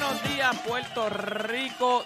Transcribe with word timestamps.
Buenos 0.00 0.22
días, 0.30 0.58
Puerto 0.66 1.10
Rico. 1.10 2.02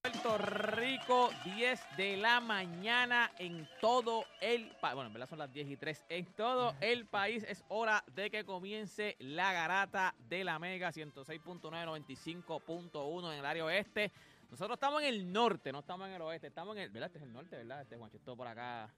Puerto 0.00 0.38
Rico, 0.38 1.30
10 1.44 1.80
de 1.96 2.16
la 2.16 2.38
mañana 2.38 3.32
en 3.40 3.68
todo 3.80 4.24
el 4.40 4.70
país. 4.80 4.94
Bueno, 4.94 5.08
en 5.08 5.14
verdad 5.14 5.28
son 5.28 5.40
las 5.40 5.52
10 5.52 5.68
y 5.70 5.76
3. 5.76 6.04
En 6.10 6.26
todo 6.36 6.76
el 6.80 7.06
país 7.06 7.44
es 7.48 7.64
hora 7.66 8.04
de 8.14 8.30
que 8.30 8.44
comience 8.44 9.16
la 9.18 9.52
garata 9.52 10.14
de 10.28 10.44
la 10.44 10.60
Mega 10.60 10.92
106.9, 10.92 11.60
95.1 11.60 13.32
en 13.32 13.38
el 13.40 13.44
área 13.44 13.64
oeste. 13.64 14.12
Nosotros 14.48 14.76
estamos 14.76 15.02
en 15.02 15.08
el 15.08 15.32
norte, 15.32 15.72
no 15.72 15.80
estamos 15.80 16.06
en 16.06 16.14
el 16.14 16.22
oeste. 16.22 16.46
Estamos 16.46 16.76
en 16.76 16.84
el. 16.84 16.90
¿Verdad? 16.90 17.08
Este 17.08 17.18
es 17.18 17.24
el 17.24 17.32
norte, 17.32 17.56
¿verdad? 17.56 17.82
Este 17.82 17.96
Juancho, 17.96 18.16
esto 18.16 18.36
por 18.36 18.46
acá. 18.46 18.94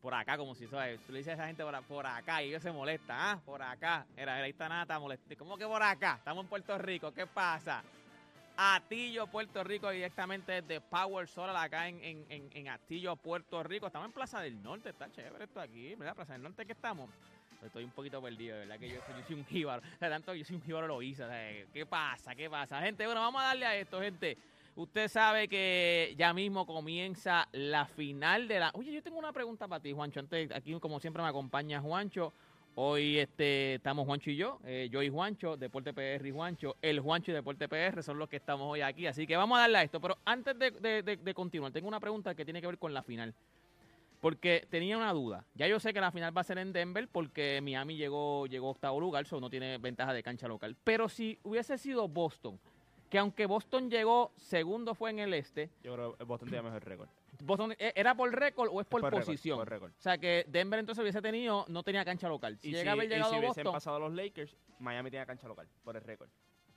Por 0.00 0.14
acá, 0.14 0.36
como 0.36 0.54
si 0.54 0.66
¿sabes? 0.68 1.00
tú 1.06 1.12
le 1.12 1.18
dices 1.18 1.32
a 1.32 1.34
esa 1.34 1.46
gente 1.46 1.64
por, 1.64 1.82
por 1.84 2.06
acá 2.06 2.42
y 2.42 2.48
ellos 2.48 2.62
se 2.62 2.70
molestan. 2.70 3.16
Ah, 3.18 3.40
por 3.44 3.60
acá. 3.62 4.06
Era, 4.16 4.36
era, 4.36 4.44
ahí 4.44 4.50
está 4.50 4.68
nada, 4.68 4.98
molesta. 4.98 5.34
¿Cómo 5.36 5.56
que 5.58 5.66
por 5.66 5.82
acá? 5.82 6.16
Estamos 6.18 6.44
en 6.44 6.48
Puerto 6.48 6.78
Rico. 6.78 7.12
¿Qué 7.12 7.26
pasa? 7.26 7.82
Atillo, 8.60 9.28
Puerto 9.28 9.62
Rico, 9.62 9.88
directamente 9.90 10.62
desde 10.62 10.80
Power 10.80 11.28
Solar, 11.28 11.56
acá 11.56 11.88
en, 11.88 12.02
en, 12.02 12.26
en, 12.28 12.66
en 12.66 13.16
Puerto 13.16 13.62
Rico. 13.62 13.86
Estamos 13.86 14.06
en 14.06 14.12
Plaza 14.12 14.40
del 14.40 14.60
Norte, 14.60 14.90
está 14.90 15.10
chévere 15.12 15.44
esto 15.44 15.60
aquí, 15.60 15.94
¿verdad? 15.94 16.16
Plaza 16.16 16.32
del 16.32 16.42
Norte 16.42 16.66
que 16.66 16.72
estamos. 16.72 17.08
Estoy 17.64 17.84
un 17.84 17.90
poquito 17.90 18.20
perdido, 18.20 18.56
de 18.56 18.66
verdad 18.66 18.78
que 18.80 18.88
yo, 18.88 19.00
soy 19.26 19.36
un 19.36 19.44
jíbaro. 19.46 19.82
O 19.82 19.98
sea, 19.98 20.08
tanto 20.08 20.34
yo 20.34 20.44
soy 20.44 20.56
un 20.56 20.62
jíbaro 20.62 20.86
lo 20.88 21.02
hice. 21.02 21.24
o 21.24 21.72
¿Qué 21.72 21.86
pasa? 21.86 22.34
¿Qué 22.34 22.48
pasa? 22.50 22.80
Gente, 22.80 23.04
bueno, 23.06 23.20
vamos 23.20 23.42
a 23.42 23.46
darle 23.46 23.66
a 23.66 23.76
esto, 23.76 24.00
gente. 24.00 24.36
Usted 24.78 25.08
sabe 25.08 25.48
que 25.48 26.14
ya 26.16 26.32
mismo 26.32 26.64
comienza 26.64 27.48
la 27.50 27.84
final 27.84 28.46
de 28.46 28.60
la. 28.60 28.70
Oye, 28.74 28.92
yo 28.92 29.02
tengo 29.02 29.18
una 29.18 29.32
pregunta 29.32 29.66
para 29.66 29.82
ti, 29.82 29.92
Juancho. 29.92 30.20
Antes, 30.20 30.52
aquí, 30.52 30.72
como 30.78 31.00
siempre, 31.00 31.20
me 31.20 31.28
acompaña 31.28 31.80
Juancho. 31.80 32.32
Hoy 32.76 33.18
este, 33.18 33.74
estamos 33.74 34.06
Juancho 34.06 34.30
y 34.30 34.36
yo, 34.36 34.60
eh, 34.64 34.88
yo 34.88 35.02
y 35.02 35.08
Juancho, 35.08 35.56
Deporte 35.56 35.92
PR 35.92 36.24
y 36.24 36.30
Juancho, 36.30 36.76
el 36.80 37.00
Juancho 37.00 37.32
y 37.32 37.34
Deporte 37.34 37.68
PR 37.68 38.04
son 38.04 38.20
los 38.20 38.28
que 38.28 38.36
estamos 38.36 38.70
hoy 38.70 38.82
aquí. 38.82 39.08
Así 39.08 39.26
que 39.26 39.36
vamos 39.36 39.58
a 39.58 39.62
darle 39.62 39.78
a 39.78 39.82
esto. 39.82 40.00
Pero 40.00 40.16
antes 40.24 40.56
de, 40.56 40.70
de- 40.70 41.16
de- 41.16 41.34
continuar, 41.34 41.72
tengo 41.72 41.88
una 41.88 41.98
pregunta 41.98 42.36
que 42.36 42.44
tiene 42.44 42.60
que 42.60 42.68
ver 42.68 42.78
con 42.78 42.94
la 42.94 43.02
final. 43.02 43.34
Porque 44.20 44.64
tenía 44.70 44.96
una 44.96 45.12
duda. 45.12 45.44
Ya 45.56 45.66
yo 45.66 45.80
sé 45.80 45.92
que 45.92 46.00
la 46.00 46.12
final 46.12 46.36
va 46.36 46.42
a 46.42 46.44
ser 46.44 46.58
en 46.58 46.72
Denver 46.72 47.08
porque 47.10 47.58
Miami 47.64 47.96
llegó, 47.96 48.46
llegó 48.46 48.70
octavo 48.70 49.00
lugar, 49.00 49.24
eso 49.24 49.40
no 49.40 49.50
tiene 49.50 49.78
ventaja 49.78 50.12
de 50.12 50.22
cancha 50.22 50.46
local. 50.46 50.76
Pero 50.84 51.08
si 51.08 51.36
hubiese 51.42 51.78
sido 51.78 52.06
Boston, 52.06 52.60
que 53.08 53.18
aunque 53.18 53.46
Boston 53.46 53.90
llegó 53.90 54.32
segundo 54.36 54.94
fue 54.94 55.10
en 55.10 55.18
el 55.20 55.34
este, 55.34 55.70
Yo 55.82 55.94
creo 55.94 56.16
que 56.16 56.24
Boston 56.24 56.48
tiene 56.48 56.62
mejor 56.62 56.84
récord. 56.84 57.08
Boston, 57.42 57.72
¿e- 57.78 57.92
¿era 57.94 58.14
por 58.14 58.32
récord 58.34 58.68
o 58.72 58.80
es 58.80 58.86
por, 58.86 59.08
posición? 59.10 59.58
por 59.58 59.68
récord. 59.68 59.92
O 59.92 60.00
sea 60.00 60.18
que 60.18 60.44
Denver 60.48 60.80
entonces 60.80 61.00
hubiese 61.02 61.22
tenido, 61.22 61.64
no 61.68 61.82
tenía 61.82 62.04
cancha 62.04 62.28
local. 62.28 62.58
Si 62.60 62.68
Y 62.68 62.72
llega 62.72 62.90
a 62.90 62.94
haber 62.94 63.06
y 63.06 63.08
llegado 63.08 63.30
si 63.30 63.38
hubiesen 63.38 63.64
Boston, 63.64 63.72
pasado 63.72 63.98
los 64.00 64.12
Lakers, 64.12 64.56
Miami 64.80 65.10
tenía 65.10 65.24
cancha 65.26 65.46
local, 65.46 65.68
por 65.84 65.96
el 65.96 66.02
récord. 66.02 66.28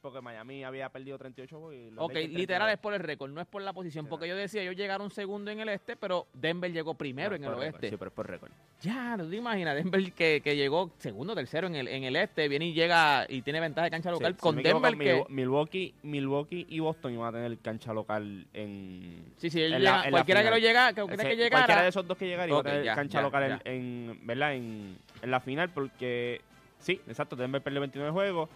Porque 0.01 0.19
Miami 0.19 0.63
había 0.63 0.89
perdido 0.89 1.15
38 1.19 1.59
juegos 1.59 1.75
y 1.75 1.91
los 1.91 2.03
Ok, 2.05 2.13
Lakers 2.15 2.33
literal 2.33 2.67
39. 2.69 2.73
es 2.73 2.79
por 2.79 2.93
el 2.95 2.99
récord, 3.01 3.31
no 3.31 3.39
es 3.39 3.45
por 3.47 3.61
la 3.61 3.71
posición. 3.71 4.05
Sí, 4.05 4.09
Porque 4.09 4.25
no. 4.25 4.29
yo 4.33 4.35
decía, 4.35 4.63
ellos 4.63 4.75
llegaron 4.75 5.11
segundo 5.11 5.51
en 5.51 5.59
el 5.59 5.69
este, 5.69 5.95
pero 5.95 6.25
Denver 6.33 6.71
llegó 6.73 6.95
primero 6.95 7.29
No, 7.31 7.35
en 7.35 7.43
el 7.43 7.53
oeste. 7.53 7.89
Sí, 7.91 7.97
pero 7.97 8.09
es 8.09 8.13
por 8.15 8.27
récord. 8.27 8.49
Ya, 8.81 9.15
no 9.15 9.29
te 9.29 9.35
imaginas, 9.35 9.75
Denver 9.75 10.11
que, 10.13 10.41
que 10.43 10.55
llegó 10.55 10.91
segundo, 10.97 11.35
tercero 11.35 11.67
en 11.67 11.75
el, 11.75 11.87
en 11.87 12.03
el 12.03 12.15
este, 12.15 12.47
viene 12.47 12.65
y 12.65 12.73
llega 12.73 13.27
y 13.29 13.43
tiene 13.43 13.59
ventaja 13.59 13.85
de 13.85 13.91
cancha 13.91 14.09
Sí, 14.09 14.13
local 14.15 14.33
si 14.33 14.39
con 14.39 14.55
me 14.55 14.61
equivoco, 14.61 14.87
Denver 14.89 15.05
que... 15.05 15.15
Milwa- 15.21 15.29
Milwaukee, 15.29 15.93
Milwaukee 16.01 16.65
y 16.67 16.79
Boston 16.79 17.13
iban 17.13 17.27
a 17.27 17.31
tener 17.37 17.57
cancha 17.59 17.93
local 17.93 18.47
en... 18.53 19.23
Sí, 19.37 19.51
sí, 19.51 19.61
en 19.61 19.71
la- 19.71 19.77
llega- 19.77 20.03
en 20.05 20.11
cualquiera 20.11 20.43
que 20.43 20.49
lo 20.49 20.57
llega, 20.57 20.87
que, 20.93 21.01
cualquiera 21.03 21.21
Ese- 21.23 21.29
que 21.29 21.35
llegara... 21.43 21.57
Cualquiera 21.65 21.81
de 21.83 21.89
esos 21.89 22.07
dos 22.07 22.17
que 22.17 22.25
llegara 22.25 22.47
iba 22.47 22.57
Ok, 22.57 22.65
a 22.65 22.69
tener 22.71 22.85
ya, 22.85 22.95
cancha 22.95 23.19
ya, 23.19 23.21
local 23.21 23.47
ya. 23.63 23.71
En, 23.71 24.09
en, 24.19 24.25
¿verdad? 24.25 24.55
En, 24.55 24.97
en 25.21 25.29
la 25.31 25.39
final 25.41 25.69
porque, 25.69 26.41
sí, 26.79 26.99
exacto, 27.07 27.35
Denver 27.35 27.61
perdió 27.61 27.81
29 27.81 28.11
juegos. 28.11 28.49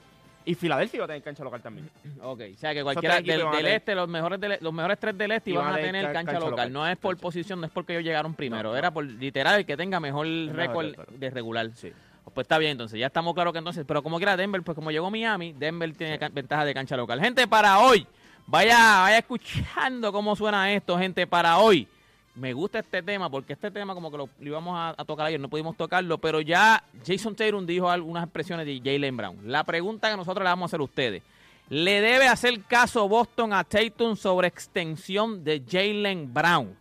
Y 0.46 0.54
Filadelfia 0.56 1.00
va 1.00 1.06
a 1.06 1.08
tener 1.08 1.24
cancha 1.24 1.44
local 1.44 1.62
también. 1.62 1.90
Ok, 2.22 2.42
o 2.54 2.58
sea 2.58 2.74
que 2.74 2.82
cualquiera 2.84 3.22
del, 3.22 3.66
este, 3.68 3.94
los 3.96 4.08
mejores, 4.08 4.40
del- 4.40 4.58
los 4.62 4.74
mejores 4.74 5.00
tres 5.00 5.18
del 5.18 5.32
este 5.32 5.52
iban 5.52 5.68
a 5.68 5.76
tener 5.76 5.88
tener 5.92 6.06
ca- 6.08 6.14
cancha, 6.14 6.32
cancha 6.34 6.40
local. 6.40 6.52
local. 6.52 6.74
No 6.74 6.88
es 6.88 6.98
por 6.98 7.14
Cancha. 7.16 7.22
posición, 7.22 7.60
no 7.62 7.66
es 7.68 7.72
porque 7.72 7.94
ellos 7.94 8.04
llegaron 8.06 8.34
primero, 8.34 8.72
no. 8.72 8.78
era 8.78 8.92
por 8.92 9.06
literal 9.06 9.60
el 9.60 9.66
que 9.66 9.76
tenga 9.78 10.00
mejor 10.00 10.26
récord 10.54 10.96
de 11.10 11.30
regular. 11.30 11.70
Sí. 11.76 11.92
Pues 12.34 12.46
está 12.46 12.58
bien, 12.58 12.72
entonces 12.72 13.00
ya 13.00 13.06
estamos 13.08 13.34
claros 13.36 13.54
que 13.54 13.60
entonces, 13.60 13.86
pero 13.88 14.02
como 14.02 14.18
quiera 14.18 14.36
Denver, 14.36 14.62
pues 14.64 14.76
como 14.76 14.90
llegó 14.92 15.10
Miami, 15.12 15.54
Denver 15.54 15.94
tiene 15.96 16.18
ca- 16.18 16.30
ventaja 16.30 16.66
de 16.66 16.74
cancha 16.74 16.98
local. 16.98 17.20
Gente, 17.22 17.48
para 17.48 17.80
hoy, 17.80 18.06
vaya, 18.48 19.02
vaya 19.02 19.20
escuchando 19.20 20.12
cómo 20.12 20.36
suena 20.36 20.72
esto, 20.74 20.98
gente, 20.98 21.28
para 21.28 21.60
hoy. 21.60 21.88
Me 22.36 22.52
gusta 22.54 22.80
este 22.80 23.02
tema 23.02 23.30
porque 23.30 23.54
este 23.54 23.72
tema 23.72 23.94
como 23.94 24.12
que 24.12 24.18
lo, 24.18 24.30
íbamos 24.42 24.76
a, 24.78 24.90
a 24.98 25.06
tocar 25.06 25.28
ayer, 25.28 25.40
no 25.40 25.48
pudimos 25.50 25.78
tocarlo, 25.78 26.18
pero 26.18 26.42
ya 26.42 26.84
Jason 27.06 27.34
Tatum 27.36 27.66
dijo 27.66 27.90
algunas 27.90 28.24
expresiones 28.26 28.66
de 28.66 28.82
Jalen 28.84 29.16
Brown. 29.16 29.38
La 29.46 29.64
pregunta 29.64 30.12
que 30.12 30.18
nosotros 30.18 30.44
le 30.44 30.50
vamos 30.50 30.64
a 30.64 30.68
hacer 30.68 30.80
a 30.82 30.84
ustedes, 30.84 31.24
¿le 31.70 32.02
debe 32.02 32.28
hacer 32.28 32.62
caso 32.64 33.08
Boston 33.08 33.54
a 33.54 33.64
Tatum 33.64 34.16
sobre 34.18 34.48
extensión 34.50 35.44
de 35.44 35.64
Jalen 35.68 36.34
Brown? 36.34 36.76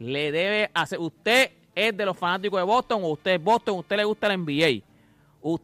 le 0.00 0.30
debe 0.30 0.70
hacer. 0.74 0.98
Usted 1.00 1.50
es 1.74 1.96
de 1.96 2.06
los 2.06 2.16
fanáticos 2.16 2.58
de 2.60 2.64
Boston 2.64 3.02
o 3.02 3.08
usted 3.08 3.32
es 3.32 3.42
Boston, 3.42 3.76
a 3.76 3.78
usted 3.80 3.96
le 3.96 4.04
gusta 4.04 4.32
el 4.32 4.40
NBA. 4.40 4.82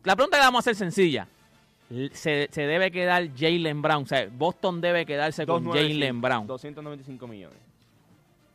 La 0.04 0.16
pregunta 0.16 0.36
que 0.36 0.40
le 0.40 0.46
vamos 0.46 0.58
a 0.58 0.60
hacer 0.70 0.75
sencilla. 0.75 1.28
L- 1.90 2.10
Se, 2.14 2.48
se 2.50 2.62
debe 2.62 2.90
quedar 2.90 3.28
Jalen 3.36 3.81
Brown. 3.82 4.02
O 4.02 4.06
sea, 4.06 4.28
Boston 4.31 4.81
debe 4.81 5.04
quedarse 5.06 5.46
con 5.46 5.62
295, 5.64 6.00
Jalen 6.00 6.20
Brown. 6.20 6.46
295 6.48 7.26
millones. 7.28 7.58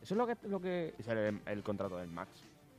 Eso 0.02 0.14
es 0.14 0.18
lo 0.18 0.26
que. 0.26 0.36
Lo 0.48 0.60
que 0.60 0.94
Ese 0.98 1.12
era 1.12 1.28
el, 1.28 1.40
el 1.46 1.62
contrato 1.62 1.96
del 1.98 2.08
Max. 2.08 2.30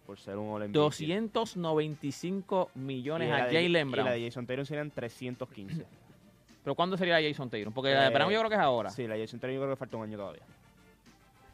Por 0.05 0.17
ser 0.19 0.37
un 0.37 0.49
All 0.49 0.71
295 0.71 2.71
millones 2.75 3.29
Y 3.29 3.31
a 3.31 3.37
la 3.39 3.45
de- 3.45 3.53
Jalen 3.53 3.87
Y 3.87 3.91
Brown. 3.91 4.05
la 4.05 4.11
de 4.13 4.25
Jason 4.25 4.45
Taylor 4.47 4.65
serían 4.65 4.91
315. 4.91 5.85
Pero 6.63 6.75
¿cuándo 6.75 6.97
sería 6.97 7.19
Jason 7.21 7.49
Tatum? 7.49 7.73
Porque 7.73 7.93
la 7.93 8.01
de 8.03 8.07
Eh, 8.07 8.13
Brown 8.13 8.31
yo 8.31 8.39
creo 8.39 8.49
que 8.49 8.55
es 8.55 8.61
ahora. 8.61 8.89
Sí, 8.89 9.07
la 9.07 9.15
de 9.15 9.21
Jason 9.21 9.39
Taylor 9.39 9.55
yo 9.55 9.61
creo 9.61 9.75
que 9.75 9.79
falta 9.79 9.97
un 9.97 10.03
año 10.03 10.17
todavía. 10.17 10.41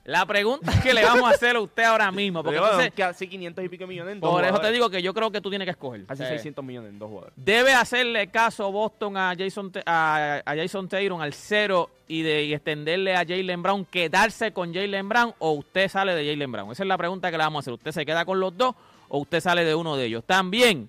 La 0.07 0.25
pregunta 0.25 0.71
que 0.81 0.93
le 0.93 1.03
vamos 1.03 1.29
a 1.29 1.33
hacer 1.33 1.57
a 1.57 1.59
usted 1.59 1.83
ahora 1.83 2.09
mismo. 2.13 2.41
Porque 2.41 2.57
Pero 2.57 2.71
entonces, 2.71 2.93
casi 2.95 3.27
500 3.27 3.65
y 3.65 3.67
pico 3.67 3.85
millones 3.85 4.13
en 4.13 4.21
dos 4.21 4.31
por 4.31 4.45
eso 4.45 4.57
te 4.59 4.71
digo 4.71 4.89
que 4.89 5.01
yo 5.01 5.13
creo 5.13 5.29
que 5.31 5.41
tú 5.41 5.49
tienes 5.49 5.65
que 5.65 5.71
escoger. 5.71 6.05
O 6.09 6.15
sea, 6.15 6.29
600 6.29 6.63
millones 6.63 6.91
en 6.91 6.99
dos 6.99 7.09
jugadores. 7.09 7.33
¿Debe 7.35 7.73
hacerle 7.73 8.27
caso 8.27 8.71
Boston 8.71 9.17
a 9.17 9.33
Jason, 9.37 9.69
a, 9.85 10.41
a 10.45 10.55
Jason 10.55 10.87
Tatum 10.87 11.19
al 11.19 11.33
cero 11.33 11.89
y, 12.07 12.21
de, 12.21 12.45
y 12.45 12.53
extenderle 12.53 13.17
a 13.17 13.25
Jalen 13.25 13.61
Brown, 13.61 13.83
quedarse 13.83 14.53
con 14.53 14.73
Jalen 14.73 15.09
Brown 15.09 15.33
o 15.39 15.51
usted 15.51 15.89
sale 15.89 16.15
de 16.15 16.31
Jalen 16.31 16.53
Brown? 16.53 16.71
Esa 16.71 16.83
es 16.83 16.87
la 16.87 16.97
pregunta 16.97 17.29
que 17.29 17.37
le 17.37 17.43
vamos 17.43 17.59
a 17.59 17.61
hacer. 17.63 17.73
¿Usted 17.73 17.91
se 17.91 18.05
queda 18.05 18.23
con 18.23 18.39
los 18.39 18.55
dos 18.55 18.75
o 19.09 19.17
usted 19.17 19.41
sale 19.41 19.65
de 19.65 19.75
uno 19.75 19.97
de 19.97 20.05
ellos? 20.05 20.23
También, 20.25 20.87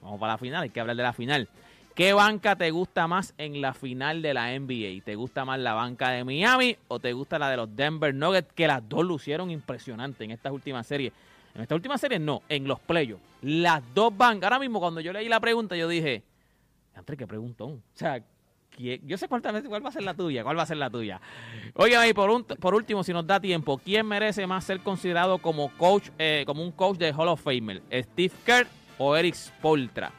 vamos 0.00 0.20
para 0.20 0.34
la 0.34 0.38
final, 0.38 0.62
hay 0.62 0.70
que 0.70 0.78
hablar 0.78 0.94
de 0.94 1.02
la 1.02 1.12
final. 1.12 1.48
¿Qué 1.98 2.12
banca 2.12 2.54
te 2.54 2.70
gusta 2.70 3.08
más 3.08 3.34
en 3.38 3.60
la 3.60 3.74
final 3.74 4.22
de 4.22 4.32
la 4.32 4.56
NBA? 4.56 5.02
¿Te 5.04 5.16
gusta 5.16 5.44
más 5.44 5.58
la 5.58 5.74
banca 5.74 6.10
de 6.10 6.22
Miami 6.22 6.76
o 6.86 7.00
te 7.00 7.12
gusta 7.12 7.40
la 7.40 7.50
de 7.50 7.56
los 7.56 7.74
Denver 7.74 8.14
Nuggets? 8.14 8.52
Que 8.52 8.68
las 8.68 8.88
dos 8.88 9.04
lucieron 9.04 9.50
impresionante 9.50 10.22
en 10.22 10.30
estas 10.30 10.52
últimas 10.52 10.86
series. 10.86 11.12
En 11.56 11.62
esta 11.62 11.74
última 11.74 11.98
serie 11.98 12.20
no, 12.20 12.42
en 12.48 12.68
los 12.68 12.78
playoffs. 12.78 13.20
Las 13.42 13.82
dos 13.94 14.16
bancas. 14.16 14.44
Ahora 14.44 14.60
mismo 14.60 14.78
cuando 14.78 15.00
yo 15.00 15.12
leí 15.12 15.28
la 15.28 15.40
pregunta 15.40 15.74
yo 15.74 15.88
dije, 15.88 16.22
Andre, 16.94 17.16
qué 17.16 17.26
preguntón. 17.26 17.72
O 17.72 17.98
sea, 17.98 18.22
¿quién- 18.70 19.04
yo 19.04 19.18
sé 19.18 19.26
cuál, 19.26 19.42
cuál 19.42 19.84
va 19.84 19.88
a 19.88 19.92
ser 19.92 20.04
la 20.04 20.14
tuya, 20.14 20.44
cuál 20.44 20.56
va 20.56 20.62
a 20.62 20.66
ser 20.66 20.76
la 20.76 20.90
tuya. 20.90 21.20
Oigan, 21.74 22.08
y 22.08 22.12
por, 22.12 22.30
un- 22.30 22.44
por 22.44 22.76
último, 22.76 23.02
si 23.02 23.12
nos 23.12 23.26
da 23.26 23.40
tiempo, 23.40 23.76
¿quién 23.76 24.06
merece 24.06 24.46
más 24.46 24.62
ser 24.62 24.78
considerado 24.82 25.38
como 25.38 25.76
coach, 25.76 26.10
eh, 26.16 26.44
como 26.46 26.62
un 26.62 26.70
coach 26.70 26.96
de 26.98 27.12
Hall 27.12 27.26
of 27.26 27.42
Famer? 27.42 27.82
¿Steve 27.92 28.32
Kerr 28.46 28.68
o 28.98 29.16
Eric 29.16 29.34
Spoltra? 29.34 30.12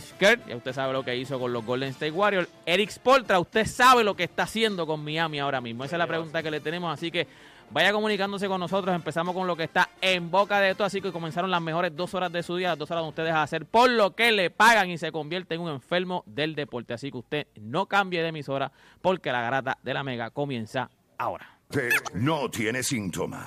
Steve 0.00 0.18
Kerr, 0.18 0.48
ya 0.48 0.56
usted 0.56 0.72
sabe 0.72 0.92
lo 0.92 1.04
que 1.04 1.14
hizo 1.16 1.38
con 1.38 1.52
los 1.52 1.66
Golden 1.66 1.90
State 1.90 2.12
Warriors. 2.12 2.48
Eric 2.64 2.90
Spoltra, 2.90 3.38
usted 3.38 3.66
sabe 3.66 4.04
lo 4.04 4.16
que 4.16 4.24
está 4.24 4.44
haciendo 4.44 4.86
con 4.86 5.04
Miami 5.04 5.38
ahora 5.38 5.60
mismo. 5.60 5.84
Esa 5.84 5.96
es 5.96 5.98
la 5.98 6.06
pregunta 6.06 6.42
que 6.42 6.50
le 6.50 6.60
tenemos, 6.60 6.92
así 6.92 7.10
que 7.10 7.26
vaya 7.70 7.92
comunicándose 7.92 8.48
con 8.48 8.58
nosotros. 8.58 8.94
Empezamos 8.94 9.34
con 9.34 9.46
lo 9.46 9.54
que 9.54 9.64
está 9.64 9.90
en 10.00 10.30
boca 10.30 10.60
de 10.60 10.74
todo, 10.74 10.86
así 10.86 11.02
que 11.02 11.12
comenzaron 11.12 11.50
las 11.50 11.60
mejores 11.60 11.94
dos 11.94 12.14
horas 12.14 12.32
de 12.32 12.42
su 12.42 12.56
día, 12.56 12.70
las 12.70 12.78
dos 12.78 12.90
horas 12.90 13.02
donde 13.02 13.10
usted 13.10 13.24
deja 13.24 13.38
de 13.38 13.44
hacer 13.44 13.66
por 13.66 13.90
lo 13.90 14.14
que 14.14 14.32
le 14.32 14.48
pagan 14.48 14.88
y 14.88 14.96
se 14.96 15.12
convierte 15.12 15.56
en 15.56 15.60
un 15.60 15.70
enfermo 15.70 16.22
del 16.26 16.54
deporte. 16.54 16.94
Así 16.94 17.10
que 17.10 17.18
usted 17.18 17.46
no 17.60 17.84
cambie 17.84 18.22
de 18.22 18.28
emisora 18.28 18.72
porque 19.02 19.30
la 19.30 19.42
garata 19.42 19.76
de 19.82 19.92
la 19.92 20.02
mega 20.02 20.30
comienza 20.30 20.88
ahora. 21.18 21.58
No 22.14 22.50
tiene 22.50 22.82
síntomas, 22.82 23.46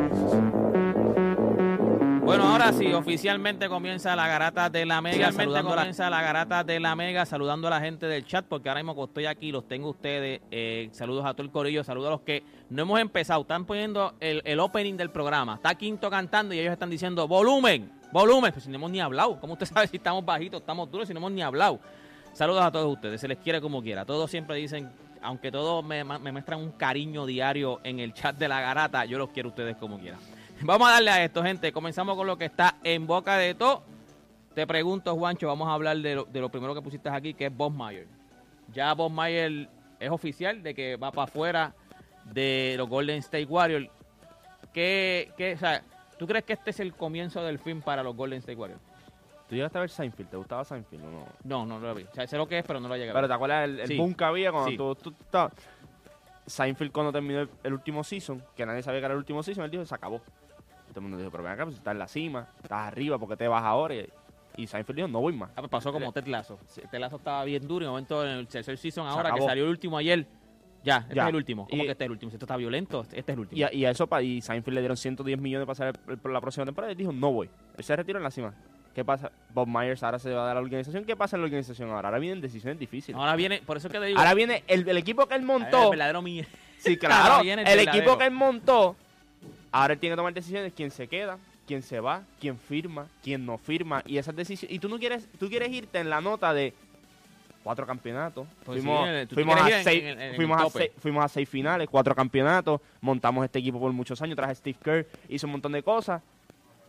Bueno, 2.31 2.47
ahora 2.47 2.71
sí, 2.71 2.93
oficialmente 2.93 3.67
comienza 3.67 4.15
la 4.15 4.25
garata 4.25 4.69
de 4.69 4.85
la 4.85 5.01
Mega. 5.01 5.33
Saludando 5.33 5.75
comienza 5.75 6.09
la 6.09 6.21
garata 6.21 6.63
de 6.63 6.79
la 6.79 6.95
Mega, 6.95 7.25
saludando 7.25 7.67
a 7.67 7.71
la 7.71 7.81
gente 7.81 8.05
del 8.05 8.25
chat, 8.25 8.45
porque 8.45 8.69
ahora 8.69 8.81
mismo 8.81 8.95
que 8.95 9.03
estoy 9.03 9.25
aquí, 9.25 9.51
los 9.51 9.67
tengo 9.67 9.89
ustedes. 9.89 10.39
Eh, 10.49 10.87
saludos 10.93 11.25
a 11.25 11.33
todo 11.33 11.43
el 11.43 11.51
corillo, 11.51 11.83
saludos 11.83 12.07
a 12.07 12.11
los 12.11 12.21
que 12.21 12.41
no 12.69 12.83
hemos 12.83 13.01
empezado. 13.01 13.41
Están 13.41 13.65
poniendo 13.65 14.13
el, 14.21 14.41
el 14.45 14.61
opening 14.61 14.95
del 14.95 15.09
programa. 15.09 15.55
Está 15.55 15.75
Quinto 15.75 16.09
cantando 16.09 16.55
y 16.55 16.59
ellos 16.59 16.71
están 16.71 16.89
diciendo 16.89 17.27
volumen, 17.27 17.91
volumen. 18.13 18.53
Pues 18.53 18.63
si 18.63 18.69
no 18.69 18.77
hemos 18.77 18.91
ni 18.91 19.01
hablado. 19.01 19.37
¿Cómo 19.41 19.51
usted 19.51 19.65
sabe 19.73 19.87
si 19.87 19.97
estamos 19.97 20.23
bajitos, 20.23 20.61
estamos 20.61 20.89
duros, 20.89 21.09
si 21.09 21.13
no 21.13 21.19
hemos 21.19 21.33
ni 21.33 21.41
hablado? 21.41 21.81
Saludos 22.31 22.63
a 22.63 22.71
todos 22.71 22.93
ustedes, 22.93 23.19
se 23.19 23.27
les 23.27 23.39
quiere 23.39 23.59
como 23.59 23.83
quiera. 23.83 24.05
Todos 24.05 24.31
siempre 24.31 24.55
dicen, 24.55 24.89
aunque 25.21 25.51
todos 25.51 25.83
me, 25.83 26.05
me 26.05 26.31
muestran 26.31 26.61
un 26.61 26.71
cariño 26.71 27.25
diario 27.25 27.81
en 27.83 27.99
el 27.99 28.13
chat 28.13 28.37
de 28.37 28.47
la 28.47 28.61
garata, 28.61 29.03
yo 29.03 29.17
los 29.17 29.31
quiero 29.31 29.49
a 29.49 29.51
ustedes 29.51 29.75
como 29.75 29.99
quiera. 29.99 30.17
Vamos 30.65 30.87
a 30.87 30.91
darle 30.93 31.09
a 31.11 31.23
esto, 31.23 31.43
gente. 31.43 31.71
Comenzamos 31.71 32.15
con 32.15 32.27
lo 32.27 32.37
que 32.37 32.45
está 32.45 32.75
en 32.83 33.07
boca 33.07 33.37
de 33.37 33.53
todo. 33.55 33.83
Te 34.53 34.67
pregunto, 34.67 35.15
Juancho, 35.15 35.47
vamos 35.47 35.67
a 35.69 35.73
hablar 35.73 35.97
de 35.97 36.15
lo, 36.15 36.25
de 36.25 36.41
lo 36.41 36.49
primero 36.49 36.75
que 36.75 36.81
pusiste 36.81 37.09
aquí, 37.09 37.33
que 37.33 37.45
es 37.45 37.55
Bob 37.55 37.71
Mayer. 37.71 38.05
Ya 38.73 38.93
Bob 38.93 39.11
Mayer 39.11 39.69
es 39.99 40.09
oficial 40.09 40.61
de 40.61 40.73
que 40.75 40.97
va 40.97 41.11
para 41.11 41.23
afuera 41.23 41.73
de 42.25 42.75
los 42.77 42.89
Golden 42.89 43.19
State 43.19 43.45
Warriors. 43.45 43.87
¿Qué, 44.73 45.31
qué, 45.37 45.53
o 45.53 45.57
sea, 45.57 45.81
¿Tú 46.17 46.27
crees 46.27 46.43
que 46.45 46.53
este 46.53 46.69
es 46.69 46.79
el 46.79 46.93
comienzo 46.93 47.41
del 47.43 47.57
fin 47.59 47.81
para 47.81 48.03
los 48.03 48.15
Golden 48.15 48.39
State 48.39 48.55
Warriors? 48.57 48.81
¿Tú 49.49 49.55
llegaste 49.55 49.77
a 49.79 49.81
ver 49.81 49.89
Seinfeld? 49.89 50.29
¿Te 50.29 50.37
gustaba 50.37 50.63
Seinfeld 50.63 51.03
o 51.03 51.09
no? 51.09 51.25
No, 51.43 51.65
no, 51.65 51.79
no 51.79 51.87
lo 51.87 51.95
vi. 51.95 52.03
O 52.03 52.13
sea, 52.13 52.27
sé 52.27 52.37
lo 52.37 52.47
que 52.47 52.59
es, 52.59 52.65
pero 52.65 52.79
no 52.79 52.87
lo 52.87 52.95
llegué 52.95 53.09
a 53.09 53.13
Pero 53.13 53.21
ver. 53.23 53.29
¿te 53.29 53.33
acuerdas 53.33 53.63
el, 53.65 53.79
el 53.79 53.87
Sí. 53.87 53.97
boom 53.97 54.13
que 54.13 54.23
había 54.23 54.51
cuando 54.51 54.69
Sí. 54.69 54.77
tú, 54.77 54.95
tú- 54.95 55.11
tú 55.11 55.23
estabas- 55.23 55.53
Seinfeld 56.45 56.91
cuando 56.91 57.11
terminó 57.11 57.39
el, 57.41 57.49
el 57.63 57.73
último 57.73 58.03
season, 58.03 58.43
que 58.55 58.65
nadie 58.65 58.83
sabía 58.83 58.99
que 58.99 59.05
era 59.05 59.13
el 59.13 59.17
último 59.19 59.41
season, 59.41 59.63
él 59.65 59.71
dijo, 59.71 59.85
se 59.85 59.95
acabó. 59.95 60.21
Todo 60.91 60.99
el 60.99 61.03
mundo 61.03 61.17
dijo, 61.17 61.31
pero 61.31 61.43
ven 61.43 61.53
acá, 61.53 61.63
pues 61.65 61.77
estás 61.77 61.91
en 61.93 61.99
la 61.99 62.07
cima, 62.07 62.47
estás 62.61 62.87
arriba, 62.87 63.17
¿por 63.17 63.29
qué 63.29 63.37
te 63.37 63.47
vas 63.47 63.63
ahora? 63.63 63.95
Y, 63.95 64.07
y 64.57 64.67
Seinfeld 64.67 64.95
dijo, 64.97 65.07
no 65.07 65.21
voy 65.21 65.33
más. 65.33 65.49
Ah, 65.51 65.61
pues 65.61 65.69
pasó 65.69 65.91
como 65.91 66.11
Ted 66.11 66.27
Lasso. 66.27 66.59
Ted 66.91 66.99
Lasso 66.99 67.15
estaba 67.17 67.43
bien 67.45 67.67
duro 67.67 67.83
y 67.83 67.85
de 67.85 67.89
momento 67.89 68.23
en 68.25 68.31
el 68.31 68.47
tercer 68.47 68.77
season 68.77 69.07
ahora 69.07 69.31
que 69.33 69.41
salió 69.41 69.63
el 69.63 69.69
último 69.69 69.97
ayer. 69.97 70.25
Ya, 70.83 70.97
este 70.97 71.13
Ya. 71.15 71.23
es 71.23 71.29
el 71.29 71.35
último. 71.35 71.67
¿Cómo 71.69 71.83
Y- 71.83 71.85
que 71.85 71.91
este 71.91 72.03
es 72.03 72.05
el 72.07 72.11
último? 72.11 72.31
Si 72.31 72.35
esto 72.35 72.45
está 72.45 72.57
violento, 72.57 73.01
este 73.01 73.19
es 73.19 73.29
el 73.29 73.39
último. 73.39 73.59
Y 73.59 73.63
a, 73.63 73.71
y 73.73 73.85
a 73.85 73.91
eso, 73.91 74.09
y 74.21 74.41
Seinfeld 74.41 74.73
le 74.73 74.81
dieron 74.81 74.97
110 74.97 75.39
millones 75.39 75.65
para 75.67 75.91
pasar 75.91 75.99
el- 76.11 76.17
por 76.17 76.31
la 76.31 76.41
próxima 76.41 76.65
temporada 76.65 76.91
y 76.91 76.95
dijo, 76.95 77.11
no 77.11 77.31
voy. 77.31 77.49
Él 77.77 77.83
se 77.83 77.95
retiró 77.95 78.17
en 78.17 78.23
la 78.23 78.31
cima. 78.31 78.53
¿Qué 78.95 79.05
pasa? 79.05 79.31
Bob 79.53 79.67
Myers 79.69 80.03
ahora 80.03 80.19
se 80.19 80.33
va 80.33 80.41
a 80.41 80.45
dar 80.47 80.57
a 80.57 80.59
la 80.59 80.65
organización. 80.65 81.05
¿Qué 81.05 81.15
pasa 81.15 81.37
en 81.37 81.43
la 81.43 81.45
organización 81.45 81.89
ahora? 81.91 82.09
Ahora 82.09 82.19
vienen 82.19 82.41
decisiones 82.41 82.77
difíciles. 82.77 83.17
Ahora 83.17 83.35
viene, 83.37 83.61
por 83.61 83.77
eso 83.77 83.87
que 83.89 83.99
te 83.99 84.05
digo. 84.07 84.19
Ahora 84.19 84.33
viene 84.33 84.63
el, 84.67 84.89
el 84.89 84.97
equipo 84.97 85.27
que 85.27 85.35
él 85.35 85.43
montó. 85.43 85.83
el 85.85 85.89
verdadero 85.91 86.21
Sí, 86.77 86.97
claro. 86.99 87.41
El, 87.41 87.59
el 87.59 87.79
equipo 87.79 88.17
que 88.17 88.25
él 88.25 88.31
montó, 88.31 88.97
ahora 89.71 89.93
él 89.93 89.99
tiene 89.99 90.13
que 90.13 90.17
tomar 90.17 90.33
decisiones. 90.33 90.73
¿Quién 90.75 90.91
se 90.91 91.07
queda? 91.07 91.37
¿Quién 91.67 91.81
se 91.81 91.99
va? 91.99 92.23
¿Quién 92.39 92.57
firma? 92.57 93.07
¿Quién 93.23 93.45
no 93.45 93.57
firma? 93.57 94.03
Y 94.05 94.17
esas 94.17 94.35
decisiones. 94.35 94.75
Y 94.75 94.79
tú 94.79 94.89
no 94.89 94.99
quieres, 94.99 95.27
tú 95.39 95.49
quieres 95.49 95.69
irte 95.69 95.99
en 95.99 96.09
la 96.09 96.19
nota 96.19 96.53
de 96.53 96.73
cuatro 97.63 97.85
campeonatos. 97.85 98.47
Fuimos 98.65 99.07
a 101.23 101.27
seis, 101.29 101.47
finales, 101.47 101.87
cuatro 101.89 102.15
campeonatos. 102.15 102.81
Montamos 102.99 103.45
este 103.45 103.59
equipo 103.59 103.79
por 103.79 103.91
muchos 103.93 104.21
años. 104.21 104.35
Traje 104.35 104.55
Steve 104.55 104.77
Kerr, 104.83 105.07
hizo 105.29 105.47
un 105.47 105.51
montón 105.51 105.71
de 105.71 105.83
cosas. 105.83 106.21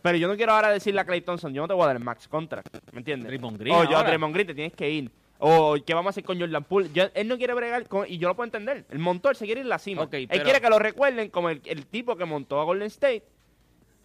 Pero 0.01 0.17
yo 0.17 0.27
no 0.27 0.35
quiero 0.35 0.51
ahora 0.51 0.69
decirle 0.69 0.99
a 0.99 1.05
Clay 1.05 1.21
Thompson, 1.21 1.53
yo 1.53 1.61
no 1.61 1.67
te 1.67 1.73
voy 1.73 1.83
a 1.83 1.87
dar 1.87 1.95
el 1.95 2.03
max 2.03 2.27
contract. 2.27 2.75
¿Me 2.91 2.99
entiendes? 2.99 3.27
Draymond 3.27 3.57
Green 3.57 3.73
O 3.73 3.83
yo, 3.85 3.95
ahora. 3.95 4.09
Draymond 4.09 4.33
Green, 4.33 4.47
te 4.47 4.53
tienes 4.53 4.73
que 4.73 4.89
ir. 4.89 5.09
O 5.45 5.75
qué 5.85 5.93
vamos 5.93 6.07
a 6.07 6.11
hacer 6.11 6.23
con 6.23 6.39
Jordan 6.39 6.63
Poole. 6.63 6.89
Yo- 6.93 7.09
él 7.13 7.27
no 7.27 7.37
quiere 7.37 7.53
bregar 7.53 7.85
con, 7.89 8.05
y 8.09 8.17
yo 8.17 8.29
lo 8.29 8.35
puedo 8.35 8.45
entender. 8.45 8.85
El 8.89 8.99
montó, 8.99 9.33
se 9.33 9.45
quiere 9.45 9.59
ir 9.59 9.65
a 9.67 9.69
la 9.71 9.77
cima. 9.79 10.03
Él 10.09 10.27
pero- 10.29 10.43
quiere 10.43 10.61
que 10.61 10.69
lo 10.69 10.79
recuerden 10.79 11.29
como 11.29 11.49
el, 11.49 11.61
el 11.65 11.85
tipo 11.85 12.15
que 12.15 12.23
montó 12.23 12.61
a 12.61 12.63
Golden 12.63 12.87
State. 12.87 13.23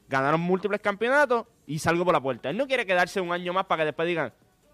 Ganaron 0.09 0.40
múltiples 0.40 0.80
campeonatos 0.80 1.47
y 1.66 1.78
salgo 1.78 2.04
por 2.04 2.14
la 2.14 2.21
puerta. 2.21 2.50
Él 2.50 2.57
no 2.57 2.66
quiere 2.66 2.85
quedarse 2.87 3.21
un 3.21 3.30
año 3.33 3.52
más 3.52 3.66
para 3.66 3.83
que 3.83 3.87
después 3.87 4.09
digan, 4.09 4.33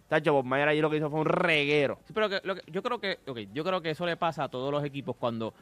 Tacho, 0.08 0.32
Bob 0.32 0.44
Myers 0.46 0.68
ahí 0.68 0.80
lo 0.80 0.88
que 0.90 0.96
hizo 0.98 1.10
fue 1.10 1.20
un 1.20 1.26
reguero. 1.26 1.98
Sí, 2.06 2.12
pero 2.14 2.28
que- 2.30 2.40
lo 2.44 2.54
que- 2.54 2.62
yo 2.70 2.82
creo 2.82 2.98
que 3.00 3.18
yo 3.52 3.64
creo 3.64 3.82
que 3.82 3.90
eso 3.90 4.06
le 4.06 4.16
pasa 4.16 4.44
a 4.44 4.48
todos 4.48 4.70
los 4.72 4.84
equipos 4.84 5.16
cuando 5.16 5.52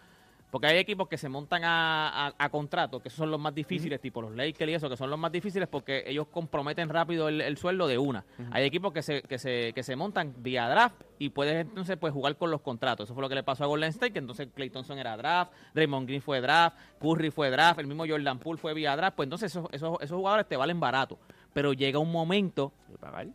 porque 0.53 0.67
hay 0.67 0.77
equipos 0.77 1.09
que 1.09 1.17
se 1.17 1.31
montan 1.31 1.65
a, 1.65 2.27
a, 2.27 2.35
a 2.37 2.49
contrato, 2.51 3.01
que 3.01 3.09
esos 3.09 3.17
son 3.17 3.31
los 3.31 3.41
más 3.41 3.55
difíciles, 3.55 3.99
tipo 4.03 4.21
los 4.21 4.37
Lakers 4.37 4.71
y 4.71 4.75
eso, 4.75 4.91
que 4.91 4.99
son 4.99 5.09
los 5.09 5.19
más 5.19 5.33
difíciles 5.33 5.67
porque 5.67 6.05
ellos 6.07 6.27
comprometen 6.31 6.91
rápido 6.91 7.29
el, 7.29 7.41
el 7.41 7.57
sueldo 7.57 7.89
de 7.89 7.97
una. 7.97 8.27
Hay 8.51 8.65
equipos 8.65 8.93
que 8.93 9.01
se, 9.01 9.23
que, 9.23 9.39
se, 9.39 9.73
que 9.75 9.83
se 9.83 9.97
montan 9.97 10.35
vía 10.37 10.69
draft 10.69 11.05
y 11.19 11.31
puedes 11.31 11.55
entonces 11.55 11.97
pues, 11.97 12.13
jugar 12.13 12.37
con 12.37 12.51
los 12.51 12.61
contratos. 12.61 13.05
Eso 13.05 13.15
fue 13.15 13.23
lo 13.23 13.31
que 13.31 13.35
le 13.35 13.43
pasó 13.43 13.65
a 13.65 13.67
Golden 13.67 13.89
State, 13.89 14.13
que 14.13 14.19
entonces 14.19 14.49
Clay 14.55 14.69
Thompson 14.69 14.99
era 14.99 15.17
draft, 15.17 15.53
Draymond 15.73 16.07
Green 16.07 16.21
fue 16.21 16.43
draft, 16.43 16.77
Curry 17.01 17.31
fue 17.31 17.51
draft, 17.51 17.81
el 17.81 17.87
mismo 17.87 18.05
Jordan 18.07 18.39
Poole 18.39 18.59
fue 18.59 18.75
vía 18.75 18.95
draft, 18.95 19.17
pues 19.17 19.25
entonces 19.27 19.53
esos, 19.53 19.67
esos, 19.73 19.97
esos 20.03 20.17
jugadores 20.19 20.47
te 20.47 20.59
valen 20.59 20.79
barato. 20.79 21.19
Pero 21.53 21.73
llega 21.73 21.99
un 21.99 22.11
momento 22.11 22.73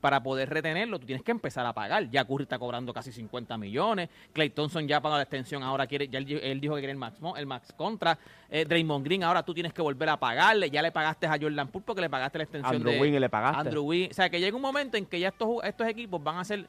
para 0.02 0.24
poder 0.24 0.50
retenerlo, 0.50 1.00
tú 1.00 1.06
tienes 1.06 1.24
que 1.24 1.32
empezar 1.32 1.66
a 1.66 1.74
pagar. 1.74 2.10
Ya 2.10 2.26
Curry 2.26 2.44
está 2.44 2.58
cobrando 2.58 2.94
casi 2.94 3.12
50 3.12 3.58
millones. 3.58 4.10
Clay 4.34 4.50
Thompson 4.50 4.88
ya 4.88 5.02
paga 5.02 5.18
la 5.18 5.24
extensión, 5.24 5.64
ahora 5.64 5.88
quiere, 5.88 6.08
ya 6.08 6.20
él, 6.20 6.40
él 6.42 6.62
dijo 6.62 6.76
que 6.76 6.82
quiere 6.82 6.94
el 6.94 6.98
max, 6.98 7.20
el 7.36 7.46
max 7.46 7.74
contra. 7.76 8.18
Eh, 8.50 8.66
Draymond 8.66 9.06
Green, 9.06 9.24
ahora 9.24 9.44
tú 9.44 9.54
tienes 9.54 9.74
que 9.74 9.82
volver 9.82 10.10
a 10.10 10.18
pagarle. 10.18 10.70
Ya 10.70 10.82
le 10.82 10.92
pagaste 10.92 11.28
a 11.28 11.38
Jordan 11.40 11.68
Poole 11.68 11.86
porque 11.86 12.02
le 12.02 12.10
pagaste 12.10 12.38
la 12.38 12.44
extensión 12.46 12.76
Andrew 12.76 12.94
de 12.94 13.00
Wiggins 13.02 13.22
le 13.22 13.30
pagaste. 13.30 13.60
Andrew 13.60 13.84
Wiggins. 13.84 14.12
O 14.12 14.14
sea, 14.16 14.30
que 14.30 14.40
llega 14.40 14.56
un 14.56 14.62
momento 14.62 14.98
en 14.98 15.06
que 15.06 15.20
ya 15.20 15.30
estos, 15.30 15.50
estos 15.64 15.88
equipos 15.88 16.24
van 16.24 16.38
a 16.38 16.44
ser 16.44 16.68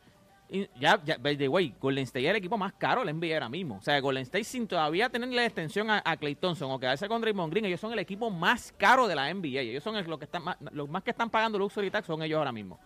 ya, 0.80 1.00
ya, 1.04 1.18
by 1.18 1.36
the 1.36 1.46
Golden 1.46 2.04
State 2.04 2.24
es 2.24 2.30
el 2.30 2.36
equipo 2.36 2.56
más 2.56 2.72
caro 2.72 3.04
del 3.04 3.14
NBA 3.14 3.34
ahora 3.34 3.48
mismo. 3.48 3.76
O 3.76 3.82
sea, 3.82 4.00
Golden 4.00 4.22
State 4.22 4.44
sin 4.44 4.66
todavía 4.66 5.08
tener 5.10 5.28
la 5.28 5.44
extensión 5.44 5.90
a, 5.90 6.02
Clay 6.16 6.34
Thompson 6.36 6.70
o 6.70 6.78
quedarse 6.80 7.06
con 7.08 7.20
Draymond 7.20 7.50
Green, 7.52 7.66
ellos 7.66 7.80
son 7.80 7.92
el 7.92 7.98
equipo 7.98 8.30
más 8.30 8.72
caro 8.78 9.06
de 9.06 9.14
la 9.14 9.32
NBA. 9.32 9.60
Ellos 9.60 9.82
son 9.82 9.94
los 9.94 10.18
que 10.18 10.24
están 10.24 10.42
más, 10.44 10.56
los 10.72 10.88
más 10.88 11.02
que 11.02 11.10
están 11.10 11.28
pagando 11.30 11.58
luxury 11.58 11.90
tax 11.90 12.06
son 12.06 12.22
ellos 12.22 12.38
ahora 12.38 12.52
mismo. 12.52 12.78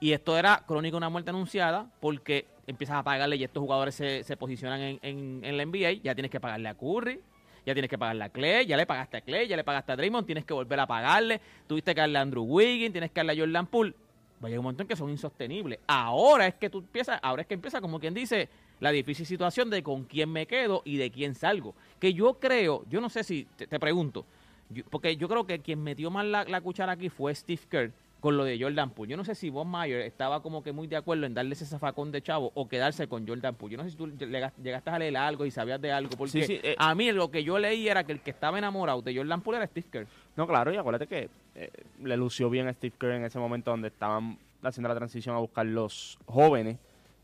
Y 0.00 0.12
esto 0.12 0.36
era 0.36 0.62
crónica 0.66 0.96
una 0.96 1.08
muerte 1.08 1.30
anunciada 1.30 1.90
porque 2.00 2.46
empiezas 2.66 2.96
a 2.96 3.02
pagarle 3.02 3.36
y 3.36 3.44
estos 3.44 3.60
jugadores 3.60 3.94
se, 3.94 4.24
se 4.24 4.36
posicionan 4.36 4.80
en, 4.80 4.98
en- 5.02 5.40
en 5.44 5.56
la 5.56 5.64
NBA. 5.64 6.02
Ya 6.02 6.14
tienes 6.14 6.30
que 6.30 6.40
pagarle 6.40 6.68
a 6.68 6.74
Curry, 6.74 7.20
ya 7.66 7.74
tienes 7.74 7.88
que 7.88 7.96
pagarle 7.98 8.24
a 8.24 8.28
Clay, 8.30 8.66
ya 8.66 8.76
le 8.76 8.86
pagaste 8.86 9.18
a 9.18 9.20
Clay, 9.20 9.46
ya 9.46 9.56
le 9.56 9.64
pagaste 9.64 9.92
a 9.92 9.96
Draymond, 9.96 10.26
tienes 10.26 10.44
que 10.44 10.52
volver 10.54 10.80
a 10.80 10.86
pagarle. 10.86 11.40
Tuviste 11.66 11.94
que 11.94 12.00
darle 12.00 12.18
a 12.18 12.22
Andrew 12.22 12.44
Wiggins, 12.44 12.92
tienes 12.92 13.10
que 13.10 13.20
darle 13.20 13.32
a 13.32 13.36
Jordan 13.44 13.66
Poole. 13.66 13.94
Va 14.42 14.46
a 14.46 14.50
llegar 14.50 14.58
un 14.60 14.64
momento 14.64 14.82
en 14.82 14.88
que 14.88 14.96
son 14.96 15.10
insostenibles. 15.10 15.78
Ahora 15.86 16.46
es 16.46 16.54
que 16.54 16.68
tú 16.68 16.78
empiezas, 16.78 17.18
ahora 17.22 17.42
es 17.42 17.48
que 17.48 17.54
empieza 17.54 17.80
como 17.80 17.98
quien 18.00 18.14
dice 18.14 18.48
la 18.80 18.90
difícil 18.90 19.24
situación 19.24 19.70
de 19.70 19.82
con 19.82 20.04
quién 20.04 20.30
me 20.30 20.46
quedo 20.46 20.82
y 20.84 20.96
de 20.96 21.10
quién 21.10 21.34
salgo. 21.34 21.74
Que 22.00 22.12
yo 22.12 22.34
creo, 22.34 22.84
yo 22.90 23.00
no 23.00 23.08
sé 23.08 23.24
si, 23.24 23.46
te, 23.56 23.66
te 23.66 23.78
pregunto, 23.80 24.26
yo- 24.70 24.84
porque 24.90 25.16
yo 25.16 25.28
creo 25.28 25.46
que 25.46 25.60
quien 25.60 25.82
metió 25.82 26.10
más 26.10 26.26
la, 26.26 26.44
la 26.44 26.60
cuchara 26.60 26.92
aquí 26.92 27.08
fue 27.08 27.34
Steve 27.34 27.62
Kerr 27.70 27.92
con 28.20 28.36
lo 28.38 28.44
de 28.44 28.58
Jordan 28.60 28.88
Poole. 28.90 29.10
Yo 29.10 29.16
no 29.18 29.24
sé 29.24 29.34
si 29.34 29.50
Bob 29.50 29.66
Meyer 29.66 30.00
estaba 30.00 30.42
como 30.42 30.62
que 30.62 30.72
muy 30.72 30.86
de 30.86 30.96
acuerdo 30.96 31.26
en 31.26 31.34
darle 31.34 31.52
ese 31.52 31.66
zafacón 31.66 32.10
de 32.10 32.22
chavo 32.22 32.50
o 32.54 32.66
quedarse 32.68 33.06
con 33.06 33.26
Jordan 33.28 33.54
Poole. 33.54 33.72
Yo 33.72 33.76
no 33.78 33.84
sé 33.84 33.90
si 33.90 33.96
tú 33.96 34.06
llegas- 34.08 34.52
llegaste 34.62 34.90
a 34.90 34.98
leer 34.98 35.16
algo 35.18 35.44
y 35.46 35.50
sabías 35.50 35.78
de 35.80 35.92
algo, 35.92 36.10
porque 36.16 36.32
Sí, 36.32 36.42
sí, 36.42 36.60
eh. 36.62 36.74
a 36.78 36.94
mí 36.94 37.12
lo 37.12 37.30
que 37.30 37.44
yo 37.44 37.58
leí 37.58 37.86
era 37.86 38.02
que 38.04 38.12
el 38.12 38.20
que 38.20 38.30
estaba 38.30 38.58
enamorado 38.58 39.02
de 39.02 39.14
Jordan 39.14 39.40
Poole 39.42 39.58
era 39.58 39.66
Steve 39.66 39.86
Kerr. 39.90 40.06
No, 40.36 40.46
claro, 40.46 40.72
y 40.72 40.76
acuérdate 40.78 41.06
que 41.06 41.28
eh, 41.54 41.70
le 42.02 42.16
lució 42.16 42.50
bien 42.50 42.66
a 42.68 42.72
Steve 42.72 42.94
Kerr 42.98 43.12
en 43.12 43.24
ese 43.24 43.38
momento 43.38 43.70
donde 43.70 43.88
estaban 43.88 44.38
haciendo 44.62 44.88
la 44.88 44.94
transición 44.94 45.34
a 45.36 45.38
buscar 45.38 45.66
los 45.66 46.18
jóvenes. 46.26 46.78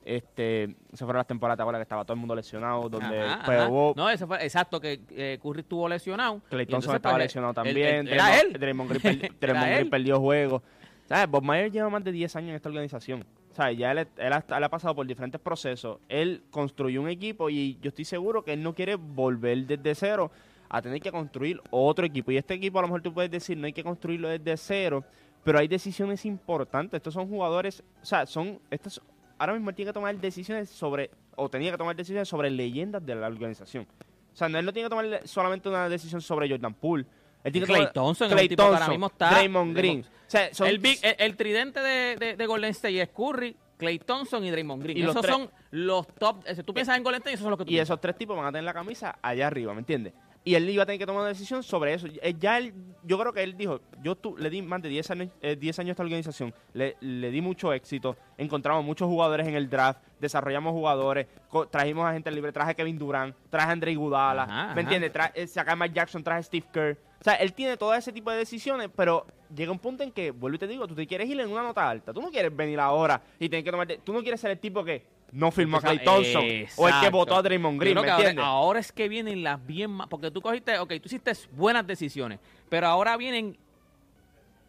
Este, 0.05 0.75
se 0.93 1.05
fueron 1.05 1.19
las 1.19 1.27
temporadas, 1.27 1.59
¿te 1.59 1.63
acuerdas 1.63 1.81
que 1.81 1.83
estaba 1.85 2.05
todo 2.05 2.15
el 2.15 2.21
mundo 2.21 2.35
lesionado? 2.35 2.89
Donde 2.89 3.21
Ajá, 3.21 3.41
ajá. 3.43 3.69
hubo- 3.69 3.93
No, 3.97 4.09
eso 4.09 4.27
fue 4.27 4.43
exacto, 4.45 4.81
que 4.81 5.01
eh, 5.11 5.39
Curry 5.43 5.61
estuvo 5.61 5.89
lesionado. 5.89 6.41
Clay 6.49 6.65
Thompson 6.67 6.97
estaba 6.97 7.17
pues, 7.17 7.27
lesionado 7.27 7.53
también. 7.55 8.09
era 8.09 8.41
él. 8.41 8.53
Draymond 8.55 8.91
Green, 8.91 9.21
perdi- 9.21 9.25
Era 9.41 9.53
Draymond 9.53 9.67
Green 9.67 9.79
él. 9.81 9.91
perdió 9.91 10.19
juegos. 10.21 10.63
¿Sabes? 11.07 11.29
Bob 11.29 11.43
Myers 11.45 11.73
lleva 11.73 11.91
más 11.91 12.03
de 12.05 12.13
10 12.13 12.35
años 12.37 12.51
en 12.51 12.55
esta 12.57 12.69
organización. 12.69 13.25
¿Sabes? 13.53 13.77
Ya 13.77 13.91
él, 13.93 14.07
él, 14.17 14.33
ha, 14.33 14.45
él 14.57 14.65
ha 14.65 14.69
pasado 14.69 14.95
por 14.95 15.07
diferentes 15.07 15.41
procesos. 15.41 15.99
Él 16.09 16.45
construyó 16.51 17.03
un 17.03 17.09
equipo 17.09 17.51
y 17.51 17.77
yo 17.83 17.89
estoy 17.89 18.05
seguro 18.07 18.43
que 18.43 18.53
él 18.55 18.63
no 18.63 18.75
quiere 18.75 18.95
volver 18.95 19.67
desde 19.67 19.95
cero 19.95 20.31
a 20.71 20.81
tener 20.81 21.00
que 21.00 21.11
construir 21.12 21.61
otro 21.71 22.07
equipo. 22.07 22.31
Y 22.31 22.37
este 22.39 22.55
equipo 22.55 22.79
a 22.79 22.83
lo 22.83 22.89
mejor 22.89 23.03
tú 23.03 23.12
puedes 23.12 23.31
decir 23.31 23.59
no 23.59 23.67
hay 23.67 23.73
que 23.73 23.83
construirlo 23.85 24.29
desde 24.29 24.57
cero, 24.57 25.05
pero 25.45 25.59
hay 25.59 25.69
decisiones 25.69 26.25
importantes. 26.25 26.97
Estos 26.99 27.12
son 27.15 27.29
jugadores, 27.29 27.83
o 28.03 28.05
sea, 28.07 28.25
son 28.27 28.59
estos 28.71 29.03
ahora 29.39 29.53
mismo 29.55 29.71
él 29.71 29.77
tiene 29.77 29.89
que 29.91 29.95
tomar 29.95 30.17
decisiones 30.17 30.69
sobre 30.71 31.11
o 31.37 31.49
tenía 31.49 31.71
que 31.73 31.79
tomar 31.79 31.97
decisiones 31.97 32.29
sobre 32.29 32.50
leyendas 32.50 33.05
de 33.05 33.15
la 33.15 33.27
organización. 33.27 33.87
O 34.33 34.37
sea, 34.37 34.49
no, 34.49 34.59
él 34.59 34.65
no 34.65 34.73
tiene 34.73 34.87
que 34.87 34.91
tomar 34.91 35.21
solamente 35.27 35.69
una 35.69 35.89
decisión 35.89 36.21
sobre 36.21 36.49
Jordan 36.49 36.75
Poole. 36.75 37.05
Él 37.43 37.53
tiene 37.53 37.67
que 37.67 37.73
Clay 37.73 37.81
tomar- 37.87 37.93
Thompson 37.95 38.29
Clay 38.31 38.49
que 38.49 38.55
ahora 38.62 38.77
Thompson, 38.77 38.91
mismo 38.93 39.07
está- 39.07 39.31
Draymond 39.31 39.77
Green. 39.77 40.00
O 40.03 40.31
sea, 40.31 40.55
son- 40.55 40.69
el, 40.69 40.79
big- 40.79 41.00
el, 41.03 41.15
el 41.19 41.37
tridente 41.37 41.81
de, 41.81 42.17
de- 42.17 42.37
de 42.37 42.47
Golden 42.47 42.71
State 42.71 43.00
es 43.00 43.09
Curry, 43.09 43.57
Clay 43.79 43.99
Thompson 43.99 44.45
y 44.45 44.50
Draymond 44.50 44.83
Green. 44.83 44.99
Y 44.99 45.03
esos 45.03 45.25
son 45.27 45.50
los 45.71 46.07
top. 46.09 46.43
ese, 46.47 46.62
Tú 46.62 46.75
piensas 46.75 46.97
en 46.99 47.03
Golden 47.03 47.19
State 47.21 47.35
esos 47.35 47.43
son 47.45 47.50
los 47.50 47.59
que 47.59 47.65
tú 47.65 47.71
y 47.71 47.75
piensas. 47.77 47.89
esos 47.95 48.00
tres 48.03 48.17
tipos 48.19 48.37
van 48.37 48.45
a 48.47 48.53
tener 48.53 48.65
la 48.65 48.75
camisa 48.75 49.19
allá 49.23 49.47
arriba, 49.47 49.73
¿me 49.73 49.81
entiendes? 49.81 50.12
Y 50.42 50.54
él 50.54 50.68
iba 50.70 50.85
a 50.85 50.87
tener 50.87 50.99
que 50.99 51.04
tomar 51.04 51.20
una 51.20 51.28
decisión 51.28 51.62
sobre 51.62 51.92
eso. 51.92 52.06
Eh, 52.23 52.35
Ya 52.38 52.56
él, 52.56 52.73
yo 53.04 53.18
creo 53.18 53.32
que 53.32 53.42
él 53.42 53.56
dijo, 53.59 53.80
yo 54.02 54.14
tu- 54.16 54.37
le 54.38 54.49
di 54.49 54.62
más 54.62 54.80
de 54.80 54.88
10 54.88 55.11
años, 55.11 55.28
eh, 55.42 55.54
10 55.54 55.78
años 55.78 55.90
a 55.90 55.92
esta 55.92 56.02
organización, 56.02 56.54
le, 56.73 56.97
le 57.00 57.30
di 57.30 57.42
mucho 57.42 57.73
éxito, 57.75 58.16
encontramos 58.38 58.82
muchos 58.82 59.06
jugadores 59.06 59.47
en 59.47 59.54
el 59.54 59.68
draft, 59.68 60.00
desarrollamos 60.18 60.73
jugadores, 60.73 61.26
trajimos 61.70 62.06
a 62.06 62.12
gente 62.14 62.30
libre, 62.30 62.52
traje 62.52 62.70
a 62.70 62.75
Kevin 62.75 62.99
Durant, 62.99 63.35
traje 63.50 63.68
a 63.68 63.73
Andre 63.73 63.92
Iguodala, 63.92 64.44
Ajá, 64.44 64.64
ajá. 64.64 64.75
¿me 64.75 64.80
entiendes? 64.80 65.12
Tra 65.12 65.30
eh, 65.35 65.47
saca 65.47 65.73
a 65.73 65.76
Mike 65.76 65.94
Jackson, 65.94 66.23
traje 66.25 66.40
a 66.40 66.42
Steve 66.42 66.66
Kerr. 66.73 66.97
O 67.20 67.23
sea, 67.23 67.35
él 67.35 67.52
tiene 67.52 67.76
todo 67.76 67.92
ese 67.92 68.11
tipo 68.12 68.30
de 68.30 68.38
decisiones, 68.38 68.88
pero 68.97 69.26
llega 69.54 69.70
un 69.70 69.78
punto 69.78 70.02
en 70.02 70.11
que, 70.11 70.30
vuelvo 70.30 70.56
y 70.56 70.59
te 70.59 70.66
digo, 70.66 70.87
tú 70.88 70.94
te 70.94 71.06
quieres 71.06 71.28
ir 71.28 71.38
en 71.38 71.50
una 71.50 71.62
nota 71.62 71.87
alta. 71.87 72.14
Tú 72.14 72.23
no 72.23 72.30
quieres 72.30 72.56
venir 72.56 72.80
ahora 72.80 73.20
y 73.38 73.47
tener 73.50 73.62
que 73.62 73.70
tomarte... 73.70 73.99
Tú 74.02 74.14
no 74.14 74.23
quieres 74.23 74.40
ser 74.40 74.52
el 74.52 74.59
tipo 74.59 74.82
que 74.82 75.04
no 75.33 75.51
firmó 75.51 75.77
a 75.77 75.81
Clay 75.81 76.03
Thompson 76.05 76.45
o 76.77 76.89
el 76.89 76.95
que 77.01 77.09
votó 77.11 77.37
a 77.37 77.43
Draymond 77.43 77.81
Green, 77.81 77.97
¿me 78.01 78.43
ahora, 78.43 78.81
es 78.81 78.91
que 78.93 79.09
vienen 79.09 79.43
las 79.43 79.65
bien 79.65 79.91
más. 79.91 80.09
Porque 80.09 80.31
tú 80.31 80.41
cogiste, 80.41 80.79
ok, 80.79 80.89
tú 81.01 81.03
hiciste 81.07 81.33
buenas 81.53 81.87
decisiones, 81.87 82.39
pero 82.69 82.87
ahora 82.87 83.17
vienen. 83.17 83.57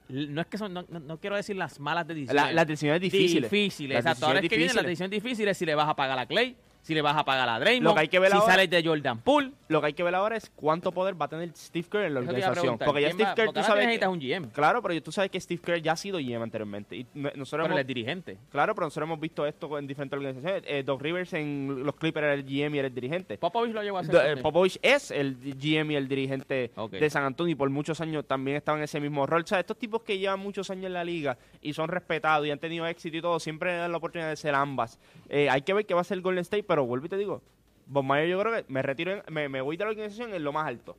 No 0.10 0.41
es 0.41 0.48
que 0.48 0.58
son, 0.58 0.74
no, 0.74 0.84
no- 0.89 1.18
quiero 1.20 1.38
decir 1.38 1.56
las 1.56 1.80
malas 1.80 2.06
decisiones. 2.06 2.36
La- 2.44 2.51
las 2.51 2.68
decisiones 2.68 3.00
difíciles. 3.01 3.50
Difíciles, 3.50 3.96
Las 3.96 4.06
exacto. 4.06 4.25
Ahora 4.25 4.39
es 4.39 4.41
decisiones 4.44 4.50
que 4.50 4.58
vienen 4.58 4.75
las 4.75 4.84
difíciles. 4.86 5.10
decisiones 5.10 5.24
difíciles 5.24 5.58
si 5.58 5.65
le 5.65 5.75
vas 5.75 5.88
a 5.88 5.96
pagar 5.96 6.20
a 6.20 6.25
Clay, 6.25 6.56
si 6.81 6.93
le 6.95 7.01
vas 7.01 7.15
a 7.15 7.23
pagar 7.23 7.47
a 7.47 7.59
Draymond, 7.59 7.83
Lo 7.88 7.93
que 7.93 8.00
hay 8.01 8.07
que 8.07 8.19
ver 8.19 8.31
si 8.31 8.38
ahora- 8.38 8.53
sales 8.53 8.69
de 8.69 8.83
Jordan 8.83 9.19
Poole. 9.19 9.51
Lo 9.67 9.79
que 9.81 9.88
hay 9.88 9.93
que 9.93 10.03
ver 10.03 10.15
ahora 10.15 10.35
es 10.35 10.50
cuánto 10.55 10.91
poder 10.91 11.19
va 11.19 11.25
a 11.25 11.29
tener 11.29 11.50
Steve 11.55 11.88
Kerr 11.89 12.05
en 12.05 12.13
la 12.15 12.19
organización. 12.21 12.77
Porque 12.77 13.01
ya 13.01 13.07
¿quién 13.09 13.13
Steve 13.17 13.29
va- 13.29 13.35
Kerr, 13.35 13.53
tú 13.53 13.61
sabes 13.63 13.85
necesitas 13.85 14.07
que, 14.09 14.13
un 14.13 14.19
GM. 14.19 14.50
Claro, 14.51 14.81
pero 14.81 15.01
tú 15.01 15.11
sabes 15.11 15.31
que 15.31 15.39
Steve 15.39 15.61
Kerr 15.63 15.81
ya 15.81 15.91
ha 15.93 15.95
sido 15.95 16.17
GM 16.19 16.43
anteriormente. 16.43 16.95
Y 16.95 17.05
no- 17.13 17.29
nosotros 17.35 17.65
Pero 17.65 17.75
él 17.75 17.81
es 17.81 17.88
dirigente. 17.88 18.38
Claro, 18.51 18.73
pero 18.75 18.88
nosotros 18.88 19.07
hemos 19.07 19.19
visto 19.19 19.45
esto 19.45 19.77
en 19.77 19.88
diferentes 19.88 20.17
organizaciones. 20.17 20.63
Eh, 20.67 20.83
Doc 20.83 21.01
Rivers 21.01 21.33
en 21.33 21.83
los 21.85 21.95
Clippers 21.95 22.23
era 22.25 22.33
el 22.33 22.43
GM 22.43 22.75
y 22.75 22.79
era 22.79 22.88
el 22.88 22.93
dirigente. 22.95 23.38
Popovich 23.38 23.73
lo 23.73 23.83
llevó 23.83 23.97
a 23.97 24.01
hacer. 24.01 24.11
Do- 24.13 24.21
eh. 24.23 24.38
Popovich 24.38 24.79
es 24.81 25.11
el 25.11 25.38
GM 25.57 25.93
y 25.93 25.95
el 25.95 26.07
dirigente 26.07 26.71
de 26.91 27.09
San 27.09 27.23
Antonio 27.23 27.51
y 27.53 27.55
por 27.55 27.69
muchos 27.69 28.01
años 28.01 28.25
también 28.25 28.57
estaba 28.57 28.77
en 28.77 28.83
ese 28.83 29.00
mismo 29.00 29.25
rol. 29.25 29.43
O 29.43 29.47
sea, 29.47 29.59
estos 29.59 29.77
tipos 29.77 30.01
que 30.03 30.17
llevan 30.17 30.39
muchos 30.39 30.69
años 30.71 30.85
en 30.88 30.93
la 30.93 31.03
liga 31.03 31.38
y 31.61 31.73
son 31.73 31.88
respetados 31.89 32.45
y 32.47 32.51
han 32.51 32.59
tenido 32.59 32.85
éxito 32.88 33.15
y 33.17 33.21
todo, 33.21 33.39
siempre 33.39 33.75
dan 33.77 33.91
la 33.91 33.97
oportunidad 33.97 34.29
de 34.29 34.35
ser 34.35 34.55
ambas. 34.55 35.00
Eh, 35.29 35.50
hay 35.50 35.61
que 35.61 35.73
ver 35.73 35.85
qué 35.85 35.93
va 35.93 36.01
a 36.01 36.03
ser 36.03 36.19
Golden 36.21 36.41
State, 36.41 36.63
pero 36.71 36.85
vuelvo 36.85 37.05
y 37.05 37.09
te 37.09 37.17
digo, 37.17 37.41
Bob 37.85 38.05
Myers 38.05 38.29
yo 38.29 38.39
creo 38.39 38.53
que 38.53 38.65
me 38.71 38.81
retiro, 38.81 39.11
en- 39.11 39.23
me, 39.29 39.49
me 39.49 39.59
voy 39.59 39.75
de 39.75 39.83
la 39.83 39.89
organización 39.91 40.33
en 40.33 40.41
lo 40.43 40.53
más 40.53 40.65
alto. 40.65 40.95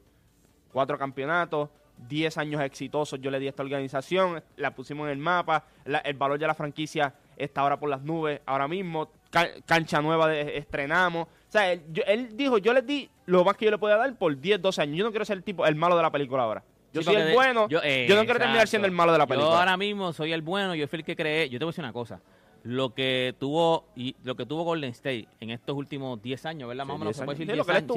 Cuatro 0.72 0.98
campeonatos, 0.98 1.70
diez 1.96 2.36
años 2.36 2.60
exitosos 2.62 3.18
yo 3.20 3.30
le 3.30 3.38
di 3.38 3.46
a 3.46 3.50
esta 3.50 3.62
organización, 3.62 4.42
la 4.56 4.74
pusimos 4.74 5.06
en 5.06 5.12
el 5.12 5.18
mapa, 5.18 5.64
la- 5.86 5.98
el 6.00 6.14
valor 6.14 6.38
de 6.38 6.46
la 6.46 6.54
franquicia 6.54 7.14
está 7.36 7.62
ahora 7.62 7.78
por 7.78 7.88
las 7.88 8.02
nubes, 8.02 8.40
ahora 8.44 8.68
mismo, 8.68 9.10
ca- 9.30 9.48
cancha 9.64 10.02
nueva 10.02 10.28
de- 10.28 10.58
estrenamos. 10.58 11.26
O 11.28 11.52
sea, 11.52 11.72
él, 11.72 11.82
yo- 11.90 12.02
él 12.06 12.36
dijo, 12.36 12.58
yo 12.58 12.72
les 12.74 12.86
di 12.86 13.08
lo 13.26 13.44
más 13.44 13.56
que 13.56 13.64
yo 13.66 13.70
le 13.70 13.78
podía 13.78 13.96
dar 13.96 14.14
por 14.18 14.38
10, 14.38 14.60
12 14.60 14.82
años. 14.82 14.96
Yo 14.96 15.04
no 15.04 15.10
quiero 15.10 15.24
ser 15.24 15.38
el 15.38 15.42
tipo, 15.44 15.64
el 15.64 15.74
malo 15.76 15.96
de 15.96 16.02
la 16.02 16.10
película 16.10 16.42
ahora. 16.42 16.62
Yo 16.92 17.00
Sí, 17.00 17.06
soy 17.06 17.16
el 17.16 17.28
de- 17.28 17.32
bueno, 17.34 17.68
yo, 17.68 17.78
no 17.78 17.82
quiero 18.24 18.38
terminar 18.38 18.68
siendo 18.68 18.86
el 18.86 18.92
malo 18.92 19.12
de 19.12 19.18
la 19.18 19.26
película. 19.26 19.50
Yo 19.54 19.58
ahora 19.58 19.76
mismo 19.78 20.12
soy 20.12 20.32
el 20.34 20.42
bueno, 20.42 20.74
yo 20.74 20.86
fui 20.88 20.98
el 20.98 21.04
que 21.06 21.16
creé. 21.16 21.48
Yo 21.48 21.58
te 21.58 21.64
voy 21.64 21.70
a 21.70 21.72
decir 21.72 21.82
una 21.84 21.92
cosa. 21.92 22.20
Lo 22.64 22.95
que 22.95 23.35
tuvo 23.40 23.87
y 23.97 24.14
lo 24.23 24.37
que 24.37 24.47
tuvo 24.47 24.62
Golden 24.62 24.90
State 24.90 25.26
en 25.40 25.50
estos 25.50 25.76
últimos 25.76 26.23
10 26.23 26.47
años, 26.47 26.69
¿verdad? 26.69 26.85
Más 26.87 26.95
o 26.95 26.99
Sí, 26.99 27.00
menos 27.00 27.11
10 27.11 27.16
se 27.16 27.25
puede 27.25 27.35
decir 27.38 27.47
Sí, 27.47 27.52
10 27.52 27.59
lo 27.59 27.64
que 27.64 27.71
años. 27.73 27.81
estuvo 27.83 27.97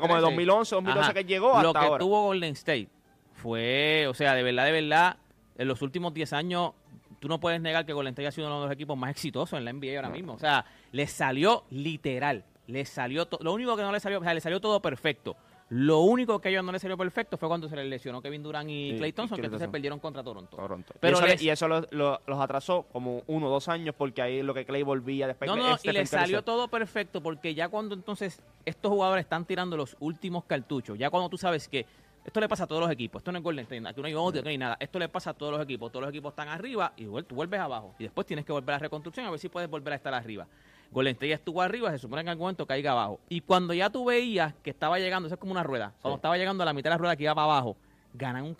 como 0.00 0.14
de 0.16 0.20
2013. 0.20 0.20
2011, 0.22 0.74
2012 0.74 1.00
Ajá. 1.04 1.14
que 1.14 1.24
llegó 1.24 1.48
Lo 1.62 1.68
hasta 1.68 1.80
que 1.80 1.86
ahora. 1.86 1.98
tuvo 1.98 2.22
Golden 2.24 2.52
State 2.52 2.88
fue, 3.34 4.06
o 4.08 4.14
sea, 4.14 4.34
de 4.34 4.42
verdad, 4.42 4.66
de 4.66 4.72
verdad, 4.72 5.16
en 5.56 5.68
los 5.68 5.80
últimos 5.82 6.12
10 6.12 6.32
años, 6.34 6.72
tú 7.20 7.28
no 7.28 7.40
puedes 7.40 7.60
negar 7.60 7.86
que 7.86 7.92
Golden 7.92 8.12
State 8.12 8.28
ha 8.28 8.32
sido 8.32 8.48
uno 8.48 8.60
de 8.60 8.66
los 8.66 8.74
equipos 8.74 8.96
más 8.98 9.10
exitosos 9.10 9.58
en 9.58 9.64
la 9.64 9.72
NBA 9.72 9.96
ahora 9.96 10.10
mismo. 10.10 10.34
O 10.34 10.38
sea, 10.38 10.64
le 10.92 11.06
salió 11.06 11.64
literal, 11.70 12.44
le 12.66 12.84
salió, 12.84 13.26
to- 13.26 13.38
lo 13.42 13.52
único 13.54 13.76
que 13.76 13.82
no 13.82 13.92
le 13.92 14.00
salió, 14.00 14.18
o 14.20 14.22
sea, 14.22 14.34
le 14.34 14.40
salió 14.40 14.60
todo 14.60 14.80
perfecto. 14.82 15.36
Lo 15.74 16.00
único 16.00 16.38
que 16.38 16.48
a 16.48 16.50
ellos 16.50 16.62
no 16.64 16.70
les 16.70 16.82
salió 16.82 16.98
perfecto 16.98 17.38
fue 17.38 17.48
cuando 17.48 17.66
se 17.66 17.74
les 17.76 17.86
lesionó 17.86 18.20
Kevin 18.20 18.42
Durant 18.42 18.68
y 18.68 18.90
Sí, 18.90 18.96
Clay 18.98 19.08
y 19.08 19.12
Thompson, 19.14 19.38
que 19.40 19.46
entonces 19.46 19.68
perdieron 19.70 19.98
contra 20.00 20.22
Toronto. 20.22 20.54
Toronto. 20.54 20.92
Pero 21.00 21.16
y 21.16 21.18
eso, 21.18 21.26
les- 21.26 21.40
le- 21.40 21.46
y 21.46 21.50
eso 21.50 21.66
lo- 21.68 21.86
lo- 21.90 22.20
los 22.26 22.40
atrasó 22.40 22.82
como 22.92 23.22
uno 23.26 23.46
o 23.46 23.50
dos 23.50 23.68
años 23.68 23.94
porque 23.96 24.20
ahí 24.20 24.42
lo 24.42 24.52
que 24.52 24.66
Clay 24.66 24.82
volvía 24.82 25.26
después. 25.26 25.48
No, 25.48 25.54
Clay- 25.54 25.64
no, 25.70 25.74
y 25.74 25.78
Stephen 25.78 25.94
le 25.94 26.00
Curry 26.00 26.06
salió 26.20 26.42
todo 26.42 26.68
perfecto 26.68 27.22
porque 27.22 27.54
ya 27.54 27.70
cuando 27.70 27.94
entonces 27.94 28.42
estos 28.66 28.90
jugadores 28.90 29.24
están 29.24 29.46
tirando 29.46 29.76
los 29.78 29.96
últimos 30.00 30.44
cartuchos, 30.44 30.98
ya 30.98 31.08
cuando 31.08 31.28
tú 31.30 31.38
sabes 31.38 31.68
que 31.68 31.86
Esto 32.24 32.38
le 32.38 32.48
pasa 32.48 32.62
a 32.62 32.66
todos 32.68 32.80
los 32.80 32.88
equipos. 32.92 33.18
Esto 33.18 33.32
no 33.32 33.38
es 33.38 33.42
Golden 33.42 33.64
State. 33.64 33.82
Aquí 33.88 34.00
no 34.00 34.06
hay 34.06 34.14
odio, 34.14 34.28
aquí 34.38 34.44
no 34.44 34.50
hay 34.50 34.56
nada. 34.58 34.76
Esto 34.78 35.00
le 35.00 35.08
pasa 35.08 35.30
a 35.30 35.34
todos 35.34 35.50
los 35.54 35.60
equipos. 35.60 35.90
Todos 35.90 36.02
los 36.02 36.10
equipos 36.10 36.30
están 36.30 36.46
arriba 36.46 36.92
y 36.96 37.04
tú 37.06 37.34
vuelves 37.34 37.58
abajo. 37.58 37.96
Y 37.98 38.04
después 38.04 38.28
tienes 38.28 38.44
que 38.46 38.52
volver 38.52 38.70
a 38.70 38.72
la 38.74 38.78
reconstrucción 38.78 39.26
a 39.26 39.30
ver 39.32 39.40
si 39.40 39.48
puedes 39.48 39.68
volver 39.68 39.92
a 39.94 39.96
estar 39.96 40.14
arriba. 40.14 40.46
Golden 40.92 41.12
State 41.14 41.32
estuvo 41.32 41.62
arriba, 41.62 41.90
se 41.90 41.98
supone 41.98 42.20
que 42.22 42.26
en 42.26 42.30
algún 42.30 42.44
momento 42.44 42.66
caiga 42.66 42.92
abajo. 42.92 43.18
Y 43.28 43.40
cuando 43.40 43.72
ya 43.74 43.90
tú 43.90 44.04
veías 44.04 44.54
que 44.62 44.70
estaba 44.70 44.98
llegando, 44.98 45.26
eso 45.26 45.34
es 45.34 45.40
como 45.40 45.52
una 45.52 45.62
rueda. 45.62 45.92
Cuando 46.02 46.16
Sí. 46.16 46.18
estaba 46.18 46.36
llegando 46.36 46.62
a 46.62 46.66
la 46.66 46.72
mitad 46.72 46.90
de 46.90 46.94
la 46.94 46.98
rueda 46.98 47.16
que 47.16 47.22
iba 47.24 47.34
para 47.34 47.44
abajo, 47.46 47.76
ganan 48.14 48.44
un... 48.44 48.56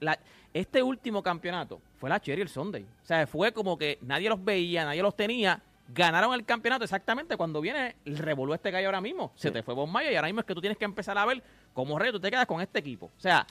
la- 0.00 0.18
este 0.52 0.82
último 0.82 1.22
campeonato 1.22 1.80
fue 1.98 2.10
la 2.10 2.20
Cherry 2.20 2.42
el 2.42 2.48
Sunday. 2.48 2.82
O 2.82 3.06
sea, 3.06 3.26
fue 3.26 3.52
como 3.52 3.78
que 3.78 3.98
nadie 4.02 4.28
los 4.28 4.42
veía, 4.44 4.84
nadie 4.84 5.02
los 5.02 5.14
tenía. 5.14 5.62
Ganaron 5.94 6.34
el 6.34 6.44
campeonato 6.44 6.82
exactamente 6.82 7.36
cuando 7.36 7.60
viene 7.60 7.94
el 8.04 8.18
revolú 8.18 8.52
este 8.54 8.74
hay 8.74 8.84
ahora 8.84 9.00
mismo. 9.00 9.30
Se 9.36 9.48
Sí. 9.48 9.54
te 9.54 9.62
fue 9.62 9.72
Bob 9.74 9.86
Maya 9.88 10.10
y 10.10 10.16
ahora 10.16 10.26
mismo 10.26 10.40
es 10.40 10.46
que 10.46 10.54
tú 10.54 10.60
tienes 10.60 10.76
que 10.76 10.84
empezar 10.84 11.16
a 11.16 11.24
ver 11.24 11.40
cómo 11.72 11.96
rey 11.98 12.10
tú 12.10 12.18
te 12.18 12.28
quedas 12.30 12.46
con 12.46 12.60
este 12.60 12.80
equipo. 12.80 13.06
O 13.16 13.20
sea, 13.20 13.46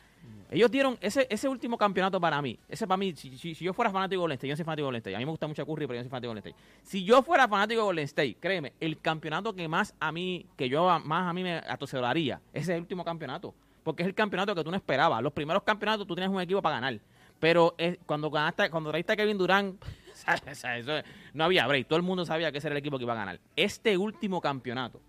ellos 0.51 0.69
dieron 0.71 0.97
ese, 1.01 1.27
ese 1.29 1.49
último 1.49 1.77
campeonato 1.77 2.19
para 2.21 2.41
mí. 2.41 2.57
Ese 2.69 2.85
para 2.87 2.97
mí, 2.97 3.13
si, 3.15 3.37
si- 3.37 3.53
yo 3.55 3.73
fuera 3.73 3.91
fanático 3.91 4.11
de 4.19 4.23
Golden 4.23 4.35
State, 4.35 4.47
yo 4.47 4.53
no 4.53 4.57
soy 4.57 4.65
fanático 4.65 4.83
de 4.83 4.87
Golden 4.87 4.99
State. 4.99 5.15
A 5.15 5.19
mí 5.19 5.25
me 5.25 5.31
gusta 5.31 5.47
mucho 5.47 5.65
Curry, 5.65 5.87
pero 5.87 5.93
yo 5.95 5.99
no 5.99 6.03
soy 6.03 6.09
fanático 6.09 6.33
de 6.33 6.39
Golden 6.39 6.51
State. 6.53 6.81
Si 6.83 7.03
yo 7.03 7.21
fuera 7.23 7.47
fanático 7.47 7.81
de 7.81 7.85
Golden 7.85 8.05
State, 8.05 8.37
créeme, 8.39 8.73
el 8.79 8.99
campeonato 8.99 9.53
que 9.53 9.67
más 9.67 9.93
a 9.99 10.11
mí, 10.11 10.45
que 10.55 10.69
yo 10.69 10.87
más 11.03 11.27
a 11.29 11.33
mí 11.33 11.43
me 11.43 11.55
atosedoraría, 11.57 12.39
ese 12.53 12.71
es 12.71 12.75
el 12.77 12.81
último 12.81 13.03
campeonato. 13.03 13.53
Porque 13.83 14.03
es 14.03 14.07
el 14.07 14.15
campeonato 14.15 14.55
que 14.55 14.63
tú 14.63 14.71
no 14.71 14.77
esperabas. 14.77 15.21
Los 15.21 15.33
primeros 15.33 15.61
campeonatos 15.63 16.07
tú 16.07 16.15
tienes 16.15 16.31
un 16.33 16.41
equipo 16.41 16.61
para 16.61 16.75
ganar. 16.75 16.99
Pero 17.39 17.75
cuando 18.05 18.31
ganaste, 18.31 18.69
cuando 18.69 18.89
traíste 18.89 19.13
a 19.13 19.15
Kevin 19.15 19.37
Durant, 19.37 19.83
no 21.33 21.43
había 21.43 21.67
break. 21.67 21.87
Todo 21.87 21.97
el 21.97 22.03
mundo 22.03 22.25
sabía 22.25 22.51
que 22.51 22.57
ese 22.59 22.67
era 22.67 22.73
el 22.75 22.79
equipo 22.79 22.97
que 22.97 23.03
iba 23.03 23.13
a 23.13 23.17
ganar. 23.17 23.39
Este 23.55 23.97
último 23.97 24.41
campeonato, 24.41 25.01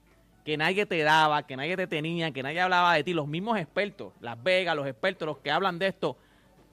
que 0.47 0.57
nadie 0.57 0.87
te 0.87 1.03
daba, 1.03 1.45
que 1.45 1.57
nadie 1.57 1.77
te 1.77 1.89
tenía, 1.89 2.31
que 2.31 2.41
nadie 2.41 2.61
hablaba 2.61 2.95
de 2.95 3.03
ti, 3.03 3.13
los 3.13 3.27
mismos 3.27 3.59
expertos, 3.59 4.13
Las 4.21 4.41
Vegas, 4.41 4.77
los 4.77 4.87
expertos, 4.87 5.27
los 5.27 5.39
que 5.39 5.51
hablan 5.51 5.77
de 5.77 5.89
esto, 5.89 6.17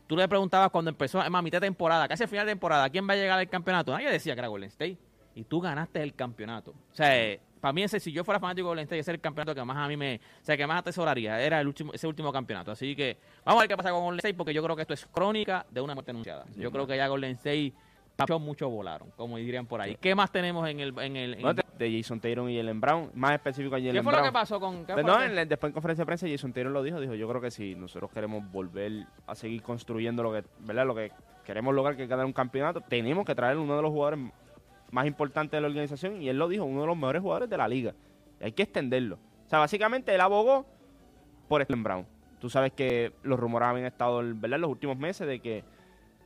tú 0.06 0.16
le 0.16 0.28
preguntabas 0.28 0.70
cuando 0.70 0.90
empezó, 0.90 1.24
es 1.24 1.30
más, 1.32 1.42
mitad 1.42 1.60
de 1.60 1.66
temporada, 1.66 2.08
casi 2.08 2.28
final 2.28 2.46
de 2.46 2.52
temporada, 2.52 2.88
¿quién 2.92 3.10
va 3.10 3.14
a 3.14 3.16
llegar 3.16 3.40
al 3.40 3.50
campeonato? 3.50 3.92
Nadie 3.92 4.12
decía 4.12 4.36
que 4.36 4.42
era 4.42 4.48
Golden 4.48 4.70
State. 4.70 5.00
Y 5.34 5.44
tú 5.46 5.60
ganaste 5.60 6.04
el 6.04 6.14
campeonato. 6.14 6.70
O 6.70 6.96
sea, 6.96 7.20
eh, 7.20 7.42
para 7.60 7.74
mí 7.74 7.82
ese, 7.82 8.00
si 8.00 8.12
yo 8.12 8.24
fuera 8.24 8.40
fanático 8.40 8.68
de 8.68 8.70
Golden 8.70 8.84
State, 8.84 9.00
ese 9.00 9.10
es 9.10 9.16
el 9.16 9.22
campeonato 9.22 9.56
que 9.56 9.66
más 9.66 9.78
a 9.78 9.88
mí 9.88 9.98
me, 9.98 10.18
o 10.18 10.46
sea, 10.46 10.56
que 10.56 10.68
más 10.68 10.82
atesoraría, 10.82 11.42
era 11.42 11.60
el 11.60 11.66
último, 11.66 11.94
ese 11.94 12.06
último 12.06 12.32
campeonato. 12.32 12.74
Así 12.74 12.96
que 12.96 13.18
vamos 13.44 13.60
a 13.60 13.64
ver 13.64 13.70
qué 13.70 13.76
pasa 13.76 13.90
con 13.90 14.04
Golden 14.04 14.20
State, 14.20 14.36
porque 14.36 14.54
yo 14.54 14.62
creo 14.62 14.76
que 14.76 14.84
esto 14.84 14.94
es 14.94 15.08
crónica 15.08 15.66
de 15.72 15.82
una 15.82 15.96
muerte 15.96 16.12
anunciada. 16.12 16.46
Yo 16.56 16.72
creo 16.72 16.86
que 16.86 16.96
ya 16.96 17.08
Golden 17.08 17.32
State, 17.32 17.74
muchos, 18.18 18.42
muchos 18.42 18.72
volaron, 18.72 19.10
como 19.16 19.38
dirían 19.38 19.66
por 19.66 19.82
ahí. 19.82 19.98
¿Qué 20.00 20.16
más 20.16 20.32
tenemos 20.32 20.68
en 20.70 20.80
el... 20.80 20.98
En 21.00 21.16
el 21.16 21.34
en- 21.36 21.42
No, 21.42 21.54
de, 21.54 21.64
Jason 21.80 22.20
Tatum 22.20 22.48
y 22.50 22.56
Jalen 22.58 22.80
Brown, 22.80 23.12
más 23.14 23.34
específico 23.34 23.76
a 23.76 23.80
Jalen 23.80 23.96
¿Qué 23.96 24.04
fue 24.04 24.12
Brown. 24.14 24.26
lo 24.26 24.32
que 24.32 24.34
pasó 24.34 24.60
con... 24.60 24.86
qué 24.86 24.94
fue 24.94 25.04
no, 25.04 25.22
en 25.22 25.36
después 25.50 25.70
en 25.70 25.74
conferencia 25.74 26.04
de 26.04 26.06
prensa 26.06 26.28
Jason 26.30 26.54
Taylor 26.54 26.72
lo 26.72 26.82
dijo, 26.82 27.00
dijo, 27.02 27.14
yo 27.16 27.28
creo 27.28 27.42
que 27.42 27.52
si 27.52 27.76
nosotros 27.76 28.12
queremos 28.12 28.50
volver 28.52 29.06
a 29.28 29.36
seguir 29.36 29.62
construyendo 29.62 30.24
lo 30.24 30.32
que, 30.32 30.44
¿verdad? 30.60 30.86
Lo 30.86 30.96
que 30.96 31.12
queremos 31.44 31.74
lograr 31.74 31.98
que 31.98 32.08
ganar 32.08 32.26
un 32.26 32.32
campeonato, 32.34 32.82
tenemos 32.82 33.26
que 33.26 33.36
traer 33.36 33.58
uno 33.58 33.76
de 33.76 33.82
los 33.82 33.92
jugadores 33.92 34.20
más 34.92 35.08
importantes 35.08 35.58
de 35.58 35.62
la 35.62 35.68
organización 35.68 36.22
y 36.22 36.30
él 36.30 36.38
lo 36.38 36.48
dijo, 36.48 36.64
uno 36.64 36.82
de 36.82 36.88
los 36.88 36.96
mejores 36.96 37.22
jugadores 37.22 37.50
de 37.50 37.58
la 37.58 37.68
liga. 37.68 37.94
Y 38.40 38.46
hay 38.46 38.52
que 38.54 38.64
extenderlo. 38.64 39.16
O 39.46 39.50
sea, 39.50 39.60
básicamente 39.60 40.14
él 40.14 40.22
abogó 40.22 40.66
por 41.50 41.66
Jalen 41.66 41.84
Brown. 41.84 42.06
Tú 42.40 42.50
sabes 42.50 42.72
que 42.74 43.14
los 43.24 43.40
rumores 43.40 43.68
habían 43.68 43.88
estado, 43.88 44.18
¿verdad? 44.18 44.56
En 44.56 44.62
los 44.62 44.70
últimos 44.70 44.98
meses 44.98 45.28
de 45.28 45.40
que 45.40 45.64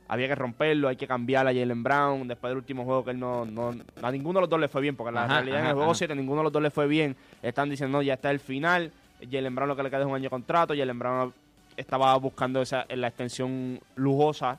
había 0.08 0.26
que 0.28 0.34
romperlo, 0.34 0.88
hay 0.88 0.96
que 0.96 1.06
cambiar 1.06 1.46
a 1.46 1.52
Jalen 1.52 1.82
Brown 1.82 2.26
después 2.26 2.50
del 2.50 2.56
último 2.58 2.84
juego 2.84 3.04
que 3.04 3.10
él 3.10 3.20
no, 3.20 3.44
no 3.44 3.74
a 4.02 4.10
ninguno 4.10 4.38
de 4.38 4.42
los 4.42 4.50
dos 4.50 4.58
le 4.58 4.68
fue 4.68 4.80
bien, 4.80 4.96
porque 4.96 5.12
la 5.12 5.24
Ajá, 5.24 5.34
realidad 5.34 5.58
en 5.58 5.62
ajá, 5.64 5.70
el 5.70 5.74
juego 5.76 5.90
ajá. 5.90 5.98
7 5.98 6.14
ninguno 6.14 6.40
de 6.40 6.44
los 6.44 6.52
dos 6.52 6.62
le 6.62 6.70
fue 6.70 6.86
bien. 6.86 7.14
Están 7.42 7.68
diciendo, 7.70 7.98
no, 7.98 8.02
ya 8.02 8.14
está 8.14 8.30
el 8.30 8.40
final. 8.40 8.90
Jalen 9.30 9.54
Brown 9.54 9.68
lo 9.68 9.76
que 9.76 9.82
le 9.82 9.90
queda 9.90 10.00
es 10.00 10.06
un 10.06 10.14
año 10.14 10.24
de 10.24 10.30
contrato. 10.30 10.74
Jalen 10.76 10.98
Brown 10.98 11.34
estaba 11.76 12.16
buscando 12.16 12.62
esa, 12.62 12.86
la 12.88 13.08
extensión 13.08 13.78
lujosa. 13.96 14.58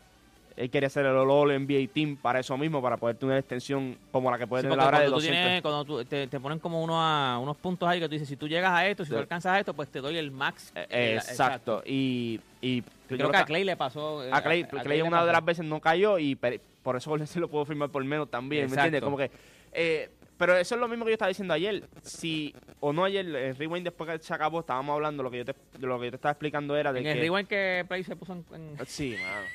Él 0.59 0.69
quería 0.69 0.87
hacer 0.87 1.05
el 1.05 1.15
All 1.15 1.51
NBA 1.51 1.87
Team 1.93 2.17
para 2.17 2.41
eso 2.41 2.57
mismo, 2.57 2.81
para 2.81 2.97
poder 2.97 3.15
tener 3.15 3.31
una 3.31 3.39
extensión 3.39 3.97
como 4.11 4.29
la 4.29 4.37
que 4.37 4.45
puede 4.45 4.63
Sí, 4.63 4.67
tener 4.69 4.83
ahora 4.83 4.99
de 4.99 5.05
cuando 5.05 5.15
tú 5.17 5.21
200. 5.21 5.41
tienes- 5.45 5.61
cuando 5.61 5.85
tú- 5.85 6.03
te, 6.05 6.27
te 6.27 6.39
ponen 6.41 6.59
como 6.59 6.83
uno 6.83 7.01
a- 7.01 7.39
unos 7.39 7.55
puntos 7.55 7.87
ahí 7.87 8.01
que 8.01 8.07
tú 8.09 8.11
dices, 8.13 8.27
si 8.27 8.35
tú 8.35 8.45
llegas 8.49 8.73
a 8.73 8.85
esto, 8.85 9.05
si 9.05 9.09
tú 9.11 9.15
Sí. 9.15 9.21
alcanzas 9.21 9.53
a 9.53 9.59
esto, 9.59 9.73
pues 9.73 9.87
te 9.89 10.01
doy 10.01 10.17
el 10.17 10.31
max. 10.31 10.73
Eh, 10.75 10.85
Eh, 10.89 11.13
exacto. 11.15 11.81
Y, 11.85 12.41
y 12.61 12.81
Creo 13.07 13.31
que 13.31 13.37
a 13.37 13.45
Clay 13.45 13.63
le 13.63 13.77
pasó. 13.77 14.21
eh, 14.23 14.29
A 14.33 14.41
Clay, 14.43 14.63
a 14.63 14.67
Clay 14.67 14.97
le 14.97 15.03
una 15.03 15.19
de 15.21 15.27
pasó. 15.27 15.31
las 15.31 15.45
veces 15.45 15.65
no 15.65 15.79
cayó 15.79 16.19
y 16.19 16.35
por 16.35 16.95
eso 16.97 17.15
State 17.15 17.39
lo 17.39 17.47
pudo 17.47 17.63
firmar 17.63 17.89
por 17.89 18.03
menos 18.03 18.29
también, 18.29 18.63
¿me 18.63 18.67
Exacto. 18.73 18.85
entiendes? 18.97 19.03
Como 19.03 19.17
que, 19.17 19.31
eh, 19.71 20.09
pero 20.37 20.57
eso 20.57 20.75
es 20.75 20.81
lo 20.81 20.89
mismo 20.89 21.05
que 21.05 21.11
yo 21.11 21.13
estaba 21.13 21.29
diciendo 21.29 21.53
ayer. 21.53 21.83
Si, 22.01 22.53
o 22.81 22.91
no 22.91 23.05
ayer, 23.05 23.25
el 23.25 23.55
rewind 23.55 23.85
después 23.85 24.09
que 24.09 24.19
se 24.21 24.33
acabó, 24.33 24.59
estábamos 24.59 24.93
hablando, 24.93 25.23
lo 25.23 25.31
que 25.31 25.37
yo 25.37 25.45
te, 25.45 25.53
de 25.77 25.87
lo 25.87 25.97
que 25.99 26.07
yo 26.07 26.11
te 26.11 26.15
estaba 26.17 26.31
explicando 26.33 26.75
era 26.75 26.91
de 26.91 26.99
En 26.99 27.05
que... 27.05 27.11
el 27.13 27.19
rewind 27.19 27.47
que 27.47 27.85
Play 27.87 28.03
se 28.03 28.17
puso 28.17 28.33
en. 28.33 28.45
en- 28.53 28.85
Sí, 28.85 29.15
mano. 29.21 29.45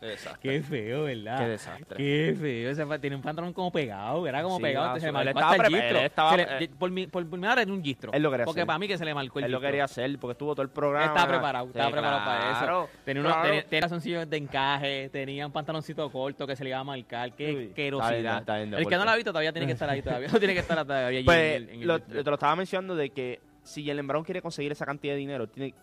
Qué 0.00 0.06
desastre. 0.06 0.50
Qué 0.50 0.62
feo, 0.62 1.04
¿verdad? 1.04 1.38
Qué 1.38 1.48
desastre. 1.48 1.96
Qué 1.96 2.36
feo. 2.38 2.70
Ese 2.70 2.98
tiene 2.98 3.16
un 3.16 3.22
pantalón 3.22 3.52
como 3.52 3.72
pegado, 3.72 4.26
era 4.26 4.42
como 4.42 4.56
Sí, 4.58 4.62
pegado. 4.62 4.86
mano, 4.88 5.00
se 5.00 5.06
le 5.06 5.12
marcó 5.12 5.28
estaba 5.30 5.50
hasta 5.52 5.66
el 5.66 5.74
gistro. 5.74 5.98
estaba- 5.98 6.36
le- 6.36 6.64
eh, 6.64 6.70
por, 6.78 6.90
mi, 6.90 7.06
por, 7.06 7.26
por 7.28 7.38
mi 7.38 7.46
madre 7.46 7.62
era 7.62 7.72
un 7.72 7.82
gistro. 7.82 8.12
Él 8.12 8.22
lo 8.22 8.30
quería 8.30 8.44
Porque 8.44 8.60
hacer. 8.60 8.66
para 8.66 8.78
mí 8.78 8.88
que 8.88 8.98
se 8.98 9.04
le 9.04 9.14
marcó 9.14 9.38
el 9.38 9.44
Él 9.46 9.50
lo 9.52 9.58
gistro. 9.58 9.68
quería 9.68 9.84
hacer 9.84 10.18
porque 10.18 10.32
estuvo 10.32 10.54
todo 10.54 10.62
el 10.62 10.68
programa. 10.68 11.06
Estaba 11.06 11.28
preparado, 11.28 11.64
Sí, 11.66 11.70
estaba 11.70 11.90
preparado 11.90 12.24
para 12.24 12.50
eso. 12.52 12.90
Tenía, 13.04 13.20
unos, 13.22 13.32
claro. 13.36 13.62
calzoncillos 13.80 14.30
de 14.30 14.36
encaje, 14.36 15.08
tenía 15.10 15.46
un 15.46 15.52
pantaloncito 15.52 16.10
corto 16.10 16.46
que 16.46 16.56
se 16.56 16.64
le 16.64 16.70
iba 16.70 16.78
a 16.78 16.84
marcar. 16.84 17.32
Qué 17.32 17.72
querosidad. 17.74 18.44
el 18.48 18.86
que 18.86 18.96
no 18.96 19.04
lo 19.04 19.10
ha 19.10 19.16
visto 19.16 19.30
todavía 19.30 19.52
tiene 19.52 19.66
que 19.66 19.72
estar 19.72 19.88
ahí 19.88 20.02
todavía. 20.02 20.28
No 20.28 20.38
tiene 20.38 20.54
que 20.54 20.60
estar 20.60 20.76
todavía 20.84 21.06
allí 21.18 21.24
Pues, 21.24 21.38
en 21.38 21.62
el- 21.62 21.68
en 21.70 21.80
el- 21.82 21.86
lo- 21.88 22.00
te 22.00 22.22
lo 22.22 22.34
estaba 22.34 22.54
mencionando 22.56 22.94
de 22.94 23.10
que 23.10 23.40
si 23.62 23.84
Jalen 23.86 24.06
Brown 24.06 24.24
quiere 24.24 24.42
conseguir 24.42 24.72
esa 24.72 24.84
cantidad 24.86 25.14
de 25.14 25.18
dinero, 25.18 25.48
tiene, 25.48 25.74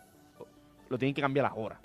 lo 0.90 0.98
tienen 0.98 1.14
que 1.16 1.22
cambiar 1.22 1.46
ahora. 1.48 1.80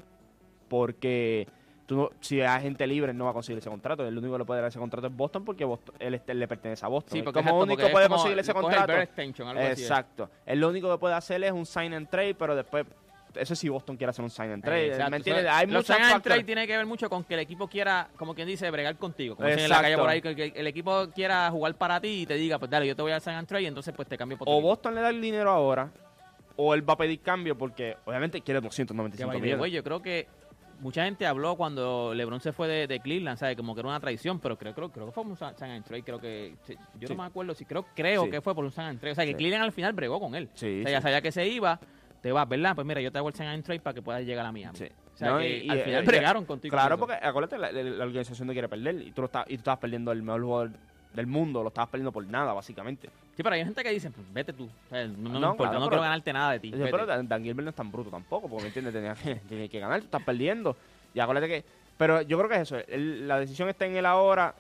Porque 0.68 1.46
tú 1.88 1.96
no- 1.96 2.11
si 2.20 2.40
hay 2.42 2.61
gente 2.62 2.87
libre, 2.87 3.12
no 3.14 3.24
va 3.24 3.31
a 3.31 3.33
conseguir 3.33 3.59
ese 3.59 3.70
contrato. 3.70 4.07
El 4.07 4.16
único 4.16 4.35
que 4.35 4.38
le 4.40 4.44
puede 4.44 4.61
dar 4.61 4.68
ese 4.68 4.79
contrato 4.79 5.07
es 5.07 5.16
Boston 5.16 5.42
porque 5.44 5.64
Boston, 5.64 5.94
él, 5.98 6.12
este- 6.14 6.35
le 6.35 6.46
pertenece 6.46 6.85
a 6.85 6.88
Boston. 6.88 7.12
Sí, 7.12 7.18
Él 7.18 7.24
porque 7.24 7.38
como 7.38 7.48
exacto, 7.48 7.62
único 7.64 7.74
porque 7.77 7.87
es 7.87 7.92
puede 7.92 8.07
como- 8.09 8.16
conseguir 8.18 8.38
ese 8.38 8.53
contrato. 8.55 8.92
extension, 8.92 9.48
algo 9.48 9.62
así. 9.62 9.83
Exacto. 9.83 10.31
Él 10.44 10.61
lo 10.61 10.68
único 10.68 10.90
que 10.92 10.98
puede 10.98 11.14
hacer 11.14 11.42
es 11.42 11.51
un 11.53 11.64
sign 11.66 11.94
and 11.94 12.09
trade, 12.11 12.35
pero 12.35 12.55
después, 12.55 12.85
eso 13.35 13.55
sí 13.55 13.68
Boston 13.70 13.96
quiere 13.96 14.11
hacer 14.11 14.22
un 14.22 14.31
sign 14.31 14.51
and 14.53 14.62
trade. 14.62 14.88
Exacto. 14.88 15.11
¿Me 15.12 15.16
entiendes? 15.16 15.44
O 15.44 15.48
sea, 15.48 15.57
Hay 15.59 15.66
los 15.66 15.87
sign 15.87 16.03
and 16.03 16.22
trade 16.22 16.44
tiene 16.44 16.66
que 16.66 16.77
ver 16.77 16.85
mucho 16.87 17.09
con 17.09 17.24
que 17.24 17.33
el 17.35 17.40
equipo 17.40 17.68
quiera, 17.68 18.09
como 18.18 18.35
quien 18.35 18.46
dice, 18.48 18.70
bregar 18.70 18.96
contigo. 18.96 19.35
Como 19.37 19.48
dicen 19.48 19.64
en 19.64 19.70
la 19.70 19.81
calle 19.81 19.96
por 19.96 20.09
ahí, 20.11 20.20
que, 20.20 20.53
el 20.55 20.66
equipo 20.66 21.09
quiera 21.14 21.51
jugar 21.51 21.74
para 21.74 22.01
ti 22.03 22.22
y 22.22 22.27
te 22.27 22.35
diga, 22.35 22.59
pues 22.59 22.70
dale, 22.70 22.87
yo 22.87 22.94
te 22.96 23.01
voy 23.03 23.12
a 23.12 23.20
sign 23.20 23.37
and 23.37 23.48
trade 23.48 23.62
y 23.62 23.66
entonces 23.66 23.94
pues 23.96 24.07
te 24.07 24.18
cambio 24.18 24.37
por 24.37 24.46
O 24.46 24.53
equipo. 24.53 24.68
Boston 24.68 24.94
le 24.94 25.01
da 25.01 25.09
el 25.09 25.20
dinero 25.22 25.51
ahora, 25.51 25.90
o 26.57 26.74
él 26.74 26.87
va 26.87 26.94
a 26.94 26.96
pedir 26.98 27.20
cambio 27.20 27.57
porque 27.57 27.96
obviamente 28.05 28.40
quiere 28.42 28.61
Que 28.61 28.66
295 28.66 29.29
by 29.29 29.37
the 29.40 29.42
millones. 29.46 29.72
yo 29.72 29.83
creo 29.85 30.03
que 30.03 30.27
mucha 30.80 31.04
gente 31.04 31.26
habló 31.26 31.56
cuando 31.56 32.12
LeBron 32.14 32.40
se 32.40 32.52
fue 32.52 32.68
de, 32.68 32.86
de 32.86 33.00
Cleveland, 33.00 33.38
¿sabes? 33.38 33.56
Como 33.56 33.74
que 33.74 33.80
era 33.80 33.88
una 33.88 34.00
traición, 34.00 34.38
pero 34.40 34.56
creo, 34.58 34.74
creo, 34.74 34.90
creo 34.90 35.06
que 35.06 35.12
fue 35.12 35.24
un 35.24 35.36
sign 35.36 35.54
and 35.70 35.84
trade, 35.84 36.02
creo 36.02 36.20
que, 36.20 36.54
yo 36.98 37.08
Sí. 37.08 37.14
no 37.14 37.22
me 37.22 37.26
acuerdo 37.28 37.54
si 37.54 37.64
creo, 37.64 37.84
creo 37.94 38.24
Sí. 38.24 38.30
que 38.30 38.40
fue 38.40 38.54
por 38.54 38.64
un 38.64 38.72
and 38.76 39.00
trade. 39.00 39.12
O 39.12 39.14
sea, 39.14 39.24
que 39.24 39.32
Sí. 39.32 39.36
Cleveland 39.36 39.64
al 39.64 39.72
final 39.72 39.92
bregó 39.92 40.20
con 40.20 40.34
él. 40.34 40.48
Sí, 40.54 40.80
o 40.80 40.82
sea, 40.84 40.92
ya 40.92 41.00
sabía 41.00 41.20
que 41.20 41.32
se 41.32 41.46
iba, 41.46 41.78
te 42.22 42.32
vas, 42.32 42.48
¿verdad? 42.48 42.74
Pues 42.74 42.86
mira, 42.86 43.00
yo 43.00 43.10
te 43.12 43.18
hago 43.18 43.28
el 43.28 43.34
sign 43.34 43.48
and 43.48 43.64
trade 43.64 43.80
para 43.80 43.94
que 43.94 44.02
puedas 44.02 44.22
llegar 44.24 44.44
a 44.46 44.52
Miami. 44.52 44.76
Sí. 44.78 44.86
O 45.14 45.16
sea, 45.18 45.30
No, 45.32 45.38
que 45.38 45.58
y- 45.58 45.66
y- 45.66 45.70
al 45.70 45.80
final 45.80 46.02
y- 46.04 46.06
bregaron 46.06 46.44
contigo. 46.44 46.72
Claro, 46.72 46.96
con 46.98 47.08
porque 47.08 47.24
acuérdate, 47.26 47.58
la, 47.58 47.72
la- 47.72 47.82
la 47.82 48.04
organización 48.04 48.46
no 48.46 48.52
quiere 48.52 48.68
perder 48.68 49.02
y 49.02 49.10
tú, 49.10 49.22
lo 49.22 49.26
estás, 49.26 49.44
y 49.48 49.54
tú 49.54 49.60
estabas 49.60 49.80
perdiendo 49.80 50.12
el 50.12 50.22
mejor 50.22 50.42
jugador 50.42 50.70
del 51.12 51.26
mundo, 51.26 51.62
lo 51.62 51.68
estabas 51.68 51.90
perdiendo 51.90 52.12
por 52.12 52.24
nada, 52.26 52.52
básicamente. 52.52 53.08
Sí, 53.38 53.42
pero 53.44 53.55
hay 53.55 53.62
gente 53.64 53.85
que 53.85 53.90
dice, 53.90 54.11
pues 54.11 54.27
vete 54.33 54.53
tú. 54.53 54.64
O 54.64 54.90
sea, 54.90 55.07
no, 55.07 55.12
no 55.16 55.31
me 55.31 55.38
No, 55.38 55.51
importa, 55.53 55.70
claro, 55.70 55.79
no 55.79 55.85
pero- 55.85 55.88
quiero 55.90 56.03
ganarte 56.03 56.33
nada 56.33 56.51
de 56.51 56.59
ti. 56.59 56.70
Vete. 56.72 56.90
pero 56.90 57.07
Dan, 57.07 57.29
Dan 57.29 57.44
Gilbert 57.44 57.62
no 57.66 57.70
es 57.70 57.77
tan 57.77 57.92
bruto 57.92 58.11
tampoco, 58.11 58.48
porque 58.48 58.62
me 58.64 58.66
entiendes, 58.66 58.92
tenía 59.48 59.68
que, 59.68 59.79
ganar, 59.79 60.01
tú 60.01 60.07
estás 60.07 60.24
perdiendo. 60.24 60.77
Y 61.14 61.20
acuérdate 61.20 61.46
que. 61.46 61.64
Pero 61.96 62.22
yo 62.22 62.37
creo 62.37 62.48
que 62.51 62.57
es 62.57 62.62
eso, 62.62 62.79
el- 62.88 63.29
la 63.29 63.38
decisión 63.38 63.68
está 63.68 63.87
en 63.87 63.94
él 63.96 64.07
ahora, 64.07 64.57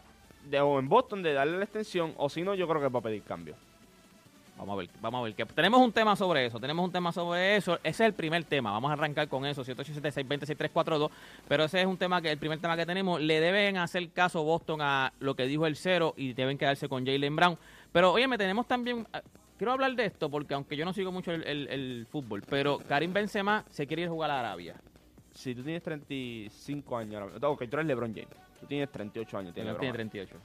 de, 0.48 0.60
o 0.60 0.78
en 0.78 0.88
Boston, 0.88 1.24
de 1.24 1.32
darle 1.32 1.58
la 1.58 1.64
extensión, 1.64 2.14
o 2.18 2.28
si 2.28 2.42
no, 2.42 2.54
yo 2.54 2.68
creo 2.68 2.80
que 2.80 2.86
va 2.86 3.00
a 3.00 3.02
pedir 3.02 3.24
cambio. 3.24 3.56
Vamos 4.56 4.74
a 4.74 4.76
ver, 4.78 4.88
vamos 5.00 5.20
a 5.20 5.24
ver. 5.24 5.34
Que 5.34 5.44
tenemos 5.46 5.80
un 5.80 5.90
tema 5.92 6.14
sobre 6.14 6.46
eso, 6.46 6.60
tenemos 6.60 6.84
un 6.84 6.92
tema 6.92 7.10
sobre 7.12 7.56
eso. 7.56 7.74
Ese 7.82 7.88
es 7.88 8.00
el 8.00 8.12
primer 8.12 8.42
tema. 8.44 8.70
Vamos 8.72 8.90
a 8.90 8.94
arrancar 8.94 9.26
con 9.28 9.44
eso, 9.44 9.64
787-620-6342. 9.64 11.10
Pero 11.48 11.64
ese 11.64 11.80
es 11.80 11.86
un 11.86 11.96
tema 11.96 12.20
que, 12.22 12.30
el 12.32 12.38
primer 12.38 12.58
tema 12.60 12.76
que 12.76 12.86
tenemos. 12.86 13.20
Le 13.20 13.40
deben 13.40 13.76
hacer 13.76 14.08
caso 14.10 14.42
Boston 14.44 14.80
a 14.82 15.12
lo 15.20 15.34
que 15.34 15.46
dijo 15.46 15.66
el 15.66 15.74
cero 15.76 16.14
y 16.16 16.32
deben 16.32 16.58
quedarse 16.58 16.88
con 16.88 17.04
Jalen 17.06 17.36
Brown. 17.36 17.58
Pero, 17.92 18.12
oye, 18.12 18.26
me 18.28 18.38
tenemos 18.38 18.66
también. 18.66 19.06
ah, 19.12 19.22
Quiero 19.56 19.72
hablar 19.72 19.92
de 19.96 20.04
esto 20.04 20.30
porque, 20.30 20.54
aunque 20.54 20.76
yo 20.76 20.84
no 20.84 20.92
sigo 20.92 21.10
mucho 21.10 21.32
el, 21.32 21.42
el- 21.44 21.66
el 21.68 22.06
fútbol, 22.08 22.42
pero 22.48 22.78
Karim 22.78 23.12
Benzema 23.12 23.64
se 23.68 23.88
quiere 23.88 24.02
ir 24.02 24.08
a 24.08 24.10
jugar 24.12 24.30
a 24.30 24.38
Arabia. 24.38 24.76
Si 25.32 25.52
tú 25.52 25.64
tienes 25.64 25.82
35 25.82 26.96
años, 26.96 27.32
ok, 27.42 27.58
tú 27.68 27.76
eres 27.76 27.86
LeBron 27.86 28.14
James, 28.14 28.28
tú 28.60 28.66
tienes 28.66 28.88
38 28.92 29.36
años, 29.38 29.52
tienes 29.54 29.72
Tiene, 29.76 29.78
tiene 29.80 29.92
38. 29.94 30.36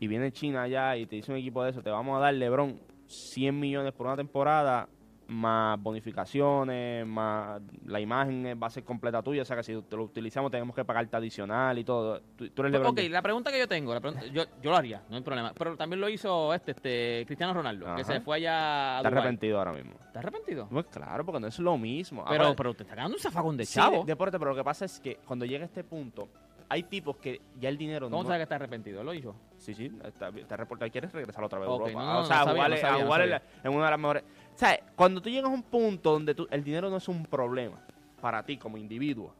y 0.00 0.06
viene 0.06 0.32
China 0.32 0.62
allá 0.62 0.96
y 0.96 1.04
te 1.04 1.16
dice 1.16 1.30
un 1.30 1.36
equipo 1.38 1.62
de 1.62 1.70
eso, 1.72 1.82
te 1.82 1.90
vamos 1.90 2.16
a 2.16 2.20
dar 2.20 2.32
LeBron 2.34 2.80
100 3.06 3.58
millones 3.60 3.92
por 3.92 4.06
una 4.06 4.16
temporada, 4.16 4.88
más 5.28 5.80
bonificaciones, 5.82 7.06
más 7.06 7.60
la 7.86 8.00
imagen 8.00 8.58
va 8.60 8.66
a 8.66 8.70
ser 8.70 8.82
completa 8.84 9.22
tuya, 9.22 9.42
o 9.42 9.44
sea 9.44 9.56
que 9.56 9.62
si 9.62 9.80
te 9.82 9.96
lo 9.96 10.04
utilizamos 10.04 10.50
tenemos 10.50 10.74
que 10.74 10.84
pagarte 10.84 11.16
adicional 11.16 11.78
y 11.78 11.84
todo. 11.84 12.20
Tú, 12.36 12.48
tú 12.50 12.62
eres 12.62 12.80
Ok, 12.80 13.00
la 13.10 13.22
pregunta 13.22 13.50
que 13.52 13.58
yo 13.58 13.68
tengo, 13.68 13.92
la 13.94 14.00
pregunta- 14.00 14.26
yo, 14.26 14.44
yo 14.62 14.70
lo 14.70 14.76
haría, 14.76 15.02
no 15.10 15.16
hay 15.16 15.22
problema. 15.22 15.52
Pero 15.56 15.76
también 15.76 16.00
lo 16.00 16.08
hizo 16.08 16.52
este, 16.54 16.72
este 16.72 17.24
Cristiano 17.26 17.52
Ronaldo, 17.52 17.94
que 17.94 18.04
se 18.04 18.20
fue 18.20 18.36
allá 18.36 18.94
a 18.94 18.96
Está 18.98 19.08
arrepentido 19.08 19.58
ahora 19.58 19.72
mismo. 19.72 19.92
¿Está 20.00 20.20
arrepentido? 20.20 20.66
Pues 20.70 20.86
claro, 20.86 21.24
porque 21.24 21.40
no 21.40 21.46
es 21.46 21.58
lo 21.58 21.76
mismo. 21.76 22.24
Pero, 22.28 22.44
Ahora, 22.44 22.56
pero 22.56 22.74
te 22.74 22.82
está 22.84 22.94
ganando 22.94 23.16
un 23.16 23.22
zafagón 23.22 23.56
de 23.56 23.66
chavo. 23.66 24.00
de- 24.00 24.04
deporte, 24.12 24.38
pero 24.38 24.52
lo 24.52 24.56
que 24.56 24.64
pasa 24.64 24.84
es 24.86 24.98
que 24.98 25.16
cuando 25.26 25.44
llega 25.44 25.64
este 25.64 25.84
punto, 25.84 26.28
hay 26.68 26.82
tipos 26.82 27.16
que 27.16 27.40
ya 27.58 27.68
el 27.68 27.78
dinero 27.78 28.10
¿Cómo 28.10 28.22
no... 28.22 28.28
sabes 28.28 28.40
que 28.40 28.42
está 28.44 28.56
arrepentido? 28.56 29.02
¿Lo 29.02 29.14
hizo? 29.14 29.34
Sí, 29.56 29.74
sí, 29.74 29.90
está, 30.04 30.28
está 30.28 30.56
reportado. 30.56 30.90
¿Quieres 30.90 31.12
regresar 31.12 31.42
otra 31.44 31.58
vez 31.58 31.68
a 31.68 31.72
Ok, 31.72 31.80
Europa? 31.88 32.00
no, 32.04 32.12
no, 32.14 32.18
o 32.20 32.24
sea, 32.24 32.36
no 32.36 32.42
a 32.42 32.44
sabía, 32.46 32.94
a 32.94 33.04
jugar 33.04 33.42
en, 33.64 33.72
una 33.72 33.84
de 33.86 33.90
las 33.90 33.98
mejores... 34.00 34.22
O 34.54 34.58
sea, 34.58 34.78
cuando 34.96 35.20
tú 35.20 35.30
llegas 35.30 35.50
a 35.50 35.54
un 35.54 35.62
punto 35.62 36.12
donde 36.12 36.34
tú- 36.34 36.48
el 36.50 36.62
dinero 36.64 36.90
no 36.90 36.96
es 36.98 37.08
un 37.08 37.24
problema 37.24 37.78
para 38.20 38.42
ti 38.44 38.56
como 38.58 38.76
individuo, 38.76 39.34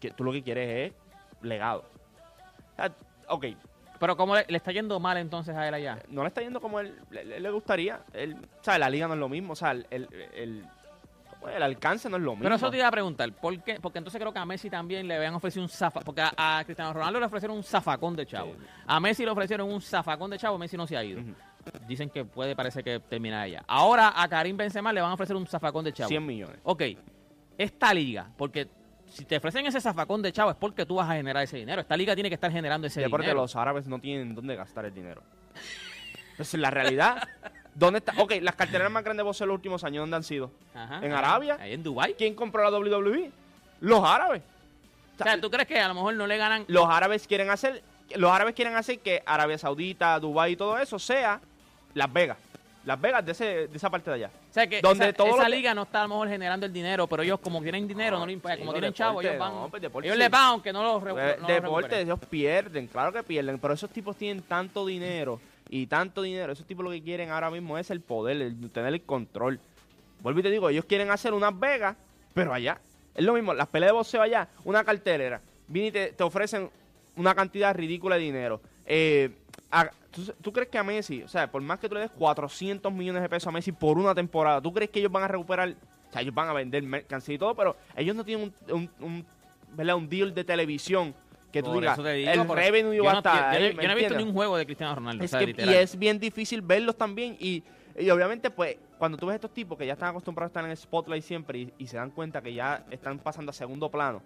que 0.00 0.10
tú 0.10 0.24
lo 0.24 0.32
que 0.32 0.42
quieres 0.42 0.90
es 0.92 1.42
legado. 1.44 1.84
O 2.72 2.76
sea, 2.76 2.92
ok, 3.28 3.46
Pero 4.00 4.16
¿cómo 4.16 4.34
le, 4.34 4.44
le 4.48 4.56
está 4.56 4.72
yendo 4.72 4.98
mal 4.98 5.16
entonces 5.18 5.54
a 5.54 5.68
él 5.68 5.74
allá? 5.74 5.98
no 6.08 6.22
le 6.22 6.28
está 6.28 6.40
yendo 6.40 6.60
como 6.60 6.80
él 6.80 6.98
le, 7.10 7.24
le- 7.24 7.40
le 7.40 7.50
gustaría. 7.50 8.00
Él, 8.12 8.36
o 8.60 8.64
sea, 8.64 8.78
la 8.78 8.90
liga 8.90 9.06
no 9.06 9.14
es 9.14 9.20
lo 9.20 9.28
mismo. 9.28 9.52
O 9.52 9.56
sea, 9.56 9.70
el, 9.72 9.86
el, 9.90 10.08
el- 10.34 10.64
¿cómo 11.42 11.50
es? 11.50 11.56
el 11.56 11.62
alcance 11.62 12.08
no 12.08 12.16
es 12.16 12.22
lo 12.22 12.32
mismo. 12.32 12.44
Pero 12.44 12.54
eso 12.54 12.70
te 12.70 12.76
iba 12.78 12.88
a 12.88 12.90
preguntar, 12.90 13.32
¿por 13.32 13.58
qué? 13.62 13.78
Porque 13.80 13.98
entonces 13.98 14.20
creo 14.20 14.32
que 14.32 14.38
a 14.38 14.44
Messi 14.46 14.70
también 14.70 15.06
le 15.08 15.16
habían 15.16 15.34
ofrecido 15.34 15.62
un 15.62 15.68
zafacón, 15.68 16.04
porque 16.04 16.22
a, 16.22 16.58
a 16.58 16.64
Cristiano 16.64 16.92
Ronaldo 16.92 17.20
le 17.20 17.26
ofrecieron 17.26 17.56
un 17.56 17.62
zafacón 17.62 18.16
de 18.16 18.26
chavo. 18.26 18.52
Sí. 18.52 18.66
A 18.86 19.00
Messi 19.00 19.24
le 19.24 19.30
ofrecieron 19.30 19.70
un 19.70 19.80
zafacón 19.80 20.30
de 20.30 20.38
chavo, 20.38 20.58
Messi 20.58 20.76
no 20.76 20.86
se 20.86 20.96
ha 20.96 21.04
ido. 21.04 21.22
Dicen 21.86 22.10
que 22.10 22.24
puede, 22.24 22.56
parece 22.56 22.82
que 22.82 22.98
termina 23.00 23.42
allá. 23.42 23.62
Ahora 23.68 24.12
a 24.16 24.28
Karim 24.28 24.56
Benzema 24.56 24.92
le 24.92 25.00
van 25.00 25.10
a 25.10 25.14
ofrecer 25.14 25.36
un 25.36 25.46
zafacón 25.46 25.84
de 25.84 25.92
chavo. 25.92 26.08
100 26.08 26.26
millones. 26.26 26.58
Ok, 26.64 26.82
esta 27.58 27.94
liga, 27.94 28.30
porque 28.36 28.68
si 29.06 29.24
te 29.24 29.36
ofrecen 29.36 29.66
ese 29.66 29.80
zafacón 29.80 30.22
de 30.22 30.32
chavo 30.32 30.50
es 30.50 30.56
porque 30.56 30.86
tú 30.86 30.96
vas 30.96 31.08
a 31.08 31.14
generar 31.14 31.42
ese 31.44 31.58
dinero. 31.58 31.80
Esta 31.82 31.96
liga 31.96 32.14
tiene 32.14 32.30
que 32.30 32.34
estar 32.34 32.50
generando 32.50 32.86
ese 32.86 33.00
Deporte, 33.02 33.26
dinero. 33.26 33.42
los 33.42 33.54
árabes 33.56 33.86
no 33.86 34.00
tienen 34.00 34.34
dónde 34.34 34.56
gastar 34.56 34.86
el 34.86 34.94
dinero. 34.94 35.22
Esa 36.34 36.42
es 36.42 36.54
la 36.54 36.70
realidad. 36.70 37.22
¿Dónde 37.74 37.98
está? 38.00 38.12
Ok, 38.18 38.34
las 38.42 38.54
carteras 38.54 38.90
más 38.90 39.02
grandes 39.02 39.18
de 39.22 39.24
boxeo 39.24 39.44
en 39.44 39.48
los 39.48 39.54
últimos 39.56 39.82
años, 39.84 40.02
¿dónde 40.02 40.16
han 40.16 40.24
sido? 40.24 40.50
Ajá, 40.74 41.00
¿En. 41.04 41.12
Arabia? 41.12 41.56
Ahí 41.60 41.72
en 41.72 41.82
Dubai. 41.82 42.14
¿Quién 42.14 42.34
compró 42.34 42.62
la 42.62 42.76
WWE? 42.76 43.30
Los 43.80 44.04
árabes. 44.04 44.42
O 45.18 45.22
sea, 45.24 45.40
¿tú 45.40 45.50
crees 45.50 45.66
que 45.68 45.78
a 45.80 45.88
lo 45.88 45.94
mejor 45.94 46.14
no 46.14 46.26
le 46.26 46.36
ganan 46.36 46.64
Los 46.68 46.88
árabes 46.88 47.26
quieren 47.26 47.48
hacer, 47.50 47.82
los 48.16 48.30
árabes 48.30 48.54
quieren 48.54 48.74
hacer 48.76 48.98
que 48.98 49.22
Arabia 49.24 49.56
Saudita, 49.58 50.18
Dubái 50.18 50.52
y 50.52 50.56
todo 50.56 50.78
eso 50.78 50.98
sea 50.98 51.40
Las 51.94 52.12
Vegas. 52.12 52.36
Las 52.84 53.00
Vegas 53.00 53.24
de, 53.24 53.32
ese, 53.32 53.44
de 53.68 53.76
esa 53.76 53.88
parte 53.90 54.10
de 54.10 54.16
allá. 54.16 54.30
O 54.50 54.52
sea, 54.52 54.66
que 54.66 54.80
Donde 54.82 55.04
esa, 55.06 55.12
todo 55.14 55.28
esa 55.36 55.44
que- 55.44 55.50
liga 55.50 55.72
no 55.74 55.82
está 55.84 56.00
a 56.00 56.02
lo 56.02 56.08
mejor 56.08 56.28
generando 56.28 56.66
el 56.66 56.72
dinero, 56.72 57.06
pero 57.06 57.22
ellos 57.22 57.38
como 57.40 57.62
tienen 57.62 57.86
dinero, 57.86 58.18
no, 58.18 58.26
le 58.26 58.32
importa, 58.32 58.56
sí, 58.56 58.60
como 58.62 58.72
tienen 58.72 58.90
deporte, 58.90 58.98
chavos, 58.98 59.24
ellos 59.24 59.38
van. 59.38 59.52
no, 59.54 59.68
pues 59.70 59.82
ellos 59.82 60.14
sí. 60.14 60.18
les 60.18 60.30
van 60.30 60.42
aunque 60.46 60.72
no 60.72 60.82
los 60.82 61.02
re- 61.02 61.10
Eh, 61.12 61.36
no 61.40 61.48
los 61.48 61.62
deporte, 61.62 62.00
ellos 62.00 62.18
pierden, 62.28 62.88
claro 62.88 63.12
que 63.12 63.22
pierden, 63.22 63.58
pero 63.60 63.74
esos 63.74 63.88
tipos 63.90 64.16
tienen 64.16 64.42
tanto 64.42 64.84
dinero 64.84 65.40
y 65.72 65.86
tanto 65.86 66.20
dinero. 66.20 66.52
Esos 66.52 66.66
tipos 66.66 66.84
lo 66.84 66.90
que 66.90 67.02
quieren 67.02 67.30
ahora 67.30 67.50
mismo 67.50 67.78
es 67.78 67.90
el 67.90 68.02
poder, 68.02 68.42
el 68.42 68.70
tener 68.70 68.92
el 68.92 69.00
control. 69.00 69.58
Vuelvo 70.20 70.40
y 70.40 70.42
te 70.42 70.50
digo, 70.50 70.68
ellos 70.68 70.84
quieren 70.84 71.10
hacer 71.10 71.32
unas 71.32 71.58
Vegas, 71.58 71.96
pero 72.34 72.52
allá. 72.52 72.78
Es 73.14 73.24
lo 73.24 73.32
mismo, 73.32 73.54
las 73.54 73.68
peleas 73.68 73.88
de 73.88 73.94
boxeo 73.94 74.20
allá, 74.20 74.50
una 74.64 74.84
cartelera. 74.84 75.40
Vienen 75.66 75.88
y 75.88 75.92
te, 75.92 76.12
te 76.12 76.22
ofrecen 76.22 76.68
una 77.16 77.34
cantidad 77.34 77.74
ridícula 77.74 78.16
de 78.16 78.20
dinero. 78.20 78.60
Eh, 78.84 79.30
¿tú, 80.42 80.52
crees 80.52 80.68
que 80.68 80.76
a 80.76 80.82
Messi, 80.82 81.22
o 81.22 81.28
sea, 81.28 81.50
por 81.50 81.62
más 81.62 81.78
que 81.78 81.88
tú 81.88 81.94
le 81.94 82.02
des 82.02 82.10
400 82.10 82.92
millones 82.92 83.22
de 83.22 83.30
pesos 83.30 83.48
a 83.48 83.50
Messi 83.50 83.72
por 83.72 83.96
una 83.96 84.14
temporada, 84.14 84.60
¿tú 84.60 84.74
crees 84.74 84.90
que 84.90 84.98
ellos 84.98 85.10
van 85.10 85.22
a 85.22 85.28
recuperar? 85.28 85.70
O 85.70 86.12
sea, 86.12 86.20
ellos 86.20 86.34
van 86.34 86.50
a 86.50 86.52
vender 86.52 86.82
mercancía 86.82 87.36
y 87.36 87.38
todo, 87.38 87.54
pero 87.54 87.76
ellos 87.96 88.14
no 88.14 88.26
tienen 88.26 88.52
un, 88.68 88.90
un, 89.00 89.24
¿verdad? 89.74 89.96
un 89.96 90.06
deal 90.06 90.34
de 90.34 90.44
televisión 90.44 91.14
que 91.52 91.62
tú 91.62 91.70
Por 91.70 91.80
digas, 91.80 91.94
eso 91.94 92.02
te 92.02 92.12
digo, 92.14 92.30
el 92.32 92.48
revenue 92.48 92.96
yo 92.96 93.04
va 93.04 93.10
a 93.10 93.12
no, 93.14 93.18
estar 93.20 93.52
yo- 93.52 93.58
ahí, 93.58 93.70
no- 93.70 93.76
¿me 93.76 93.82
yo 93.82 93.88
no 93.88 93.92
he 93.92 93.96
visto 93.96 94.14
entiendes? 94.14 94.16
ni 94.18 94.24
un 94.24 94.32
juego 94.34 94.56
de 94.56 94.64
Cristiano 94.64 94.94
Ronaldo. 94.94 95.22
o 95.22 95.24
Es 95.24 95.30
sea, 95.30 95.38
que- 95.40 95.44
y 95.44 95.46
literal. 95.48 95.74
es 95.74 95.98
bien 95.98 96.18
difícil 96.18 96.62
verlos 96.62 96.96
también. 96.96 97.36
Y, 97.38 97.62
y 97.98 98.08
obviamente, 98.10 98.50
pues, 98.50 98.76
cuando 98.98 99.18
tú 99.18 99.26
ves 99.26 99.34
estos 99.34 99.52
tipos 99.52 99.76
que 99.76 99.86
ya 99.86 99.92
están 99.92 100.08
acostumbrados 100.08 100.48
a 100.48 100.52
estar 100.52 100.64
en 100.64 100.70
el 100.70 100.76
spotlight 100.76 101.22
siempre 101.22 101.58
y, 101.58 101.72
y 101.78 101.86
se 101.86 101.96
dan 101.98 102.10
cuenta 102.10 102.40
que 102.40 102.54
ya 102.54 102.84
están 102.90 103.18
pasando 103.18 103.50
a 103.50 103.52
segundo 103.52 103.90
plano, 103.90 104.22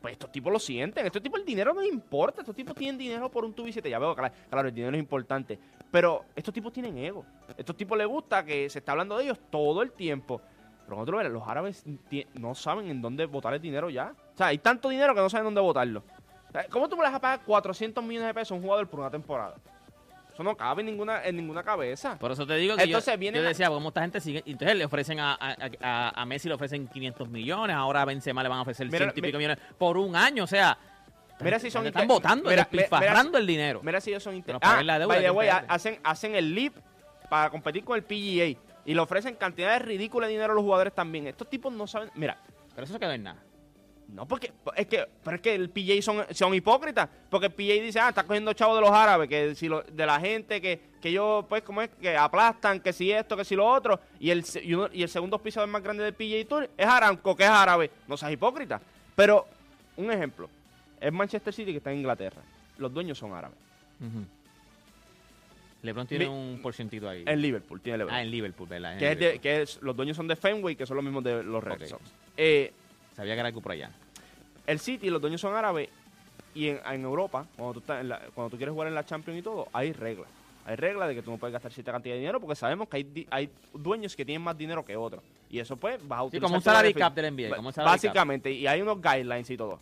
pues 0.00 0.12
estos 0.12 0.30
tipos 0.30 0.52
lo 0.52 0.58
sienten. 0.60 1.04
Estos 1.06 1.20
tipos 1.22 1.40
el 1.40 1.46
dinero 1.46 1.74
no 1.74 1.80
les 1.80 1.92
importa. 1.92 2.40
Estos 2.42 2.54
tipos 2.54 2.74
tienen 2.76 2.96
dinero 2.98 3.28
por 3.30 3.44
un 3.44 3.52
tubo 3.52 3.66
y 3.66 3.72
siete. 3.72 3.90
Ya 3.90 3.98
veo, 3.98 4.14
claro, 4.14 4.32
claro, 4.48 4.68
el 4.68 4.74
dinero 4.74 4.94
es 4.96 5.00
importante. 5.00 5.58
Pero 5.90 6.24
estos 6.36 6.54
tipos 6.54 6.72
tienen 6.72 6.96
ego. 6.98 7.24
Estos 7.56 7.76
tipos 7.76 7.98
les 7.98 8.06
gusta 8.06 8.44
que 8.44 8.68
se 8.70 8.78
está 8.78 8.92
hablando 8.92 9.16
de 9.18 9.24
ellos 9.24 9.38
todo 9.50 9.82
el 9.82 9.90
tiempo. 9.92 10.40
Pero 10.84 10.96
nosotros, 10.98 11.22
ves, 11.24 11.32
los 11.32 11.42
árabes 11.48 11.84
ti- 12.08 12.26
no 12.34 12.54
saben 12.54 12.86
en 12.88 13.02
dónde 13.02 13.26
botar 13.26 13.54
el 13.54 13.60
dinero 13.60 13.90
ya. 13.90 14.14
O 14.36 14.38
sea, 14.38 14.48
hay 14.48 14.58
tanto 14.58 14.90
dinero 14.90 15.14
que 15.14 15.20
no 15.22 15.30
saben 15.30 15.46
dónde 15.46 15.62
botarlo. 15.62 16.02
¿Cómo 16.70 16.88
tú 16.90 16.96
me 16.96 17.04
vas 17.04 17.14
a 17.14 17.18
pagar 17.18 17.40
400 17.46 18.04
millones 18.04 18.28
de 18.28 18.34
pesos 18.34 18.52
a 18.52 18.54
un 18.54 18.60
jugador 18.62 18.86
por 18.86 19.00
una 19.00 19.10
temporada? 19.10 19.54
Eso 20.32 20.42
no 20.42 20.54
cabe 20.54 20.82
en 20.82 20.86
ninguna, 20.86 21.24
en 21.24 21.34
ninguna 21.36 21.62
cabeza. 21.62 22.18
Por 22.18 22.30
eso 22.32 22.46
te 22.46 22.54
digo 22.56 22.76
que 22.76 22.82
yo- 22.82 22.86
Entonces 22.98 23.14
yo, 23.14 23.18
vienen 23.18 23.42
a- 23.46 23.48
decía, 23.48 23.68
como 23.68 23.88
esta 23.88 24.02
gente 24.02 24.20
sigue, 24.20 24.42
entonces 24.44 24.76
le 24.76 24.84
ofrecen 24.84 25.20
a, 25.20 25.32
a, 25.32 25.56
a- 25.80 26.20
a 26.22 26.26
Messi 26.26 26.48
le 26.48 26.54
ofrecen 26.54 26.86
500 26.86 27.30
millones, 27.30 27.74
ahora 27.74 28.02
a 28.02 28.04
Benzema 28.04 28.42
le 28.42 28.50
van 28.50 28.58
a 28.58 28.62
ofrecer 28.62 28.86
Mira, 28.86 28.98
100 28.98 29.12
y 29.16 29.20
pico 29.22 29.38
millones 29.38 29.56
por 29.78 29.96
un 29.96 30.14
año, 30.14 30.44
o 30.44 30.46
sea, 30.46 30.76
Mira 31.40 31.58
si 31.58 31.70
son 31.70 31.86
están 31.86 32.06
votando, 32.06 32.50
despilfarrando 32.50 33.38
el 33.38 33.46
dinero. 33.46 33.80
Mira 33.82 34.00
si 34.02 34.10
ellos 34.10 34.22
son 34.22 34.32
Pero 34.44 34.56
inter... 34.56 34.60
pagar 34.60 34.78
Ah, 34.80 34.82
la 34.82 34.98
deuda, 34.98 35.32
by 35.32 35.48
the 35.48 35.64
hacen, 35.68 35.98
hacen 36.04 36.34
el 36.34 36.54
leap 36.54 36.74
para 37.30 37.48
competir 37.48 37.82
con 37.84 37.96
el 37.96 38.02
PGA. 38.02 38.58
Y 38.84 38.94
le 38.94 39.00
ofrecen 39.00 39.34
cantidades 39.36 39.82
ridículas 39.82 40.28
de 40.28 40.34
dinero 40.34 40.52
a 40.52 40.54
los 40.56 40.62
jugadores 40.64 40.94
también. 40.94 41.26
Estos 41.26 41.48
tipos 41.50 41.72
no 41.72 41.86
saben... 41.86 42.10
Mira, 42.14 42.38
Pero 42.74 42.84
eso 42.84 42.98
quedó 42.98 43.12
en 43.12 43.22
nada. 43.24 43.42
No 44.08 44.26
porque... 44.26 44.52
Es 44.76 44.86
que, 44.86 45.04
pero 45.24 45.36
es 45.36 45.42
que 45.42 45.54
el 45.54 45.68
PGA 45.70 46.00
son, 46.00 46.24
son 46.32 46.54
hipócritas. 46.54 47.08
Porque 47.28 47.46
el 47.46 47.52
PGA 47.52 47.82
dice, 47.84 47.98
ah, 48.00 48.08
está 48.10 48.24
cogiendo 48.24 48.52
chavos 48.52 48.76
de 48.76 48.80
los 48.82 48.90
árabes. 48.90 49.28
Que 49.28 49.54
si 49.54 49.68
lo- 49.68 49.82
de 49.82 50.06
la 50.06 50.18
gente 50.20 50.60
que, 50.60 50.80
que 51.00 51.08
ellos, 51.08 51.44
pues, 51.48 51.62
como 51.62 51.82
es, 51.82 51.90
que 52.00 52.16
aplastan, 52.16 52.80
que 52.80 52.92
si 52.92 53.10
esto, 53.12 53.36
que 53.36 53.44
si 53.44 53.54
lo 53.56 53.66
otro. 53.66 53.98
Y 54.20 54.30
el, 54.30 54.44
y, 54.62 54.74
uno- 54.74 54.88
y 54.92 55.02
el 55.02 55.08
segundo 55.08 55.36
auspiciador 55.36 55.68
más 55.68 55.82
grande 55.82 56.04
del 56.04 56.14
PGA 56.14 56.48
Tour 56.48 56.70
es 56.76 56.86
Aramco, 56.86 57.34
que 57.36 57.42
es 57.44 57.50
árabe. 57.50 57.90
No 58.06 58.16
seas 58.16 58.32
hipócrita. 58.32 58.80
Pero, 59.14 59.46
un 59.96 60.10
ejemplo. 60.10 60.48
Es 61.00 61.12
Manchester 61.12 61.52
City 61.52 61.72
que 61.72 61.78
está 61.78 61.90
en 61.92 61.98
Inglaterra. 61.98 62.40
Los 62.78 62.92
dueños 62.94 63.18
son 63.18 63.32
árabes. 63.34 63.58
LeBron 65.82 66.06
tiene 66.06 66.26
Mi- 66.26 66.30
un 66.32 66.60
porcentito 66.62 67.08
ahí. 67.08 67.22
En 67.26 67.40
Liverpool, 67.40 67.80
tiene 67.80 67.98
LeBron. 67.98 68.14
ah, 68.14 68.22
en 68.22 68.30
Liverpool, 68.30 68.68
¿verdad? 68.68 68.94
En 68.94 68.98
que 68.98 69.12
es 69.12 69.18
de- 69.18 69.38
que 69.38 69.62
es- 69.62 69.78
los 69.82 69.94
dueños 69.94 70.16
son 70.16 70.26
de 70.26 70.34
Fenway, 70.36 70.74
que 70.74 70.86
son 70.86 70.96
los 70.96 71.04
mismos 71.04 71.22
de 71.22 71.42
los 71.44 71.62
Red. 71.62 71.86
Sox. 71.86 72.02
Eh, 72.36 72.72
Sabía 73.16 73.34
que 73.34 73.40
era 73.40 73.48
algo 73.48 73.60
por 73.62 73.72
allá. 73.72 73.90
el 74.66 74.78
City, 74.78 75.08
los 75.10 75.20
dueños 75.22 75.40
son 75.40 75.54
árabes. 75.54 75.88
Y 76.54 76.68
en, 76.68 76.80
en 76.86 77.02
Europa, 77.02 77.46
cuando 77.56 77.74
tú, 77.74 77.80
estás 77.80 78.00
en 78.00 78.08
la- 78.08 78.20
cuando 78.34 78.50
tú 78.50 78.56
quieres 78.56 78.72
jugar 78.72 78.88
en 78.88 78.94
la 78.94 79.04
Champions 79.04 79.38
y 79.38 79.42
todo, 79.42 79.68
hay 79.72 79.92
reglas. 79.92 80.28
Hay 80.66 80.74
reglas 80.76 81.08
de 81.08 81.14
que 81.14 81.22
tú 81.22 81.30
no 81.30 81.36
puedes 81.38 81.52
gastar 81.52 81.72
cierta 81.72 81.92
cantidad 81.92 82.14
de 82.14 82.18
dinero 82.20 82.40
porque 82.40 82.56
sabemos 82.56 82.88
que 82.88 83.06
hay, 83.30 83.50
dueños 83.72 84.16
que 84.16 84.24
tienen 84.24 84.42
más 84.42 84.56
dinero 84.58 84.84
que 84.84 84.96
otros. 84.96 85.22
Y 85.48 85.60
eso, 85.60 85.76
pues, 85.76 85.96
vas 86.08 86.18
a 86.18 86.22
Sí, 86.22 86.26
utilizar. 86.28 86.42
como 86.46 86.56
un 86.56 86.62
salary 86.62 86.92
cap 86.94 87.14
del 87.14 87.26
NBA, 87.34 87.54
como. 87.56 87.70
Básicamente, 87.72 88.50
y 88.50 88.66
hay 88.66 88.82
unos 88.82 89.00
guidelines 89.00 89.48
y 89.48 89.56
todo. 89.56 89.78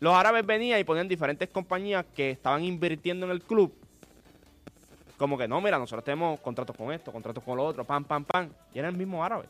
Los 0.00 0.12
árabes 0.14 0.44
venían 0.44 0.80
y 0.80 0.84
ponían 0.84 1.06
diferentes 1.06 1.48
compañías 1.48 2.04
que 2.16 2.30
estaban 2.30 2.64
invirtiendo 2.64 3.24
en 3.26 3.30
el 3.32 3.40
club. 3.42 3.72
Como 5.16 5.38
que 5.38 5.46
no, 5.46 5.60
mira, 5.60 5.78
nosotros 5.78 6.02
tenemos 6.04 6.40
contratos 6.40 6.74
con 6.76 6.92
esto, 6.92 7.12
contratos 7.12 7.44
con 7.44 7.56
lo 7.56 7.64
otro, 7.64 7.84
pam, 7.84 8.02
pam, 8.02 8.24
pam. 8.24 8.48
Y 8.74 8.80
era 8.80 8.88
el 8.88 8.96
mismo 8.96 9.24
árabe. 9.24 9.44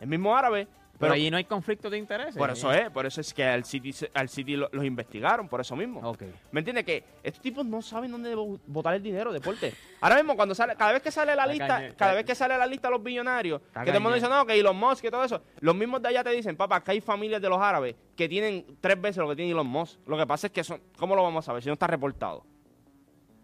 El 0.00 0.08
mismo 0.08 0.36
árabe. 0.36 0.68
Pero, 0.98 1.12
Pero, 1.12 1.14
allí 1.14 1.30
no 1.30 1.36
hay 1.36 1.44
conflicto 1.44 1.88
de 1.88 1.96
intereses. 1.96 2.36
por 2.36 2.50
eso 2.50 2.72
es, 2.72 2.90
por 2.90 3.06
eso 3.06 3.20
es 3.20 3.32
que 3.32 3.44
al 3.44 3.64
City, 3.64 3.94
al 4.14 4.28
City 4.28 4.56
lo- 4.56 4.68
los 4.72 4.84
investigaron, 4.84 5.48
por 5.48 5.60
eso 5.60 5.76
mismo. 5.76 6.00
Ok. 6.00 6.22
¿Me 6.50 6.58
entiendes? 6.60 6.84
Que 6.84 7.04
estos 7.22 7.40
tipos 7.40 7.64
no 7.64 7.80
saben 7.82 8.10
dónde 8.10 8.34
botar 8.66 8.94
el 8.94 9.02
dinero, 9.02 9.32
deporte. 9.32 9.72
Ahora 10.00 10.16
mismo, 10.16 10.34
cuando 10.34 10.56
sale, 10.56 10.74
cada 10.74 10.92
vez 10.92 11.00
que 11.02 11.12
sale 11.12 11.36
la 11.36 11.46
lista, 11.46 11.94
cada 11.96 12.14
vez 12.14 12.24
que 12.24 12.34
sale 12.34 12.58
la 12.58 12.66
lista 12.66 12.88
de 12.88 12.94
los 12.94 13.02
billonarios, 13.02 13.60
que 13.60 13.84
todo 13.86 13.94
el 13.94 14.00
mundo 14.00 14.16
dice, 14.16 14.28
no, 14.28 14.44
que 14.44 14.58
Elon 14.58 14.76
Musk 14.76 15.04
y 15.04 15.10
todo 15.10 15.22
eso, 15.22 15.40
los 15.60 15.76
mismos 15.76 16.02
de 16.02 16.08
allá 16.08 16.24
te 16.24 16.30
dicen, 16.30 16.56
papá, 16.56 16.82
que 16.82 16.90
hay 16.90 17.00
familias 17.00 17.40
de 17.40 17.48
los 17.48 17.60
árabes 17.60 17.94
que 18.16 18.28
tienen 18.28 18.66
tres 18.80 19.00
veces 19.00 19.18
lo 19.18 19.28
que 19.28 19.36
tiene 19.36 19.52
Elon 19.52 19.66
Musk. 19.68 20.00
Lo 20.06 20.16
que 20.18 20.26
pasa 20.26 20.48
es 20.48 20.52
que 20.52 20.64
son, 20.64 20.80
¿cómo 20.98 21.14
lo 21.14 21.22
vamos 21.22 21.48
a 21.48 21.52
ver 21.52 21.62
si 21.62 21.68
no 21.68 21.74
está 21.74 21.86
reportado? 21.86 22.44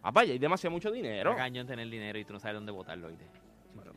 Papá, 0.02 0.24
ya 0.24 0.32
hay 0.32 0.38
demasiado 0.38 0.72
mucho 0.72 0.90
dinero. 0.90 1.30
Está 1.30 1.42
cañón 1.44 1.66
tener 1.66 1.88
dinero 1.88 2.18
y 2.18 2.24
tú 2.24 2.32
no 2.32 2.40
sabes 2.40 2.56
dónde 2.56 2.72
botarlo, 2.72 3.06
¿oíste? 3.06 3.24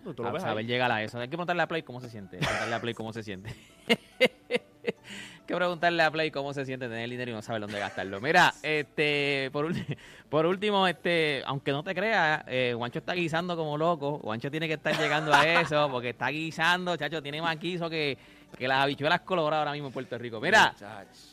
Tú- 0.04 0.14
lo 0.24 0.30
a 0.30 0.32
ves 0.32 0.42
saber 0.44 0.60
ahí. 0.60 0.66
llegar 0.66 0.92
a 0.92 1.04
eso. 1.04 1.18
Hay 1.20 1.28
que 1.28 1.32
preguntarle 1.32 1.64
a 1.64 1.68
Play 1.68 1.84
cómo 1.84 2.00
se 2.02 2.10
siente. 2.10 2.38
Hay 2.38 2.42
que 2.42 2.46
preguntarle 2.48 2.76
a 2.76 2.82
Play 2.82 2.94
cómo 2.94 3.14
se 3.14 3.24
siente. 3.24 3.54
Hay 3.88 5.54
que 5.54 5.56
preguntarle 5.56 6.04
a 6.04 6.12
Play 6.12 6.30
cómo 6.32 6.54
se 6.54 6.66
siente 6.66 6.88
tener 6.90 7.10
dinero 7.10 7.32
y 7.32 7.34
no 7.34 7.42
saber 7.42 7.62
dónde 7.62 7.80
gastarlo. 7.80 8.20
Mira, 8.20 8.54
este, 8.64 9.50
por, 9.54 9.72
por 10.30 10.46
último, 10.46 10.86
este, 10.88 11.42
aunque 11.46 11.72
no 11.72 11.84
te 11.84 11.96
creas, 11.96 12.44
eh, 12.48 12.74
Juancho 12.76 13.00
está 13.00 13.14
guisando 13.14 13.56
como 13.56 13.78
loco. 13.78 14.20
Juancho 14.20 14.52
tiene 14.52 14.68
que 14.68 14.74
estar 14.74 14.98
llegando 14.98 15.34
a 15.34 15.46
eso 15.46 15.90
porque 15.90 16.10
está 16.10 16.28
guisando, 16.30 16.98
chacho, 16.98 17.22
tiene 17.24 17.42
más 17.42 17.58
guiso 17.60 17.90
que, 17.90 18.18
que 18.58 18.68
las 18.68 18.84
habichuelas 18.84 19.22
coloradas 19.22 19.60
ahora 19.60 19.72
mismo 19.72 19.88
en 19.88 19.94
Puerto 19.94 20.18
Rico. 20.18 20.42
Mira, 20.42 20.76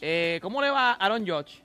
eh, 0.01 0.39
¿cómo 0.43 0.63
le 0.63 0.71
va 0.71 0.93
a 0.93 0.95
Aaron 0.95 1.25
George? 1.27 1.61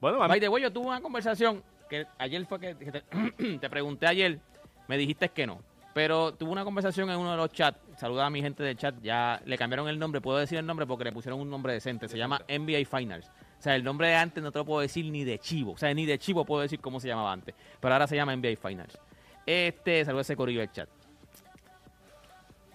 Bueno, 0.00 0.20
a 0.22 0.26
By 0.26 0.40
the 0.40 0.48
way, 0.48 0.60
yo 0.62 0.72
tuve 0.72 0.88
una 0.88 1.00
conversación 1.00 1.62
que 1.88 2.04
ayer 2.18 2.44
fue 2.46 2.58
que, 2.58 2.76
que 2.76 2.90
te, 2.90 3.02
te 3.60 3.70
pregunté 3.70 4.08
ayer, 4.08 4.40
me 4.88 4.96
dijiste 4.96 5.28
que 5.28 5.46
no. 5.46 5.60
Pero 5.94 6.32
tuve 6.32 6.50
una 6.50 6.64
conversación 6.64 7.10
en 7.10 7.18
uno 7.18 7.32
de 7.32 7.36
los 7.36 7.50
chats. 7.50 7.78
Saluda 7.98 8.26
a 8.26 8.30
mi 8.30 8.40
gente 8.40 8.62
del 8.62 8.76
chat. 8.76 8.94
Ya 9.02 9.40
le 9.44 9.58
cambiaron 9.58 9.88
el 9.88 9.98
nombre. 9.98 10.20
Puedo 10.20 10.38
decir 10.38 10.58
el 10.58 10.66
nombre 10.66 10.86
porque 10.86 11.04
le 11.04 11.12
pusieron 11.12 11.40
un 11.40 11.50
nombre 11.50 11.74
decente. 11.74 12.08
Se 12.08 12.16
llama 12.16 12.40
NBA 12.48 12.86
Finals. 12.86 13.28
O 13.58 13.62
sea, 13.62 13.76
el 13.76 13.84
nombre 13.84 14.08
de 14.08 14.16
antes 14.16 14.42
no 14.42 14.50
te 14.50 14.58
lo 14.58 14.64
puedo 14.64 14.80
decir 14.80 15.04
ni 15.04 15.24
de 15.24 15.38
chivo. 15.38 15.72
O 15.72 15.76
sea, 15.76 15.92
ni 15.92 16.06
de 16.06 16.18
chivo 16.18 16.44
puedo 16.44 16.62
decir 16.62 16.80
cómo 16.80 16.98
se 16.98 17.08
llamaba 17.08 17.32
antes. 17.32 17.54
Pero 17.78 17.94
ahora 17.94 18.06
se 18.06 18.16
llama 18.16 18.34
NBA 18.34 18.56
Finals. 18.56 18.98
Este, 19.44 20.04
saluda 20.04 20.22
ese 20.22 20.36
corillo 20.36 20.60
del 20.60 20.72
chat. 20.72 20.88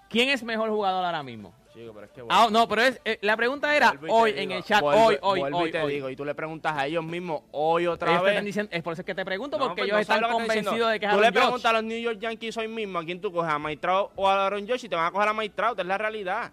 ¿Quién 0.09 0.29
es 0.29 0.43
mejor 0.43 0.69
jugador 0.69 1.03
ahora 1.03 1.23
mismo? 1.23 1.53
Chico, 1.77 1.93
pero 1.93 2.05
es 2.05 2.11
que 2.11 2.23
Ah, 2.27 2.47
no, 2.51 2.67
pero 2.67 2.81
es, 2.81 2.99
eh, 3.05 3.19
la 3.21 3.37
pregunta 3.37 3.75
era 3.75 3.93
hoy 4.09 4.31
digo, 4.33 4.41
en 4.43 4.51
el 4.51 4.63
chat. 4.63 4.81
hoy, 4.83 5.17
hoy, 5.21 5.41
hoy. 5.41 5.69
y 5.69 5.71
te 5.71 5.81
hoy. 5.81 5.93
digo, 5.93 6.09
y 6.09 6.15
tú 6.15 6.25
le 6.25 6.33
preguntas 6.33 6.73
a 6.75 6.87
ellos 6.87 7.03
mismos 7.03 7.41
hoy 7.51 7.85
otra 7.85 8.11
Ellos 8.11 8.23
vez. 8.23 8.31
están 8.33 8.45
diciendo, 8.45 8.71
es 8.73 8.81
por 8.83 8.93
eso 8.93 9.05
que 9.05 9.13
te 9.13 9.23
pregunto, 9.23 9.57
No, 9.57 9.65
porque 9.67 9.81
pues 9.83 9.87
ellos 9.91 10.09
no 10.09 10.15
están 10.15 10.31
convencidos 10.31 10.91
de 10.91 10.99
que 10.99 11.05
es 11.05 11.11
Tú 11.11 11.19
le 11.19 11.27
Aaron 11.27 11.41
preguntas 11.43 11.65
a 11.65 11.73
los 11.73 11.83
New 11.83 11.99
York 11.99 12.17
Yankees 12.19 12.57
hoy 12.57 12.67
mismo 12.67 12.99
a 12.99 13.05
quién 13.05 13.21
tú 13.21 13.31
coges, 13.31 13.51
a 13.51 13.59
Trout 13.79 14.11
o 14.15 14.27
a 14.27 14.47
Aaron 14.47 14.67
Josh 14.67 14.85
y 14.85 14.89
te 14.89 14.95
van 14.95 15.05
a 15.05 15.11
coger 15.11 15.29
a 15.29 15.49
Trout, 15.55 15.79
es 15.79 15.85
la 15.85 15.97
realidad. 15.97 16.51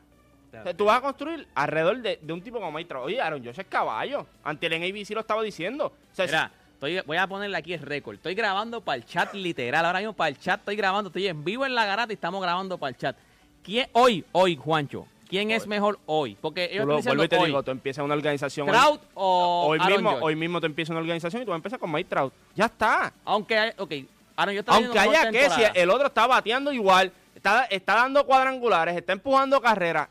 O 0.60 0.62
sea, 0.62 0.74
tú 0.74 0.84
vas 0.84 0.98
a 0.98 1.00
construir 1.00 1.48
alrededor 1.54 2.00
de, 2.00 2.18
de 2.20 2.32
un 2.32 2.40
tipo 2.42 2.60
como 2.60 2.84
Trout. 2.86 3.06
Oye, 3.06 3.20
Aaron 3.20 3.44
Josh 3.44 3.58
es 3.58 3.66
caballo. 3.66 4.26
Ante 4.44 4.66
el 4.66 4.74
ABC 4.74 5.10
lo 5.10 5.20
estaba 5.20 5.42
diciendo. 5.42 5.86
O 5.86 6.14
sea, 6.14 6.26
Mira, 6.26 6.50
estoy, 6.74 7.00
voy 7.06 7.16
a 7.16 7.26
ponerle 7.26 7.56
aquí 7.56 7.72
el 7.72 7.80
récord. 7.80 8.16
Estoy 8.16 8.34
grabando 8.34 8.80
para 8.80 8.96
el 8.96 9.04
chat 9.04 9.34
literal. 9.34 9.84
Ahora 9.84 9.98
mismo 9.98 10.12
para 10.12 10.28
el 10.28 10.38
chat 10.38 10.60
estoy 10.60 10.76
grabando. 10.76 11.08
Estoy 11.08 11.26
en 11.26 11.42
vivo 11.42 11.66
en 11.66 11.74
la 11.74 11.86
garata 11.86 12.12
y 12.12 12.14
estamos 12.14 12.40
grabando 12.40 12.78
para 12.78 12.90
el 12.90 12.96
chat. 12.96 13.16
¿Quién, 13.64 13.88
hoy, 13.94 14.24
hoy, 14.32 14.56
Juancho, 14.56 15.08
¿quién 15.34 15.50
es 15.50 15.66
mejor 15.66 15.98
hoy? 16.06 16.36
Porque 16.40 16.68
ellos 16.72 16.86
lo, 16.86 16.98
están 16.98 17.14
y 17.14 17.16
te 17.16 17.22
diciendo 17.22 17.46
digo, 17.46 17.58
hoy. 17.58 17.64
tú 17.64 17.70
empiezas 17.70 18.04
una 18.04 18.14
organización. 18.14 18.68
hoy- 18.68 18.74
Trout 18.76 19.00
o 19.14 19.66
hoy, 19.68 19.78
Aaron 19.80 20.02
mismo, 20.02 20.18
hoy 20.22 20.36
mismo 20.36 20.60
te 20.60 20.66
empieza 20.66 20.92
una 20.92 21.00
organización 21.00 21.42
y 21.42 21.44
tú 21.44 21.50
vas 21.50 21.56
a 21.56 21.58
empezar 21.58 21.78
con 21.78 21.90
Mike 21.92 22.08
Trout. 22.08 22.32
Ya 22.54 22.66
está. 22.66 23.12
Aunque, 23.24 23.58
hay- 23.58 23.72
ok, 23.76 23.92
Aaron, 24.36 24.54
yo 24.54 24.60
estoy 24.60 24.74
Aunque 24.84 24.98
haya 24.98 25.30
que, 25.30 25.50
si 25.50 25.62
el 25.74 25.90
otro 25.90 26.06
está 26.06 26.26
bateando 26.26 26.72
igual, 26.72 27.12
está, 27.34 27.64
está 27.64 27.94
dando 27.94 28.24
cuadrangulares, 28.24 28.96
está 28.96 29.12
empujando 29.12 29.60
carreras. 29.60 30.08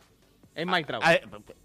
Es 0.55 0.67
Mike 0.67 0.83
Trout. 0.85 1.03
Ay, 1.05 1.19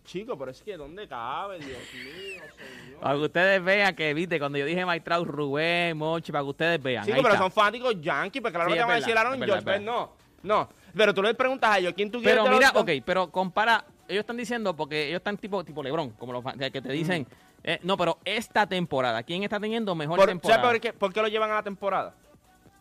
Chico, 0.04 0.38
pero 0.38 0.50
es 0.50 0.62
que 0.62 0.74
¿dónde 0.78 1.06
cabe? 1.06 1.58
Dios 1.58 1.78
mío, 1.92 2.42
señor. 2.56 3.00
Para 3.00 3.14
que 3.16 3.20
ustedes 3.20 3.62
vean 3.62 3.94
que, 3.94 4.14
viste, 4.14 4.38
cuando 4.38 4.56
yo 4.56 4.64
dije 4.64 4.86
Mike 4.86 5.00
Trout, 5.00 5.28
Rubén, 5.28 5.94
Mochi, 5.98 6.32
para 6.32 6.42
que 6.44 6.48
ustedes 6.50 6.82
vean. 6.82 7.04
Sí, 7.04 7.12
Ahí 7.12 7.18
pero 7.20 7.34
está. 7.34 7.42
son 7.44 7.52
fanáticos 7.52 8.00
yankees, 8.00 8.40
porque 8.40 8.54
claro 8.54 8.70
Sí, 8.70 8.74
que 8.74 8.78
te 8.80 8.84
van 8.84 8.92
a 8.92 8.94
decir 8.96 9.18
Aaron 9.18 9.36
George, 9.38 9.58
es 9.58 9.64
pues 9.64 9.80
no, 9.82 10.12
no. 10.42 10.68
Pero 10.98 11.14
tú 11.14 11.22
le 11.22 11.32
preguntas 11.32 11.70
a 11.70 11.78
ellos, 11.78 11.92
¿quién 11.94 12.10
tú 12.10 12.20
quieres 12.20 12.42
Pero 12.42 12.52
mira, 12.52 12.72
ok, 12.74 12.90
pero 13.04 13.30
compara, 13.30 13.84
ellos 14.08 14.22
están 14.22 14.36
diciendo, 14.36 14.74
porque 14.74 15.06
ellos 15.06 15.18
están 15.18 15.36
tipo, 15.38 15.62
tipo 15.62 15.80
Lebron, 15.80 16.10
como 16.10 16.32
los 16.32 16.44
que 16.72 16.82
te 16.82 16.92
dicen, 16.92 17.24
eh, 17.62 17.78
no, 17.84 17.96
pero 17.96 18.18
esta 18.24 18.66
temporada, 18.66 19.22
¿quién 19.22 19.44
está 19.44 19.60
teniendo 19.60 19.94
mejor 19.94 20.16
Por- 20.18 20.28
temporada? 20.28 20.60
¿Sabes 20.60 20.72
por 20.72 20.80
qué, 20.80 20.92
por 20.92 21.12
qué 21.12 21.22
lo 21.22 21.28
llevan 21.28 21.52
a 21.52 21.54
la 21.54 21.62
temporada? 21.62 22.14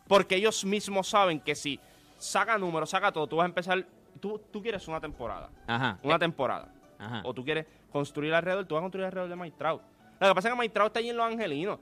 Porque 0.08 0.34
ellos 0.34 0.64
mismos 0.64 1.08
saben 1.08 1.38
que 1.38 1.54
si 1.54 1.78
saca 2.16 2.58
números, 2.58 2.90
saca 2.90 3.12
todo, 3.12 3.28
tú 3.28 3.36
vas 3.36 3.44
a 3.44 3.48
empezar, 3.50 3.86
tú, 4.20 4.40
tú 4.50 4.60
quieres 4.60 4.88
una 4.88 5.00
temporada, 5.00 5.48
Ajá, 5.68 6.00
una 6.02 6.18
temporada. 6.18 6.72
ajá. 6.98 7.22
o 7.24 7.32
tú 7.32 7.44
quieres 7.44 7.66
construir 7.92 8.34
alrededor, 8.34 8.64
tú 8.66 8.74
vas 8.74 8.80
a 8.80 8.82
construir 8.82 9.06
alrededor 9.06 9.30
de 9.30 9.36
Mike 9.36 9.56
Trout. 9.56 9.80
Lo 10.18 10.26
que 10.28 10.34
pasa 10.34 10.48
es 10.48 10.54
que 10.54 10.60
Mike 10.60 10.74
Trout 10.74 10.88
está 10.88 10.98
ahí 10.98 11.10
en 11.10 11.16
los 11.16 11.26
angelinos. 11.26 11.78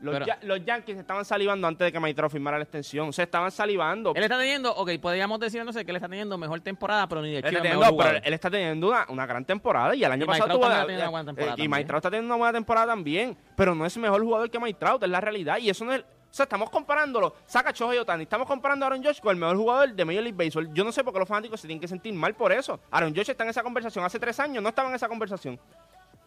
Los, 0.00 0.14
Pero- 0.14 0.26
Ya- 0.26 0.38
los 0.42 0.64
Yankees 0.64 0.98
estaban 0.98 1.24
salivando 1.24 1.66
antes 1.66 1.92
de 1.92 2.00
que 2.00 2.14
Trout 2.14 2.32
firmara 2.32 2.56
la 2.56 2.64
extensión. 2.64 3.08
O 3.08 3.12
sea, 3.12 3.24
estaban 3.24 3.50
salivando. 3.50 4.12
Él 4.14 4.22
está 4.22 4.38
teniendo, 4.38 4.74
ok, 4.74 4.90
podríamos 5.00 5.38
decir, 5.38 5.64
no 5.64 5.72
sé, 5.72 5.84
que 5.84 5.90
él 5.90 5.96
está 5.96 6.08
teniendo 6.08 6.38
mejor 6.38 6.60
temporada, 6.60 7.06
pero 7.08 7.22
ni 7.22 7.32
de 7.32 7.42
mejor 7.42 7.92
no, 7.92 7.96
pero 7.96 8.18
él 8.22 8.34
está 8.34 8.50
teniendo 8.50 8.88
una, 8.88 9.06
una 9.08 9.26
gran 9.26 9.44
temporada 9.44 9.94
y 9.94 10.02
el 10.02 10.10
año 10.10 10.24
Y 10.24 10.26
pasado 10.26 10.54
tuvo 10.54 10.66
eh, 10.66 11.54
y 11.58 11.68
Trout 11.68 11.96
está 11.98 12.10
teniendo 12.10 12.34
una 12.34 12.36
buena 12.36 12.52
temporada 12.52 12.86
también, 12.88 13.36
pero 13.56 13.74
no 13.74 13.84
es 13.84 13.96
mejor 13.98 14.22
jugador 14.22 14.50
que 14.50 14.74
Trout, 14.74 15.02
es 15.02 15.10
la 15.10 15.20
realidad 15.20 15.58
y 15.58 15.68
eso 15.70 15.84
no 15.84 15.92
es 15.92 16.04
o 16.30 16.32
sea, 16.32 16.44
estamos 16.44 16.70
comparándolo. 16.70 17.34
Saca 17.44 17.72
Shohei 17.72 17.98
Otani. 17.98 18.22
Estamos 18.22 18.46
comparando 18.46 18.84
a 18.86 18.88
Aaron 18.88 19.02
Josh 19.02 19.18
con 19.18 19.32
el 19.32 19.36
mejor 19.36 19.56
jugador 19.56 19.92
de 19.92 20.04
Major 20.04 20.22
League 20.22 20.36
Baseball. 20.38 20.72
Yo 20.72 20.84
no 20.84 20.92
sé 20.92 21.02
por 21.02 21.12
qué 21.12 21.18
los 21.18 21.28
fanáticos 21.28 21.60
se 21.60 21.66
tienen 21.66 21.80
que 21.80 21.88
sentir 21.88 22.14
mal 22.14 22.34
por 22.34 22.52
eso. 22.52 22.78
Aaron 22.92 23.12
Josh 23.14 23.30
está 23.30 23.42
en 23.42 23.50
esa 23.50 23.64
conversación. 23.64 24.04
Hace 24.04 24.20
tres 24.20 24.38
años 24.38 24.62
no 24.62 24.68
estaba 24.68 24.88
en 24.88 24.94
esa 24.94 25.08
conversación. 25.08 25.58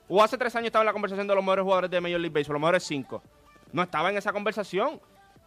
O 0.09 0.21
hace 0.21 0.37
tres 0.37 0.53
años 0.57 0.67
estaba 0.67 0.83
en 0.83 0.87
la 0.87 0.91
conversación 0.91 1.25
de 1.25 1.33
los 1.33 1.41
mejores 1.41 1.63
jugadores 1.63 1.89
de 1.89 2.01
Major 2.01 2.19
League 2.19 2.33
Baseball, 2.33 2.55
los 2.55 2.61
mejores 2.61 2.83
cinco. 2.83 3.23
No 3.73 3.83
estaba 3.83 4.09
en 4.09 4.17
esa 4.17 4.31
conversación. 4.31 5.01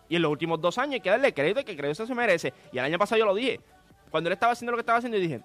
Y 0.08 0.16
en 0.16 0.22
los 0.22 0.30
últimos 0.30 0.60
dos 0.60 0.76
años 0.78 0.94
hay 0.94 1.00
que 1.00 1.10
darle 1.10 1.32
crédito 1.32 1.64
que 1.64 1.76
crédito 1.76 2.06
se 2.06 2.14
merece. 2.14 2.52
Y 2.72 2.78
el 2.78 2.84
año 2.84 2.98
pasado 2.98 3.18
yo 3.18 3.24
lo 3.26 3.34
dije. 3.34 3.60
Cuando 4.10 4.28
él 4.28 4.34
estaba 4.34 4.52
haciendo 4.52 4.72
lo 4.72 4.76
que 4.76 4.82
estaba 4.82 4.98
haciendo, 4.98 5.16
yo 5.18 5.22
dije, 5.22 5.40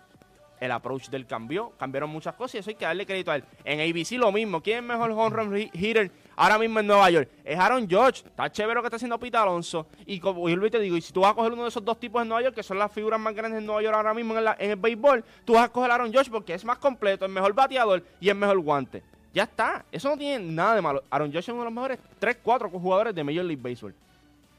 el 0.59 0.71
approach 0.71 1.09
del 1.09 1.25
cambio, 1.25 1.71
cambiaron 1.79 2.11
muchas 2.11 2.35
cosas 2.35 2.53
y 2.55 2.57
eso 2.59 2.69
hay 2.69 2.75
que 2.75 2.85
darle 2.85 3.05
crédito 3.07 3.31
a 3.31 3.37
él. 3.37 3.43
En 3.63 3.79
ABC 3.81 4.11
lo 4.19 4.31
mismo. 4.31 4.61
¿Quién 4.61 4.77
es 4.77 4.83
mejor 4.83 5.09
home 5.11 5.29
run 5.35 5.57
hi- 5.57 5.71
hitter 5.73 6.11
ahora 6.35 6.59
mismo 6.59 6.79
en 6.79 6.85
Nueva 6.85 7.09
York? 7.09 7.27
Es 7.43 7.57
Aaron 7.57 7.89
George. 7.89 8.21
Está 8.27 8.51
chévere 8.51 8.75
lo 8.75 8.81
que 8.83 8.87
está 8.87 8.97
haciendo 8.97 9.17
Pete 9.19 9.35
Alonso. 9.37 9.87
Y 10.05 10.19
como 10.19 10.47
yo 10.47 10.69
te 10.69 10.79
digo, 10.79 10.95
y 10.95 11.01
si 11.01 11.11
tú 11.11 11.21
vas 11.21 11.31
a 11.31 11.33
coger 11.33 11.53
uno 11.53 11.63
de 11.63 11.69
esos 11.69 11.83
dos 11.83 11.99
tipos 11.99 12.21
en 12.21 12.27
Nueva 12.27 12.43
York, 12.43 12.53
que 12.55 12.61
son 12.61 12.77
las 12.77 12.91
figuras 12.91 13.19
más 13.19 13.33
grandes 13.33 13.59
en 13.59 13.65
Nueva 13.65 13.81
York 13.81 13.95
ahora 13.95 14.13
mismo 14.13 14.37
en, 14.37 14.43
la- 14.45 14.55
en 14.59 14.69
el 14.69 14.75
béisbol, 14.75 15.23
tú 15.43 15.53
vas 15.53 15.63
a 15.65 15.69
coger 15.69 15.89
a 15.89 15.95
Aaron 15.95 16.11
George 16.11 16.29
porque 16.29 16.53
es 16.53 16.63
más 16.63 16.77
completo, 16.77 17.25
es 17.25 17.31
mejor 17.31 17.53
bateador 17.53 18.03
y 18.19 18.29
es 18.29 18.35
mejor 18.35 18.59
guante. 18.59 19.01
Ya 19.33 19.43
está. 19.43 19.85
Eso 19.91 20.09
no 20.09 20.17
tiene 20.17 20.43
nada 20.51 20.75
de 20.75 20.81
malo. 20.81 21.03
Aaron 21.09 21.31
George 21.31 21.49
es 21.51 21.53
uno 21.53 21.59
de 21.61 21.65
los 21.65 21.73
mejores 21.73 21.99
3, 22.19 22.37
4 22.43 22.69
jugadores 22.69 23.15
de 23.15 23.23
Major 23.23 23.45
League 23.45 23.61
Baseball. 23.61 23.93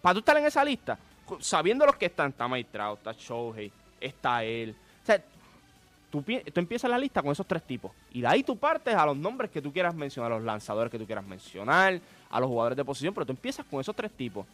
Para 0.00 0.14
tú 0.14 0.18
estar 0.20 0.36
en 0.36 0.46
esa 0.46 0.64
lista, 0.64 0.98
sabiendo 1.40 1.86
los 1.86 1.96
que 1.96 2.06
están, 2.06 2.30
está 2.30 2.48
Mike 2.48 2.70
Trout, 2.72 2.98
está 2.98 3.12
Shohei, 3.12 3.70
está 4.00 4.42
él. 4.42 4.74
O 5.02 5.06
sea, 5.06 5.22
tú, 6.10 6.22
tú 6.22 6.60
empiezas 6.60 6.90
la 6.90 6.98
lista 6.98 7.22
con 7.22 7.32
esos 7.32 7.46
tres 7.46 7.62
tipos. 7.62 7.92
Y 8.12 8.20
de 8.20 8.26
ahí 8.26 8.42
tú 8.42 8.56
partes 8.56 8.94
a 8.94 9.06
los 9.06 9.16
nombres 9.16 9.50
que 9.50 9.62
tú 9.62 9.72
quieras 9.72 9.94
mencionar, 9.94 10.32
a 10.32 10.36
los 10.36 10.44
lanzadores 10.44 10.90
que 10.90 10.98
tú 10.98 11.06
quieras 11.06 11.24
mencionar, 11.24 12.00
a 12.30 12.40
los 12.40 12.48
jugadores 12.48 12.76
de 12.76 12.84
posición, 12.84 13.14
pero 13.14 13.26
tú 13.26 13.32
empiezas 13.32 13.64
con 13.66 13.80
esos 13.80 13.94
tres 13.94 14.10
tipos. 14.12 14.46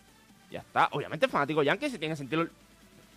Ya 0.50 0.60
está. 0.60 0.88
Obviamente 0.92 1.26
el 1.26 1.32
fanático 1.32 1.62
Yankee 1.62 1.90
se 1.90 1.98
tiene 1.98 2.12
que 2.12 2.16
sentir 2.16 2.50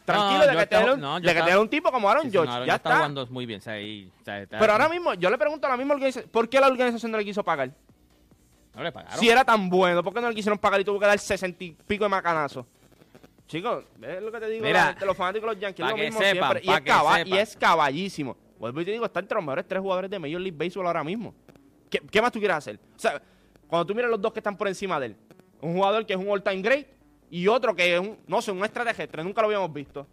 tranquilo 0.05 0.41
de 0.47 0.55
que, 0.55 0.61
estaba- 0.63 0.81
tener, 0.95 1.57
un, 1.57 1.65
de 1.65 1.69
tipo 1.69 1.91
como 1.91 2.09
Aaron 2.09 2.31
George. 2.31 2.65
ya 2.65 2.75
está. 2.75 2.95
jugando 2.95 3.25
muy 3.27 3.45
bien. 3.45 3.61
Pero 4.23 4.71
ahora 4.71 4.89
mismo, 4.89 5.13
yo 5.13 5.29
le 5.29 5.37
pregunto 5.37 5.67
a 5.67 5.69
la 5.71 5.77
misma 5.77 5.93
organización, 5.95 6.29
¿por 6.31 6.49
qué 6.49 6.59
la 6.59 6.67
organización 6.67 7.11
no 7.11 7.17
le 7.17 7.25
quiso 7.25 7.43
pagar? 7.43 7.71
No 8.75 8.83
le 8.83 8.91
pagaron. 8.91 9.19
Si 9.19 9.29
era 9.29 9.43
tan 9.43 9.69
bueno, 9.69 10.03
¿por 10.03 10.13
qué 10.13 10.21
no 10.21 10.29
le 10.29 10.35
quisieron 10.35 10.57
pagar 10.57 10.79
y 10.81 10.85
tuvo 10.85 10.99
que 10.99 11.05
dar 11.05 11.19
sesenta 11.19 11.63
y 11.63 11.71
pico 11.87 12.03
de 12.05 12.09
macanazo? 12.09 12.65
Chicos, 13.47 13.83
es 14.01 14.21
lo 14.21 14.31
que 14.31 14.39
te 14.39 14.47
digo 14.47 14.65
Mira, 14.65 14.85
gente, 14.87 15.05
los 15.05 15.17
fanáticos 15.17 15.49
de 15.49 15.55
los 15.55 15.61
Yankees, 15.61 15.85
lo 15.85 15.97
mismo 15.97 16.19
sepan, 16.21 16.51
siempre. 16.51 16.61
Y 16.63 16.69
es, 16.71 16.81
caba- 16.81 17.19
y 17.19 17.23
sepan. 17.25 17.39
es 17.39 17.57
caballísimo. 17.57 18.37
Vuelvo 18.57 18.79
y 18.79 18.85
te 18.85 18.91
digo, 18.91 19.05
está 19.05 19.19
entre 19.19 19.35
los 19.35 19.43
mejores 19.43 19.67
tres 19.67 19.81
jugadores 19.81 20.09
de 20.09 20.19
Major 20.19 20.39
League 20.39 20.57
Baseball 20.57 20.87
ahora 20.87 21.03
mismo. 21.03 21.33
¿Qué, 21.89 21.99
qué 21.99 22.21
más 22.21 22.31
tú 22.31 22.39
quieres 22.39 22.55
hacer? 22.55 22.79
O 22.95 22.99
sea, 22.99 23.21
cuando 23.67 23.85
tú 23.85 23.93
miras 23.93 24.09
los 24.09 24.21
dos 24.21 24.31
que 24.31 24.39
están 24.39 24.55
por 24.55 24.69
encima 24.69 24.99
de 25.01 25.07
él, 25.07 25.15
un 25.59 25.73
jugador 25.73 26.05
que 26.05 26.13
es 26.13 26.19
un 26.19 26.29
all-time 26.29 26.61
great 26.61 26.87
y 27.31 27.47
otro 27.47 27.75
que 27.75 27.95
es 27.95 27.99
un, 27.99 28.17
no 28.27 28.41
sé, 28.41 28.51
un 28.51 28.59
extraterrestre, 28.63 29.23
nunca 29.23 29.41
lo 29.41 29.47
habíamos 29.47 29.73
visto. 29.73 30.05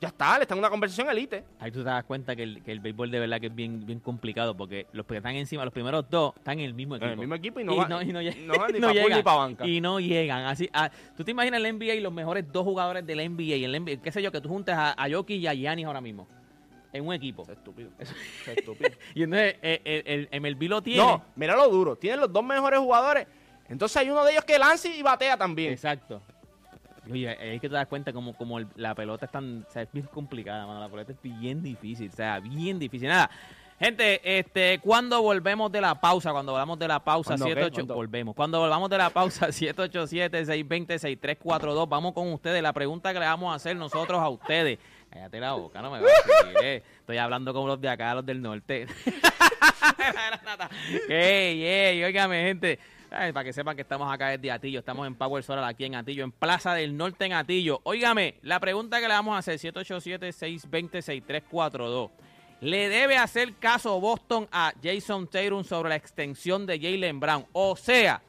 Ya 0.00 0.08
está, 0.08 0.36
le 0.36 0.42
está 0.42 0.54
en 0.54 0.58
una 0.58 0.68
conversación 0.68 1.08
elite. 1.08 1.44
Ahí 1.60 1.70
tú 1.70 1.78
te 1.78 1.84
das 1.84 2.02
cuenta 2.02 2.34
que 2.34 2.42
el, 2.42 2.60
que 2.64 2.72
el 2.72 2.80
béisbol 2.80 3.08
de 3.12 3.20
verdad 3.20 3.40
que 3.40 3.46
es 3.46 3.54
bien, 3.54 3.86
bien 3.86 4.00
complicado 4.00 4.56
porque 4.56 4.88
los 4.92 5.06
que 5.06 5.16
están 5.18 5.36
encima, 5.36 5.64
los 5.64 5.72
primeros 5.72 6.10
dos, 6.10 6.34
están 6.36 6.58
en 6.58 6.64
el 6.64 6.74
mismo 6.74 6.96
En 6.96 7.02
equipo. 7.02 7.12
el 7.12 7.18
mismo 7.20 7.34
equipo 7.36 7.60
y 7.60 7.64
no, 7.64 7.72
y 7.72 7.76
va- 7.76 7.88
no, 7.88 8.02
y 8.02 8.06
no, 8.06 8.20
no 8.20 8.58
van 8.58 8.72
ni 8.72 8.80
para 8.80 8.92
llegan. 8.94 9.16
ni 9.18 9.22
para 9.22 9.36
banca. 9.36 9.64
Y 9.66 9.80
no 9.80 10.00
llegan. 10.00 10.44
Así, 10.46 10.68
ah, 10.72 10.90
tú 11.16 11.22
te 11.22 11.30
imaginas 11.30 11.62
el 11.62 11.76
NBA 11.78 11.94
y 11.94 12.00
los 12.00 12.12
mejores 12.12 12.44
dos 12.50 12.64
jugadores 12.64 13.06
del 13.06 13.18
NBA. 13.30 13.42
Y 13.58 13.64
el 13.64 13.80
NBA, 13.80 14.02
qué 14.02 14.10
sé 14.10 14.20
yo, 14.20 14.32
que 14.32 14.40
tú 14.40 14.48
juntes 14.48 14.74
a, 14.74 14.92
a 15.00 15.08
Jokic 15.08 15.40
y 15.40 15.46
a 15.46 15.54
Giannis 15.54 15.86
ahora 15.86 16.00
mismo. 16.00 16.26
En 16.92 17.06
un 17.06 17.14
equipo. 17.14 17.44
Es 17.44 17.50
estúpido. 17.50 17.90
Es 18.00 18.12
estúpido. 18.58 18.90
Y 19.14 19.22
entonces 19.22 19.54
eh, 19.62 19.80
el, 20.04 20.28
el, 20.32 20.40
MLB 20.56 20.62
lo 20.68 20.82
tiene. 20.82 21.00
No, 21.00 21.22
mira 21.36 21.54
lo 21.54 21.68
duro. 21.68 21.94
Tienen 21.94 22.18
los 22.18 22.32
dos 22.32 22.42
mejores 22.42 22.80
jugadores. 22.80 23.28
Entonces 23.68 23.96
hay 23.98 24.10
uno 24.10 24.24
de 24.24 24.32
ellos 24.32 24.44
que 24.44 24.58
lanza 24.58 24.88
y 24.88 25.00
batea 25.00 25.36
también. 25.36 25.72
Exacto. 25.72 26.20
Oye, 27.12 27.28
ahí 27.28 27.54
es 27.56 27.60
que 27.60 27.68
te 27.68 27.74
das 27.74 27.86
cuenta 27.86 28.12
como, 28.12 28.34
como 28.34 28.58
el- 28.58 28.66
la 28.76 28.94
pelota 28.94 29.26
es 29.26 29.32
tan, 29.32 29.64
o 29.68 29.70
sea, 29.70 29.82
es 29.82 29.92
bien 29.92 30.06
complicada, 30.06 30.66
mano. 30.66 30.80
La 30.80 30.88
pelota 30.88 31.12
es 31.12 31.18
bien 31.22 31.62
difícil, 31.62 32.10
o 32.12 32.16
sea, 32.16 32.40
bien 32.40 32.78
difícil. 32.78 33.08
Nada, 33.08 33.30
gente, 33.78 34.38
este, 34.38 34.78
cuando 34.78 35.20
volvemos 35.22 35.70
de 35.70 35.80
la 35.80 36.00
pausa, 36.00 36.32
cuando 36.32 36.52
volvamos 36.52 36.78
de 36.78 36.88
la 36.88 37.00
pausa, 37.04 37.30
¿Cuándo 37.30 37.44
qué? 37.46 37.50
78, 37.52 37.74
¿Cuándo? 37.74 37.94
volvemos. 37.94 38.34
Cuando 38.34 38.60
volvamos 38.60 38.90
de 38.90 38.98
la 38.98 39.10
pausa, 39.10 39.48
787-620-6342, 39.52 41.88
vamos 41.88 42.12
con 42.12 42.32
ustedes. 42.32 42.62
La 42.62 42.72
pregunta 42.72 43.12
que 43.12 43.18
le 43.20 43.26
vamos 43.26 43.52
a 43.52 43.56
hacer 43.56 43.76
nosotros 43.76 44.18
a 44.20 44.28
ustedes. 44.28 44.78
Cállate 45.10 45.40
la 45.40 45.52
boca, 45.52 45.82
no 45.82 45.90
me 45.90 46.00
vaciles. 46.00 46.82
Estoy 47.00 47.18
hablando 47.18 47.52
como 47.52 47.66
los 47.66 47.78
de 47.80 47.88
acá, 47.90 48.14
los 48.14 48.24
del 48.24 48.40
norte. 48.40 48.86
ey, 51.08 51.64
ey, 51.64 52.04
óigame, 52.04 52.42
gente. 52.44 52.78
Para 53.12 53.44
que 53.44 53.52
sepan 53.52 53.76
que 53.76 53.82
estamos 53.82 54.10
acá 54.10 54.28
desde 54.28 54.50
Atillo, 54.50 54.78
estamos 54.78 55.06
en 55.06 55.14
Power 55.14 55.44
Solar 55.44 55.64
aquí 55.64 55.84
en 55.84 55.96
Atillo, 55.96 56.24
en 56.24 56.32
Plaza 56.32 56.72
del 56.72 56.96
Norte 56.96 57.26
en 57.26 57.34
Atillo. 57.34 57.82
Óigame, 57.82 58.36
la 58.40 58.58
pregunta 58.58 59.00
que 59.00 59.06
le 59.06 59.12
vamos 59.12 59.34
a 59.34 59.38
hacer, 59.38 59.58
787-620-6342. 59.58 62.10
¿Le 62.62 62.88
debe 62.88 63.18
hacer 63.18 63.56
caso 63.56 64.00
Boston 64.00 64.48
a 64.50 64.72
Jason 64.82 65.28
Tatum 65.28 65.62
sobre 65.62 65.90
la 65.90 65.96
extensión 65.96 66.64
de 66.64 66.80
Jalen 66.80 67.20
Brown? 67.20 67.44
O 67.52 67.76
sea, 67.76 68.22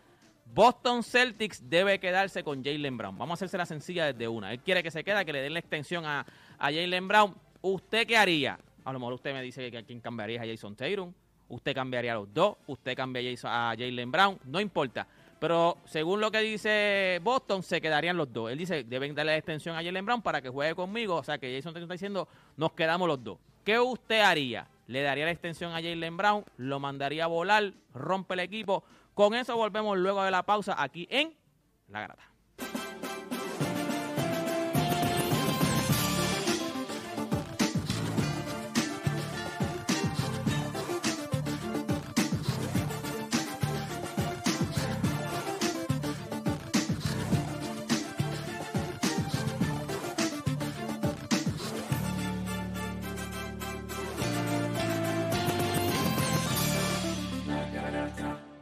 Boston 0.53 1.01
Celtics 1.01 1.69
debe 1.69 2.01
quedarse 2.01 2.43
con 2.43 2.61
Jalen 2.61 2.97
Brown. 2.97 3.17
Vamos 3.17 3.31
a 3.31 3.35
hacerse 3.35 3.57
la 3.57 3.65
sencilla 3.65 4.11
desde 4.11 4.27
una. 4.27 4.51
Él 4.51 4.59
quiere 4.59 4.83
que 4.83 4.91
se 4.91 5.05
quede, 5.05 5.23
que 5.23 5.31
le 5.31 5.41
den 5.41 5.53
la 5.53 5.59
extensión 5.59 6.05
a, 6.05 6.25
a 6.59 6.65
Jalen 6.65 7.07
Brown. 7.07 7.33
¿Usted 7.61 8.05
qué 8.05 8.17
haría? 8.17 8.59
A 8.83 8.91
lo 8.91 8.99
mejor 8.99 9.13
usted 9.13 9.33
me 9.33 9.41
dice 9.41 9.71
que 9.71 9.77
a 9.77 9.83
quién 9.83 10.01
cambiaría 10.01 10.41
a 10.41 10.45
Jason 10.45 10.75
Tatum. 10.75 11.13
Usted 11.53 11.75
cambiaría 11.75 12.13
a 12.13 12.15
los 12.15 12.33
dos. 12.33 12.57
Usted 12.65 12.95
cambia 12.95 13.21
a 13.43 13.75
Jalen 13.77 14.11
Brown. 14.11 14.39
No 14.45 14.59
importa. 14.59 15.07
Pero 15.39 15.77
según 15.85 16.19
lo 16.19 16.31
que 16.31 16.39
dice 16.39 17.19
Boston, 17.21 17.61
se 17.61 17.79
quedarían 17.79 18.17
los 18.17 18.31
dos. 18.33 18.51
Él 18.51 18.57
dice, 18.57 18.83
deben 18.83 19.13
darle 19.13 19.33
la 19.33 19.37
extensión 19.37 19.75
a 19.75 19.83
Jalen 19.83 20.05
Brown 20.05 20.21
para 20.21 20.41
que 20.41 20.49
juegue 20.49 20.73
conmigo. 20.73 21.15
O 21.15 21.23
sea 21.23 21.37
que 21.37 21.55
Jason 21.55 21.77
está 21.77 21.93
diciendo, 21.93 22.27
nos 22.57 22.71
quedamos 22.71 23.07
los 23.07 23.23
dos. 23.23 23.37
¿Qué 23.63 23.79
usted 23.79 24.21
haría? 24.21 24.67
¿Le 24.87 25.01
daría 25.01 25.25
la 25.25 25.31
extensión 25.31 25.71
a 25.71 25.75
Jalen 25.75 26.17
Brown? 26.17 26.43
¿Lo 26.57 26.79
mandaría 26.79 27.25
a 27.25 27.27
volar? 27.27 27.71
¿Rompe 27.93 28.33
el 28.33 28.39
equipo? 28.39 28.83
Con 29.13 29.35
eso 29.35 29.55
volvemos 29.55 29.95
luego 29.97 30.23
de 30.23 30.31
la 30.31 30.43
pausa 30.43 30.81
aquí 30.81 31.07
en 31.11 31.33
La 31.89 32.01
Grata. 32.01 32.32